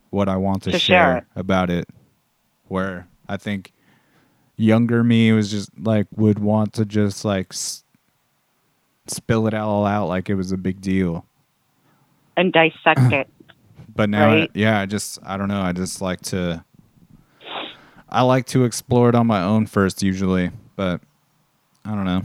[0.10, 1.23] what I want to, To share share it.
[1.35, 1.88] about it.
[2.68, 3.73] Where I think
[4.57, 7.84] younger me was just like would want to just like s-
[9.07, 11.26] spill it all out like it was a big deal.
[12.38, 13.27] And dissect it.
[13.97, 15.61] But now, I- yeah, I just I don't know.
[15.61, 16.65] I just like to.
[18.10, 21.02] I like to explore it on my own first, usually, but
[21.84, 22.23] I don't know.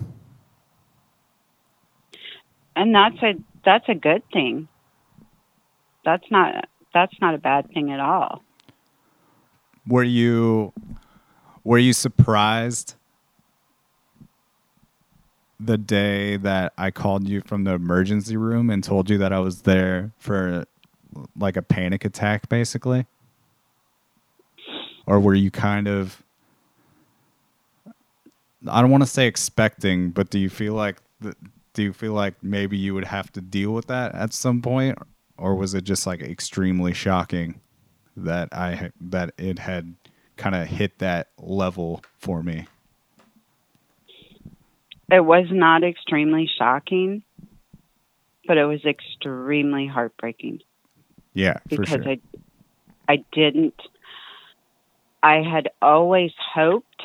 [2.76, 3.34] And that's a
[3.64, 4.68] that's a good thing.
[6.04, 8.42] That's not that's not a bad thing at all.
[9.86, 10.72] Were you
[11.64, 12.94] were you surprised
[15.58, 19.40] the day that I called you from the emergency room and told you that I
[19.40, 20.64] was there for
[21.36, 23.06] like a panic attack, basically?
[25.10, 26.22] Or were you kind of
[28.68, 30.98] I don't want to say expecting, but do you feel like
[31.74, 34.96] do you feel like maybe you would have to deal with that at some point
[35.36, 37.60] or was it just like extremely shocking
[38.16, 39.96] that I that it had
[40.36, 42.68] kind of hit that level for me?
[45.10, 47.24] It was not extremely shocking,
[48.46, 50.60] but it was extremely heartbreaking.
[51.34, 52.08] Yeah, for because sure.
[52.08, 52.20] I
[53.08, 53.74] I didn't
[55.22, 57.02] I had always hoped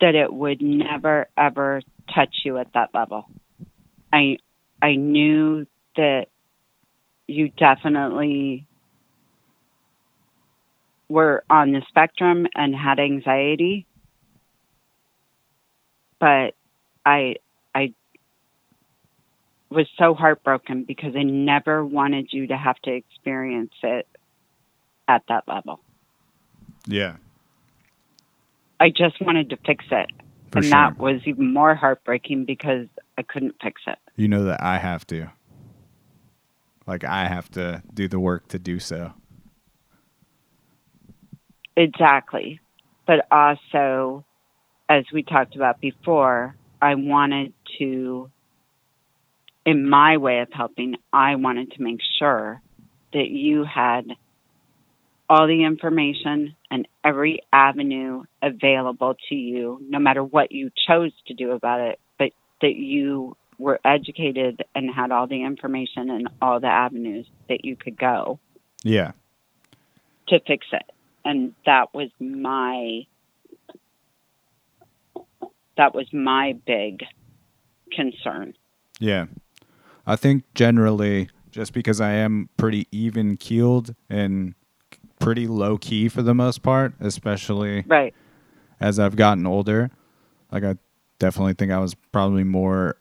[0.00, 1.82] that it would never ever
[2.14, 3.26] touch you at that level.
[4.12, 4.38] I
[4.80, 5.66] I knew
[5.96, 6.26] that
[7.26, 8.66] you definitely
[11.08, 13.86] were on the spectrum and had anxiety
[16.22, 16.54] but
[17.04, 17.34] I
[17.74, 17.94] I
[19.70, 24.06] was so heartbroken because I never wanted you to have to experience it
[25.08, 25.80] at that level.
[26.86, 27.16] Yeah,
[28.80, 30.10] I just wanted to fix it.
[30.50, 30.70] for and sure.
[30.70, 32.86] that was even more heartbreaking because
[33.16, 33.98] I couldn't fix it.
[34.16, 35.30] you know that I have to.
[36.86, 39.12] Like I have to do the work to do so.
[41.76, 42.60] Exactly.
[43.06, 44.24] But also,
[44.88, 48.30] as we talked about before, I wanted to,
[49.64, 52.60] in my way of helping, I wanted to make sure
[53.12, 54.06] that you had
[55.32, 61.32] all the information and every avenue available to you, no matter what you chose to
[61.32, 66.60] do about it, but that you were educated and had all the information and all
[66.60, 68.38] the avenues that you could go
[68.84, 69.12] Yeah.
[70.28, 70.82] to fix it.
[71.24, 73.06] And that was my
[75.78, 77.04] that was my big
[77.90, 78.52] concern.
[79.00, 79.26] Yeah.
[80.06, 84.54] I think generally, just because I am pretty even keeled and
[85.22, 88.14] pretty low key for the most part, especially Right.
[88.80, 89.90] as I've gotten older,
[90.50, 90.76] like I
[91.18, 92.96] definitely think I was probably more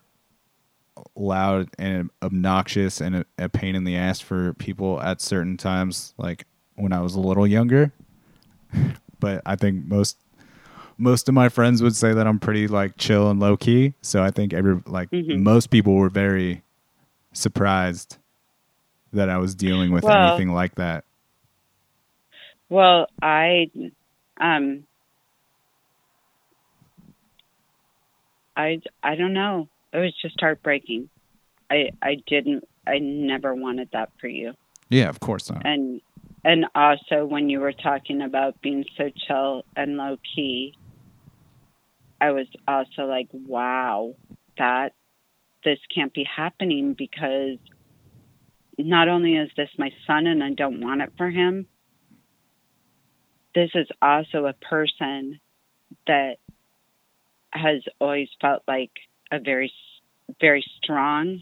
[1.15, 6.13] loud and obnoxious and a, a pain in the ass for people at certain times,
[6.17, 6.45] like
[6.75, 7.91] when I was a little younger.
[9.19, 10.17] but I think most
[10.97, 13.95] most of my friends would say that I'm pretty like chill and low key.
[14.01, 15.39] So I think every like Mhm.
[15.41, 16.61] most people were very
[17.33, 18.17] surprised
[19.11, 21.03] that I was dealing with Well- anything like that.
[22.71, 23.69] Well, I
[24.39, 24.85] um
[28.55, 29.67] I I don't know.
[29.91, 31.09] It was just heartbreaking.
[31.69, 34.53] I I didn't I never wanted that for you.
[34.89, 35.65] Yeah, of course not.
[35.65, 36.01] and
[36.45, 40.75] and also when you were talking about being so chill and low key
[42.19, 44.15] i was also like wow
[44.57, 44.93] that
[45.63, 47.57] this can't be happening because
[48.77, 51.67] not only is this my son and i don't want it for him
[53.53, 55.39] this is also a person
[56.07, 56.37] that
[57.51, 58.91] has always felt like
[59.31, 59.71] a very
[60.39, 61.41] very strong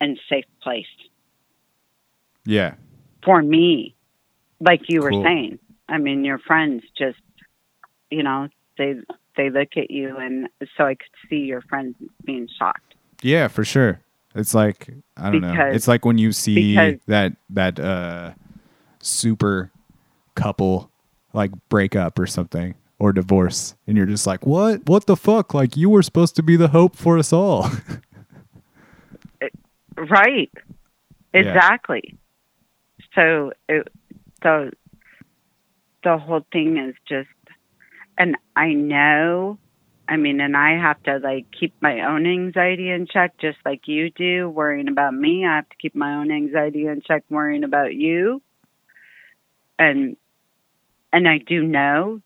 [0.00, 0.86] and safe place
[2.44, 2.74] Yeah.
[3.22, 3.94] for me,
[4.60, 5.22] like you were Cool.
[5.22, 5.58] saying.
[5.88, 7.18] I mean, your friends just,
[8.10, 8.48] you know,
[8.78, 8.94] they
[9.36, 12.94] they look at you, and so I could see your friends being shocked.
[13.22, 14.00] Yeah, for sure.
[14.34, 15.68] It's like I don't know.
[15.70, 18.32] It's like when you see that that uh
[19.00, 19.70] super
[20.40, 20.90] couple
[21.32, 24.88] like break up or something or divorce and you're just like, "What?
[24.88, 25.54] What the fuck?
[25.54, 27.70] Like you were supposed to be the hope for us all."
[30.08, 30.50] Right.
[31.34, 31.40] Yeah.
[31.40, 32.16] Exactly.
[33.14, 33.88] So it,
[34.42, 34.72] the
[36.02, 37.28] the whole thing is just,
[38.16, 39.58] and I know.
[40.08, 43.86] I mean, and I have to like keep my own anxiety in check, just like
[43.86, 45.44] you do, worrying about me.
[45.46, 48.42] I have to keep my own anxiety in check, worrying about you.
[49.78, 50.16] And
[51.12, 52.20] and I do know,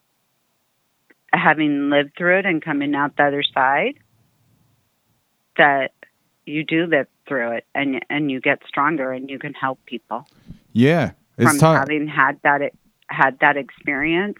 [1.32, 3.94] having lived through it and coming out the other side,
[5.56, 5.92] that
[6.46, 10.26] you do live through it and and you get stronger and you can help people
[10.74, 11.12] yeah.
[11.38, 11.78] It's from tough.
[11.78, 12.60] having had that
[13.08, 14.36] had that experience.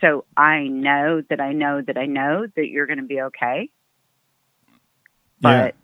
[0.00, 3.70] So I know that I know that I know that you're going to be okay.
[5.40, 5.64] yeah.
[5.64, 5.74] But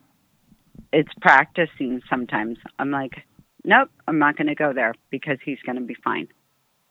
[0.92, 2.58] it's practicing sometimes.
[2.78, 3.24] I'm like,
[3.64, 6.28] nope, I'm not going to go there because he's going to be fine.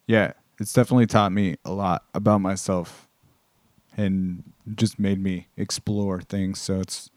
[0.07, 3.07] Yeah, it's definitely taught me a lot about myself
[3.95, 4.43] and
[4.75, 6.59] just made me explore things.
[6.59, 7.09] So it's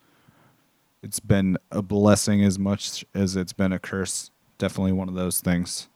[1.03, 4.31] it's been a blessing as much as it's been a curse.
[4.59, 5.89] Definitely one of those things.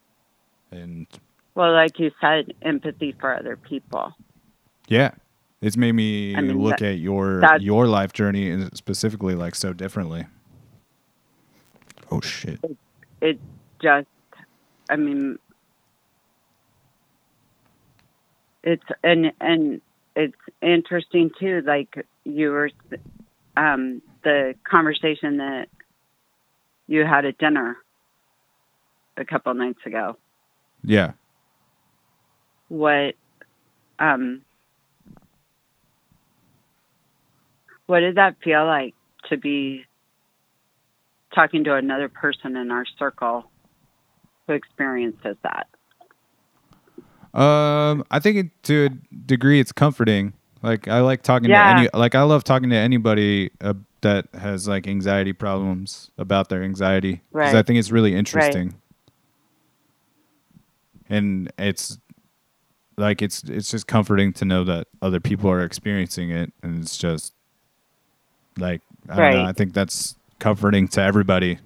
[0.70, 1.06] And
[1.54, 4.14] Well, like you said, empathy for other people.
[4.88, 5.10] yeah,
[5.60, 9.72] it's made me I mean, look that- at your your life journey specifically like so
[9.72, 10.26] differently.
[12.10, 12.60] Oh shit.
[13.20, 13.38] It
[13.80, 14.06] just,
[14.90, 15.38] I mean,
[18.64, 19.80] it's and and
[20.16, 21.62] it's interesting too.
[21.64, 22.70] Like you were,
[23.56, 25.68] um, the conversation that
[26.86, 27.76] you had at dinner
[29.16, 30.16] a couple nights ago.
[30.82, 31.12] Yeah.
[32.68, 33.14] What,
[33.98, 34.42] um,
[37.86, 38.94] what did that feel like
[39.28, 39.84] to be
[41.34, 43.50] talking to another person in our circle
[44.46, 45.68] who experiences that?
[47.34, 48.88] Um, I think it, to a
[49.26, 50.32] degree it's comforting.
[50.62, 51.64] Like I like talking Yeah.
[51.74, 56.48] to any, like I love talking to anybody uh, that has like anxiety problems about
[56.48, 58.74] their anxiety because I think it's really interesting.
[61.10, 61.98] And it's
[62.96, 66.96] like it's it's just comforting to know that other people are experiencing it, and it's
[66.96, 67.34] just
[68.58, 69.44] like I don't know.
[69.48, 71.58] I think that's comforting to everybody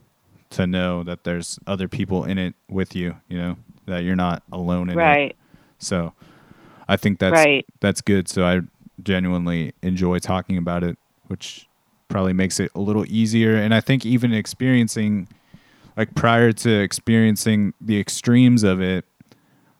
[0.50, 3.16] to know that there's other people in it with you.
[3.28, 5.02] You know that you're not alone in it.
[5.02, 5.36] Right,
[5.78, 6.12] So
[6.88, 8.28] I think that's right, that's good.
[8.28, 8.60] So I
[9.02, 10.98] genuinely enjoy talking about it,
[11.28, 11.68] which
[12.08, 13.56] probably makes it a little easier.
[13.56, 15.28] And I think even experiencing
[15.96, 19.04] like prior to experiencing the extremes of it,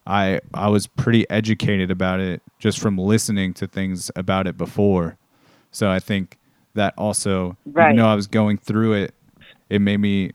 [0.06, 5.16] I I was pretty educated about it just from listening to things about it before.
[5.70, 6.38] So I think
[6.74, 7.86] that also Right.
[7.86, 9.14] even though I was going through it,
[9.68, 10.32] it made me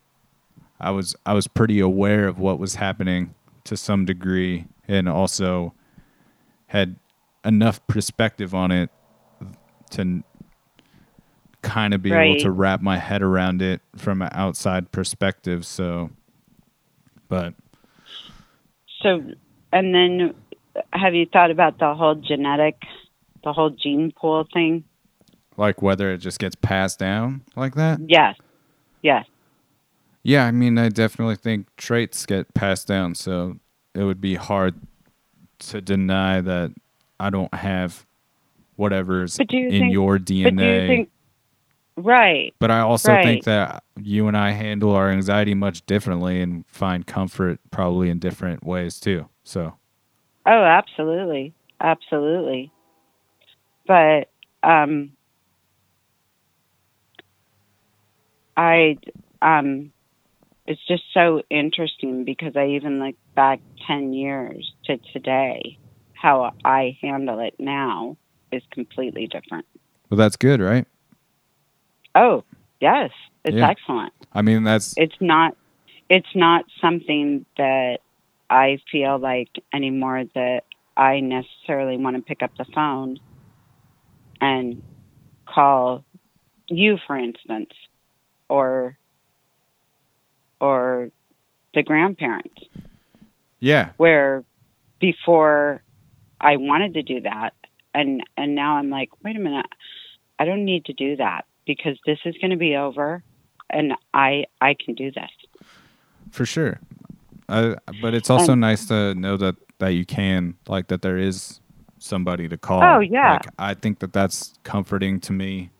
[0.79, 3.33] I was I was pretty aware of what was happening
[3.65, 5.73] to some degree and also
[6.67, 6.95] had
[7.45, 8.89] enough perspective on it
[9.91, 10.23] to
[11.61, 16.09] kind of be able to wrap my head around it from an outside perspective so
[17.29, 17.53] but
[19.01, 19.23] So,
[19.71, 20.33] and then
[20.91, 22.75] have you thought about the whole genetic,
[23.43, 24.83] the whole gene pool thing?
[25.55, 27.99] like whether it just gets passed down like that?
[28.07, 28.35] Yes,
[29.03, 29.25] yes,
[30.23, 33.57] yeah i mean i definitely think traits get passed down so
[33.95, 34.75] it would be hard
[35.59, 36.71] to deny that
[37.19, 38.05] i don't have
[38.75, 41.09] whatever's But you in think- your but do you dna think?
[41.95, 43.23] Right, But I also Right.
[43.23, 48.17] think that you and I handle our anxiety much differently and find comfort probably in
[48.17, 49.29] different ways too.
[49.43, 49.75] So,
[50.47, 51.53] Oh, absolutely.
[51.79, 52.71] Absolutely.
[53.85, 54.31] But
[54.63, 55.11] um
[58.57, 58.97] I
[59.43, 59.92] um
[60.65, 65.77] it's just so interesting because I even look back 10 years to today
[66.13, 68.17] how I handle it now
[68.51, 69.65] is completely different.
[70.09, 70.85] well, that's good, right?
[72.15, 72.43] Oh,
[72.79, 73.11] yes.
[73.43, 73.69] It's Yeah.
[73.69, 74.13] excellent.
[74.31, 75.57] I mean, that's It's not
[76.09, 77.99] it's not something that
[78.49, 80.65] I feel like anymore that
[80.95, 83.19] I necessarily want to pick up the phone
[84.39, 84.83] and
[85.45, 86.03] call
[86.67, 87.71] you, for instance,
[88.49, 88.97] or
[90.63, 91.09] or
[91.73, 92.61] the grandparents.
[93.59, 93.89] Yeah.
[93.97, 94.45] Where
[94.99, 95.83] before
[96.39, 97.53] I wanted to do that,
[97.93, 99.65] and and now I'm like, wait a minute,
[100.39, 103.23] I don't need to do that because this is going to be over,
[103.69, 105.31] and I I can do this.
[106.31, 106.79] For sure.
[107.49, 111.17] Uh, but it's also Um, nice to know that that you can like that there
[111.17, 111.59] is
[111.99, 112.83] somebody to call.
[112.83, 113.33] Oh, yeah.
[113.33, 115.71] Like, I think that that's comforting to me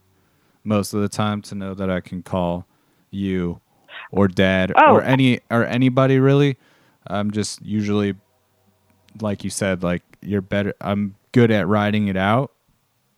[0.64, 2.65] most of the time to know that I can call
[3.11, 3.60] you
[4.11, 4.93] or dad Oh.
[4.95, 6.57] or any or anybody really.
[7.07, 8.15] I'm just usually
[9.21, 12.51] like you said like you're better I'm good at writing it out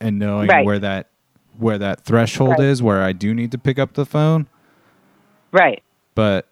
[0.02, 0.66] and knowing Right.
[0.66, 1.10] where that
[1.58, 2.60] where that threshold Right.
[2.62, 4.48] is where I do need to pick up the phone,
[5.52, 5.82] Right.
[6.16, 6.48] but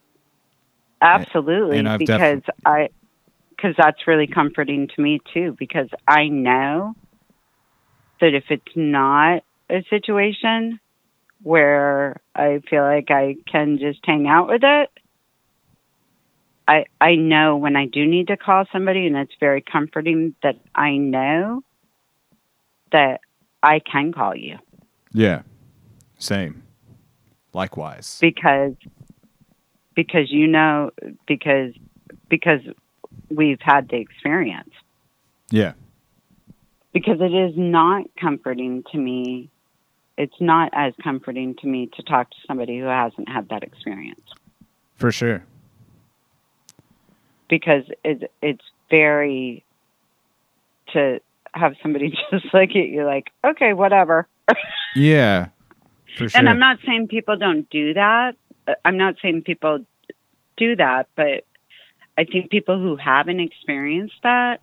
[1.02, 2.90] Absolutely, And I've because def- I
[3.50, 5.56] because that's really comforting to me too.
[5.60, 6.96] Because I know
[8.22, 10.80] that if it's not a situation
[11.44, 14.90] where I feel like I can just hang out with it,
[16.68, 20.56] I I know when I do need to call somebody, and it's very comforting that
[20.74, 21.64] I know
[22.92, 23.22] that
[23.62, 24.58] I can call you
[25.14, 25.44] yeah.
[26.18, 26.64] Same.
[27.54, 28.18] Likewise.
[28.20, 28.74] because
[29.96, 30.90] because you know
[31.28, 31.74] because
[32.30, 32.62] because
[33.30, 34.72] we've had the experience
[35.52, 35.74] Yeah.
[36.94, 39.52] because it is not comforting to me
[40.18, 44.22] it's not as comforting to me to talk to somebody who hasn't had that experience
[44.96, 45.44] For sure.
[47.50, 49.64] because it, it's very
[50.94, 51.20] to
[51.54, 54.28] have somebody just look at you like okay whatever
[54.96, 55.48] Yeah.
[56.18, 56.40] For sure.
[56.40, 58.36] And I'm not saying people don't do that.
[58.86, 59.86] I'm not saying people
[60.58, 61.46] do that, but
[62.18, 64.62] I think people who haven't experienced that,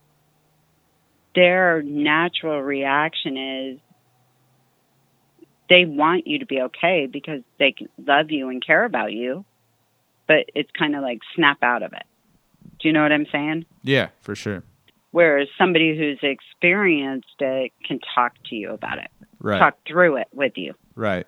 [1.35, 3.79] their natural reaction is
[5.71, 7.75] they want you to be okay because they
[8.07, 9.45] love you and care about you,
[10.27, 12.03] but it's kind of like snap out of it.
[12.81, 13.65] Do you know what I'm saying?
[13.83, 14.63] yeah, for sure.
[15.13, 19.11] Whereas somebody who's experienced it can talk to you about it,
[19.41, 19.59] Right.
[19.59, 20.75] talk through it with you.
[20.95, 21.27] Right.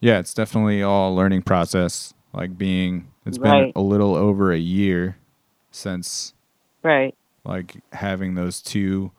[0.00, 2.12] Yeah, it's definitely all a learning process.
[2.32, 5.16] Like being it's been a little over a year
[5.70, 6.34] since
[6.82, 7.14] Right.
[7.44, 9.12] like having those two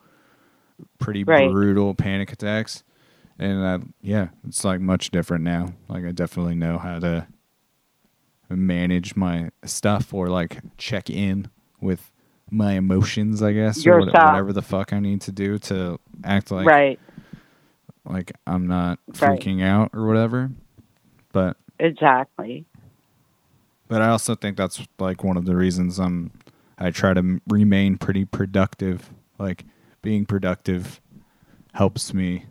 [0.98, 1.50] pretty Right.
[1.50, 2.82] brutal panic attacks.
[3.38, 5.74] And uh, yeah, it's like much different now.
[5.88, 7.26] Like I definitely know how to
[8.48, 11.48] manage my stuff or like check in
[11.80, 12.12] with
[12.50, 16.50] my emotions, I guess, or what- whatever the fuck I need to do to act
[16.50, 17.00] like right.
[18.04, 19.40] like I'm not Right.
[19.40, 20.50] freaking out or whatever.
[21.32, 22.64] But Exactly.
[23.88, 26.30] but I also think that's like one of the reasons I'm
[26.78, 29.10] I try to m- remain pretty productive.
[29.38, 29.64] Like
[30.02, 31.00] being productive
[31.72, 32.46] helps me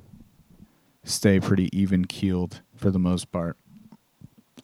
[1.04, 3.58] stay pretty even keeled for the most part.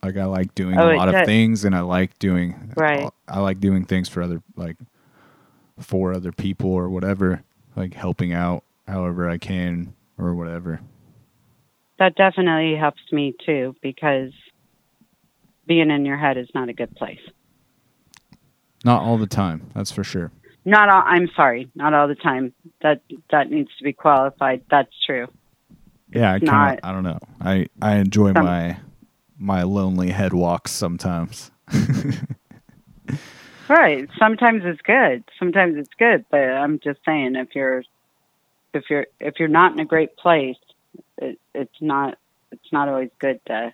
[0.01, 3.09] Like I like doing Oh, a lot of things and I like doing Right.
[3.27, 4.77] I like doing things for other like
[5.79, 7.43] for other people or whatever,
[7.75, 10.79] like helping out however I can or whatever.
[11.99, 14.31] That definitely helps me too because
[15.67, 17.19] being in your head is not a good place.
[18.85, 20.31] Not all the time, that's for sure.
[20.63, 22.53] Not all, I'm sorry, not all the time.
[22.81, 23.01] That
[23.31, 24.61] that needs to be qualified.
[24.71, 25.27] That's true.
[26.11, 27.19] Yeah, I kind I don't know.
[27.41, 28.77] I I enjoy Some- my
[29.37, 31.51] my lonely head walks sometimes.
[33.67, 34.09] Right.
[34.17, 35.23] Sometimes it's good.
[35.37, 37.83] Sometimes it's good, but I'm just saying if you're
[38.73, 40.57] if you're if you're not in a great place,
[41.19, 42.17] it, it's not
[42.51, 43.71] it's not always good to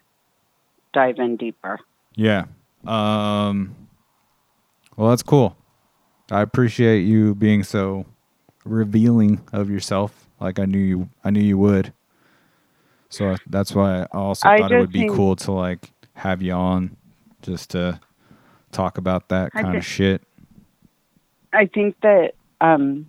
[0.93, 1.79] dive in deeper.
[2.15, 2.43] yeah.
[2.85, 3.73] Um
[4.97, 5.55] Well, that's cool.
[6.29, 8.05] I appreciate you being so
[8.65, 11.93] revealing of yourself like I knew you I knew you would.
[13.15, 16.51] So that's why I also I thought it would be cool to like have you
[16.51, 16.97] on
[17.41, 17.99] just to
[18.73, 20.21] talk about that kind of shit.
[21.53, 23.05] I think that um,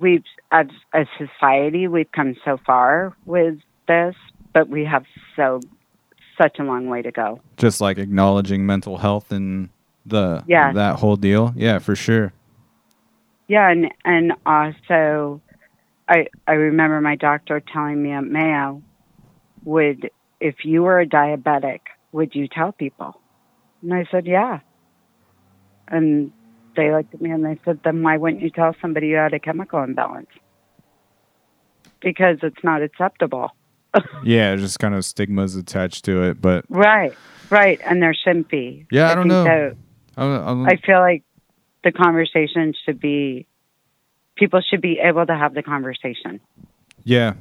[0.00, 0.22] we've,
[0.52, 3.58] as a society, we've come so far with
[3.88, 4.14] this,
[4.52, 5.04] but we have
[5.34, 5.60] so
[6.40, 7.40] such a long way to go.
[7.56, 9.68] Just like acknowledging mental health and
[10.06, 10.72] the Yeah.
[10.72, 11.52] that whole deal.
[11.56, 12.32] Yeah, for sure.
[13.48, 15.40] Yeah, and and also,
[16.08, 18.82] I I remember my doctor telling me at Mayo,
[19.64, 20.10] would
[20.40, 21.80] if you were a diabetic,
[22.12, 23.20] would you tell people?
[23.82, 24.60] And I said, yeah.
[25.88, 26.32] And
[26.76, 29.34] they looked at me and they said, then why wouldn't you tell somebody you had
[29.34, 30.28] a chemical imbalance?
[32.00, 33.50] Because it's not acceptable.
[34.24, 36.40] yeah, just kind of stigmas attached to it.
[36.40, 37.14] But right,
[37.50, 38.86] right, and there shouldn't be.
[38.90, 39.74] Yeah, I don't know.
[40.16, 41.22] I, I, I feel like
[41.84, 43.46] the conversation should be
[44.36, 46.40] people should be able to have the conversation.
[47.04, 47.34] yeah,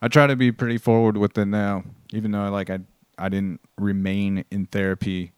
[0.00, 2.80] I try to be pretty forward with it now, even though like I
[3.18, 5.32] I didn't remain in therapy.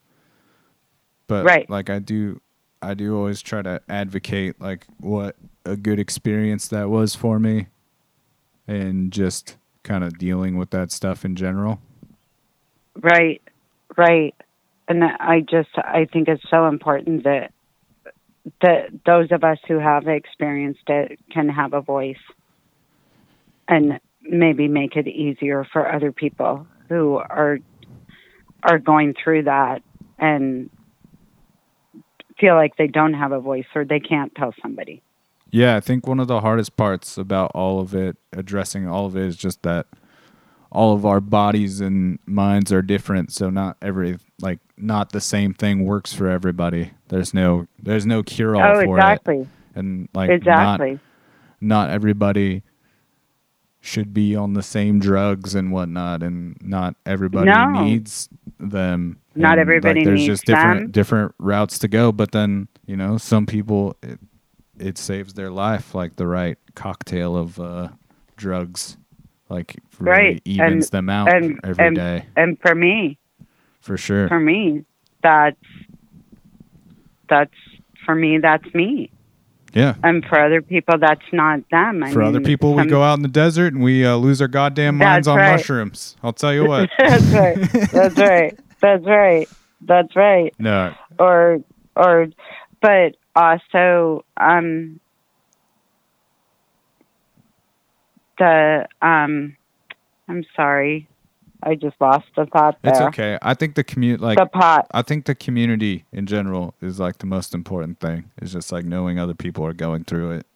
[1.26, 1.68] But Right.
[1.68, 2.40] like I do,
[2.80, 7.66] I do always try to advocate like what a good experience that was for me,
[8.66, 11.80] and just kind of dealing with that stuff in general.
[13.00, 13.42] Right,
[13.96, 14.34] right.
[14.88, 17.52] And I just I think it's so important that
[18.62, 22.16] that those of us who have experienced it can have a voice
[23.68, 27.58] and maybe make it easier for other people who are
[28.62, 29.82] are going through that
[30.18, 30.70] and
[32.38, 35.02] feel like they don't have a voice or they can't tell somebody.
[35.50, 39.16] Yeah, I think one of the hardest parts about all of it, addressing all of
[39.16, 39.86] it, is just that
[40.70, 43.32] all of our bodies and minds are different.
[43.32, 46.92] So not every like not the same thing works for everybody.
[47.08, 49.40] There's no there's no cure all oh, for exactly.
[49.40, 50.92] it, and like exactly.
[50.92, 51.00] not
[51.60, 52.62] not everybody
[53.80, 57.84] should be on the same drugs and whatnot, and not everybody No.
[57.84, 58.28] needs
[58.58, 59.18] them.
[59.36, 60.90] Not And, everybody like, there's needs just different them.
[60.90, 62.12] different routes to go.
[62.12, 63.96] But then you know some people.
[64.02, 64.18] It,
[64.78, 67.88] it saves their life like the right cocktail of uh,
[68.36, 68.98] drugs
[69.48, 73.18] like really Right, evens and- them out and- every day and- And for me,
[73.80, 74.84] for sure for me,
[75.22, 75.56] that's
[77.28, 77.54] that's
[78.04, 78.38] for me.
[78.38, 79.10] That's me.
[79.74, 82.02] yeah And for other people, that's not them.
[82.04, 84.40] I for other mean, people we go out in the desert and we uh, lose
[84.40, 85.52] our goddamn minds on right.
[85.52, 87.90] mushrooms i'll tell you what that's right.
[87.92, 88.58] That's right.
[88.80, 89.48] That's right.
[89.82, 90.54] That's right.
[90.58, 91.60] no Or
[91.96, 92.28] or,
[92.80, 95.00] but also um
[98.38, 99.56] the um
[100.28, 101.08] I'm sorry,
[101.62, 102.92] I just lost the thought there.
[102.92, 104.86] it's okay i think the community like The pot.
[104.92, 108.84] i think the community in general is like the most important thing It's just like
[108.84, 110.46] knowing other people are going through it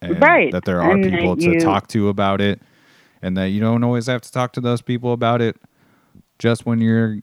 [0.00, 2.60] and Right, that there are and people to you- talk to about it
[3.22, 5.56] and that you don't always have to talk to those people about it
[6.38, 7.18] just when you're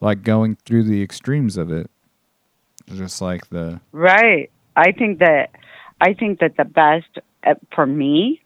[0.00, 1.90] like going through the extremes of it
[2.94, 4.50] just like the Right.
[4.76, 5.50] I think that
[6.00, 8.40] I think that the best uh, for me,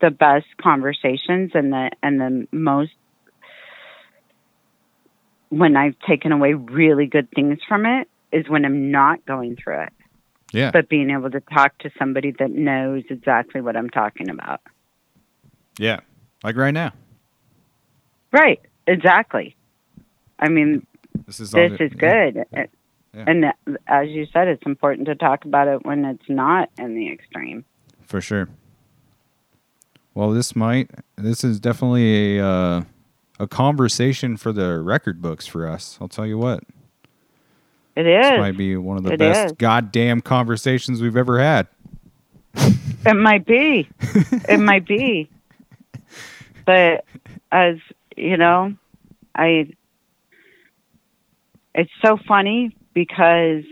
[0.00, 2.92] the best conversations and the and the most
[5.48, 9.82] when I've taken away really good things from it is when I'm not going through
[9.82, 9.92] it,
[10.52, 14.60] yeah but being able to talk to somebody that knows exactly what I'm talking about.
[15.78, 16.00] yeah
[16.44, 16.92] like right now
[18.32, 18.60] Right.
[18.86, 19.56] Exactly.
[20.38, 20.86] I mean,
[21.26, 22.30] this is this the- is yeah.
[22.30, 22.44] good.
[22.52, 22.66] Yeah.
[23.26, 23.44] And
[23.86, 27.64] as you said, it's important to talk about it when it's not in the extreme.
[28.02, 28.48] for sure
[30.16, 32.82] well this might this is definitely a uh,
[33.38, 36.64] a conversation for the record books for us i'll tell you what
[37.94, 38.26] It is.
[38.26, 39.52] It this might be one of the It best is.
[39.52, 41.68] goddamn conversations we've ever had
[43.06, 43.88] It might be.
[44.48, 45.30] it might be.
[46.64, 47.04] But
[47.52, 47.76] as
[48.16, 48.74] you know,
[49.34, 49.70] I
[51.74, 53.62] it's so funny because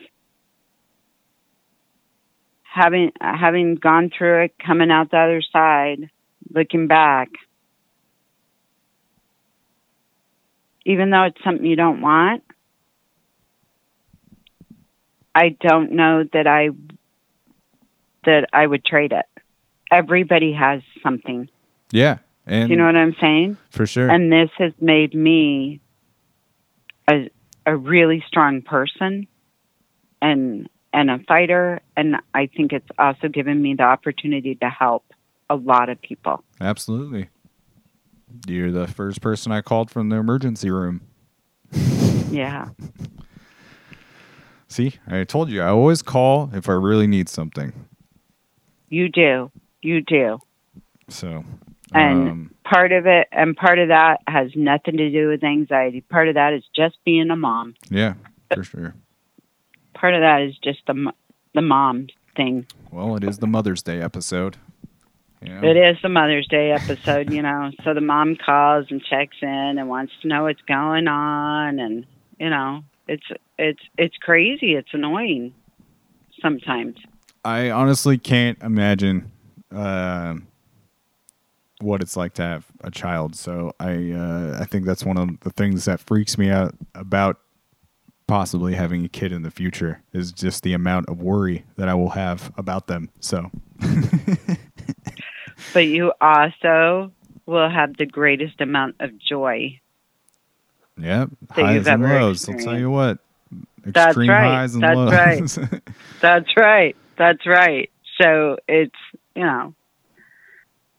[2.63, 6.11] having having gone through it, coming out the other side,
[6.51, 7.29] looking back,
[10.85, 12.43] even though it's something you don't want,
[15.35, 16.71] I don't know that I
[18.25, 19.27] that I would trade it.
[19.91, 21.49] Everybody has something.
[21.93, 23.57] yeah and Do you know what I'm saying?
[23.71, 25.81] for sure And this has made me
[27.11, 27.31] a
[27.67, 29.27] a really strong person
[30.23, 35.05] and and a fighter and I think it's also given me the opportunity to help
[35.51, 36.43] a lot of people.
[36.61, 37.29] absolutely
[38.49, 41.01] you're the first person i called from the emergency room
[42.31, 42.69] Yeah.
[44.69, 47.73] see i told you i always call if i really need something
[48.89, 49.51] You do.
[49.83, 50.39] You do.
[51.09, 51.45] so
[51.93, 56.01] And um, part of it and part of that has nothing to do with anxiety.
[56.01, 57.75] Part of that is just being a mom.
[57.91, 58.15] yeah
[58.55, 58.95] for sure
[59.95, 61.13] Part of that is just the
[61.55, 62.67] the mom thing.
[62.91, 64.57] well it is the mother's day episode
[65.45, 67.71] It is the Mother's Day episode, you know.
[67.85, 72.07] So the mom calls and checks in and wants to know what's going on, and
[72.39, 73.27] you know, it's
[73.59, 74.75] it's it's crazy.
[74.75, 75.55] It's annoying
[76.41, 76.97] sometimes.
[77.45, 79.31] I honestly can't imagine
[79.71, 80.47] um
[81.81, 83.37] what it's like to have a child.
[83.37, 87.39] So I uh, I think that's one of the things that freaks me out about
[88.27, 91.95] possibly having a kid in the future is just the amount of worry that I
[91.95, 93.11] will have about them.
[93.21, 93.51] So
[95.75, 97.13] But you also
[97.47, 99.81] will have the greatest amount of joy.
[100.99, 101.31] Yep.
[101.51, 102.49] Highs and lows.
[102.49, 103.19] I'll tell you what.
[103.85, 104.45] That's Extreme right.
[104.45, 105.69] highs and That's lows.
[106.23, 106.97] That's right.
[107.19, 107.91] That's right.
[108.21, 108.95] So it's,
[109.35, 109.75] you know,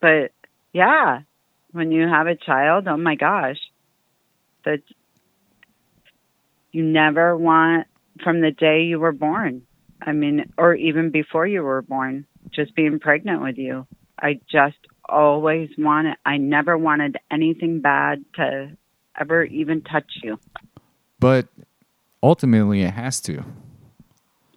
[0.01, 0.31] but
[0.73, 1.21] yeah,
[1.71, 3.57] when you have a child, oh my gosh,
[4.65, 4.81] that
[6.71, 7.87] you never want
[8.23, 9.63] from the day you were born.
[10.01, 13.87] I mean, or even before you were born, just being pregnant with you.
[14.19, 14.77] I just
[15.07, 18.75] always wanted, I never wanted anything bad to
[19.19, 20.39] ever even touch you.
[21.19, 21.47] but
[22.21, 23.43] ultimately, it has to.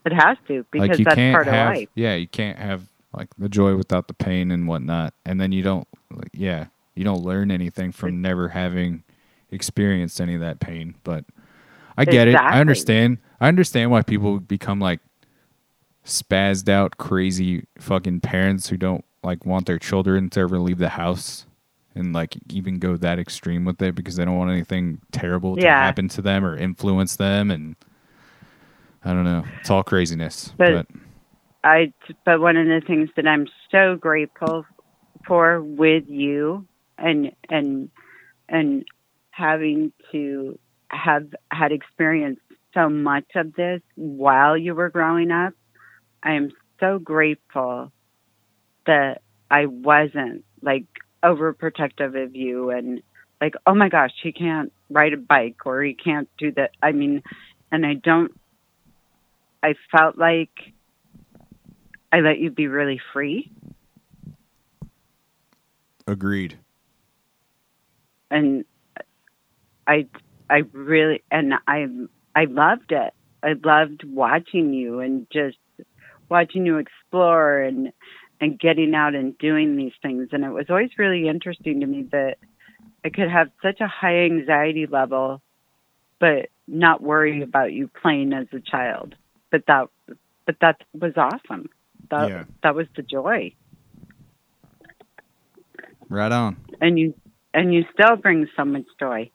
[0.05, 1.89] It has to because like that's part have, of life.
[1.95, 5.63] yeah, you can't have like the joy without the pain and whatnot, and then you
[5.63, 9.03] don't, like, yeah, you don't learn anything from never having
[9.51, 10.95] experienced any of that pain.
[11.05, 11.25] But
[11.97, 12.37] I get it.
[12.37, 13.19] I understand.
[13.41, 15.01] I understand why people become like
[16.05, 20.89] spazzed out, crazy fucking parents who don't like want their children to ever leave the
[20.89, 21.45] house.
[21.95, 25.63] And like even go that extreme with it because they don't want anything terrible to
[25.63, 25.81] Yeah.
[25.83, 27.75] happen to them or influence them, and
[29.05, 29.45] I don't know.
[29.61, 30.55] It's all craziness.
[30.57, 30.87] But-
[31.65, 31.93] I
[32.25, 34.65] but one of the things that I'm so grateful
[35.27, 36.67] for with you
[36.99, 37.91] and and
[38.49, 38.85] and
[39.31, 40.57] having to
[40.91, 42.43] have had experienced
[42.75, 45.53] so much of this while you were growing up,
[46.23, 47.91] I am so grateful
[48.89, 50.87] that I wasn't like
[51.23, 53.01] overprotective of you and
[53.41, 56.73] like, oh my gosh, he can't ride a bike or he can't do that.
[56.83, 57.23] I mean,
[57.71, 58.33] and I don't
[59.63, 60.51] I felt like
[62.13, 63.51] I let you be really free
[66.07, 66.59] Agreed.
[68.31, 68.65] and
[69.87, 70.07] I
[70.49, 71.87] I really and I
[72.35, 73.13] I loved it.
[73.43, 75.59] I loved watching you and just
[76.29, 77.93] watching you explore and
[78.41, 82.03] and getting out and doing these things and it was always really interesting to me
[82.13, 82.37] that
[83.05, 85.41] I could have such a high anxiety level
[86.21, 89.15] but not worry about you playing as a child.
[89.51, 89.89] But that
[90.47, 91.71] but that was awesome.
[92.11, 92.45] That Yeah.
[92.63, 93.55] that was the joy.
[96.09, 96.57] Right on.
[96.81, 97.15] and you
[97.55, 99.31] and you still bring so much joy.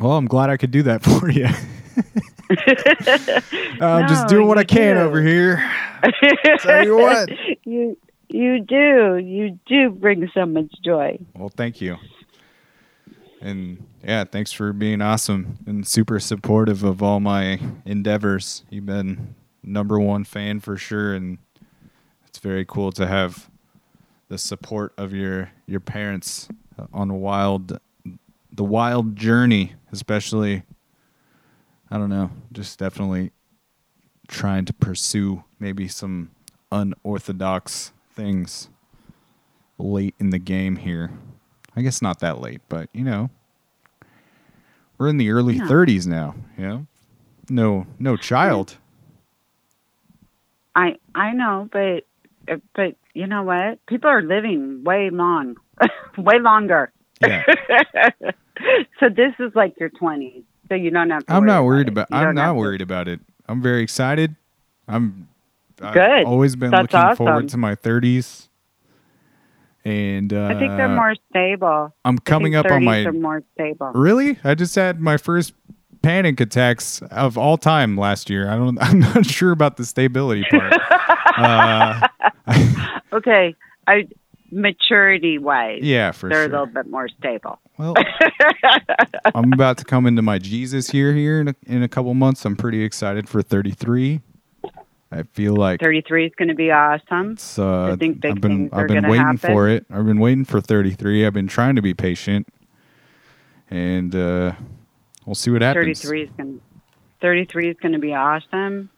[0.00, 1.48] Well, I'm glad I could do that for you.
[3.80, 5.02] I'm just doing what I can do.
[5.02, 5.70] over here.
[6.58, 7.30] Tell you what.
[7.64, 7.96] you
[8.28, 11.18] you do you do bring so much joy.
[11.34, 11.96] Well, thank you.
[13.40, 18.64] And yeah, thanks for being awesome and super supportive of all my endeavors.
[18.70, 21.38] You've been number one fan for sure, and
[22.26, 23.50] it's very cool to have
[24.28, 26.48] the support of your your parents
[26.92, 27.78] on wild
[28.50, 30.62] the wild journey, especially.
[31.92, 33.32] I don't know, just definitely
[34.26, 36.30] trying to pursue maybe some
[36.70, 38.70] unorthodox things
[39.76, 41.10] late in the game here.
[41.76, 43.28] I guess not that late, but you know,
[44.96, 45.66] we're in the early Yeah.
[45.68, 46.34] 30s now.
[46.56, 46.80] Yeah,
[47.50, 48.78] no, no child.
[50.74, 52.06] I I know, but
[52.50, 53.84] uh, but you know what?
[53.84, 55.56] People are living way long,
[56.16, 56.90] way longer.
[57.20, 57.42] Yeah,
[58.98, 61.22] so this is like your twenties, so you don't have.
[61.28, 62.08] I'm not worried about.
[62.10, 63.20] You I'm not have to- worried about it.
[63.46, 64.34] I'm very excited.
[64.88, 65.28] I'm
[65.82, 66.24] I've Good.
[66.24, 67.16] always been That's looking awesome.
[67.26, 68.48] forward to my 30s,
[69.84, 71.94] and uh, I think they're more stable.
[72.04, 73.90] I'm coming up on 30s my Are more stable.
[73.94, 74.38] Really?
[74.44, 75.52] I just had my first
[76.02, 78.48] panic attacks of all time last year.
[78.50, 78.78] I don't.
[78.82, 80.72] I'm not sure about the stability part.
[81.36, 82.08] uh,
[83.12, 83.54] Okay,
[83.86, 84.08] I
[84.52, 86.58] maturity wise, yeah, for they're sure.
[86.58, 87.58] a little bit more stable.
[87.78, 87.94] Well,
[89.34, 92.44] I'm about to come into my Jesus year here in a, in a couple months.
[92.44, 94.20] I'm pretty excited for 33.
[95.10, 97.36] I feel like Thirty three is going to be awesome.
[97.58, 99.38] Uh, I think big I've been things I've been waiting happen.
[99.38, 99.84] for it.
[99.90, 101.26] I've been waiting for 33.
[101.26, 102.48] I've been trying to be patient,
[103.68, 104.52] and uh,
[105.26, 106.00] we'll see what happens.
[106.00, 106.60] Thirty three is going.
[107.20, 108.88] Thirty three is going to be awesome.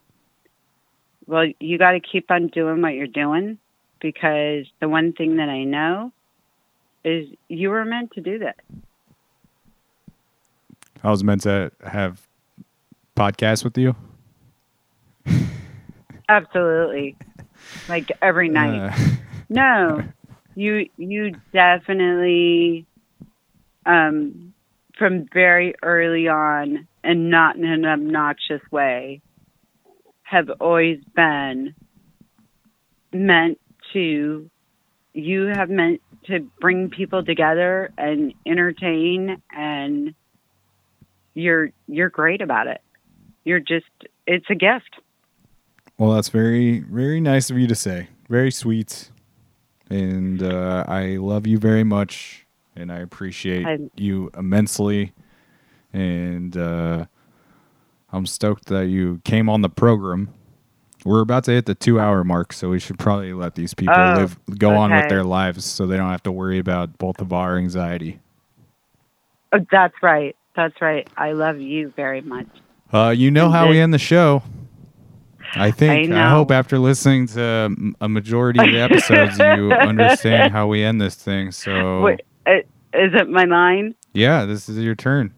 [1.27, 3.59] Well, you got to keep on doing what you're doing
[4.05, 6.13] because the one thing that I know
[7.07, 8.57] is you were meant to do that.
[11.03, 12.21] I was meant to have
[13.17, 13.97] podcasts with you.
[16.29, 17.17] Absolutely,
[17.89, 18.91] like every night.
[18.91, 19.17] Uh,
[19.49, 20.03] No,
[20.55, 22.85] you you definitely,
[23.87, 24.53] um,
[24.99, 29.23] from very early on, and not in an obnoxious way,
[30.25, 31.75] have always been
[33.11, 33.59] meant
[33.95, 34.51] to.
[35.15, 40.15] You have meant to bring people together and entertain, and
[41.35, 42.81] you're you're great about it.
[43.45, 43.87] You're just
[44.27, 44.97] it's a gift.
[45.99, 48.09] Well, that's very, very nice of you to say.
[48.29, 49.11] Very sweet.
[49.91, 55.13] and uh, I love you very much, and I appreciate I- you immensely,
[55.93, 57.05] and uh,
[58.13, 60.31] I'm stoked that you came on the program.
[61.05, 64.15] We're about to hit the two-hour mark, so we should probably let these people Oh,
[64.15, 67.31] live, go on with their lives, so they don't have to worry about both of
[67.33, 68.21] our anxiety.
[69.53, 70.35] Oh, that's right.
[70.57, 71.07] That's right.
[71.17, 72.47] I love you very much.
[72.93, 74.43] Uh, you know how we end the show.
[75.57, 76.11] I think.
[76.11, 76.29] I, know.
[76.31, 81.15] hope after listening to a majority of the episodes, you understand how we end this
[81.17, 81.53] thing.
[81.53, 82.59] So, Wait, uh,
[82.95, 83.95] is it my line?
[84.15, 85.35] yeah, this is your turn.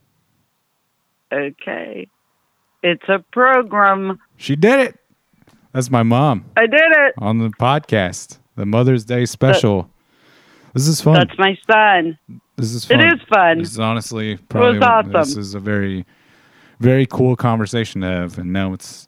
[1.33, 2.09] Okay.
[2.83, 4.21] It's a program.
[4.37, 5.01] She did it.
[5.77, 7.15] That's my mom I did it.
[7.19, 9.91] on the podcast, the Mother's Day special.
[10.73, 11.13] This is fun.
[11.17, 12.19] That's my son.
[12.57, 13.01] this is fun.
[13.01, 13.59] It is fun.
[13.59, 15.13] This is honestly probably it was awesome.
[15.13, 16.07] this is a very,
[16.81, 19.07] very cool conversation to have, and now it's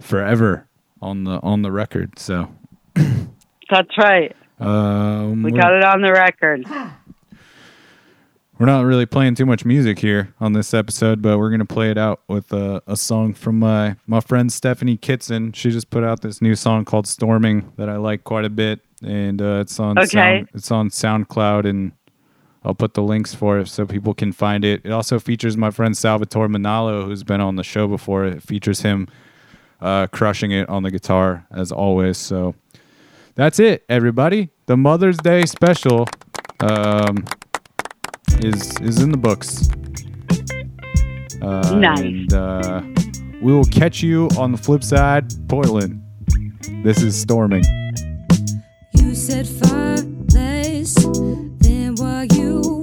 [0.00, 0.66] forever
[1.02, 2.18] on the on the record.
[2.18, 2.50] So,
[2.94, 4.34] That's right.
[4.58, 6.64] um, We got it on the record.
[8.58, 11.90] We're not really playing too much music here on this episode, but we're gonna play
[11.90, 15.52] it out with a, a song from my my friend Stephanie Kitson.
[15.52, 18.80] She just put out this new song called "Storming" that I like quite a bit,
[19.04, 20.06] and uh, it's on Okay.
[20.06, 21.92] sound, it's on SoundCloud, and
[22.64, 24.80] I'll put the links for it so people can find it.
[24.84, 28.24] It also features my friend Salvatore Manalo, who's been on the show before.
[28.24, 29.06] It features him
[29.82, 32.16] uh, crushing it on the guitar as always.
[32.16, 32.54] So
[33.34, 34.48] that's it, everybody.
[34.64, 36.06] The Mother's Day special.
[36.60, 37.26] Um,
[38.44, 39.68] is is in the books.
[41.42, 42.00] Uh, Nice.
[42.00, 42.82] And uh,
[43.40, 46.02] we will catch you on the flip side, Portland.
[46.82, 47.62] This is storming.
[48.92, 49.96] You said far
[50.34, 52.75] less than what you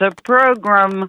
[0.00, 1.08] a program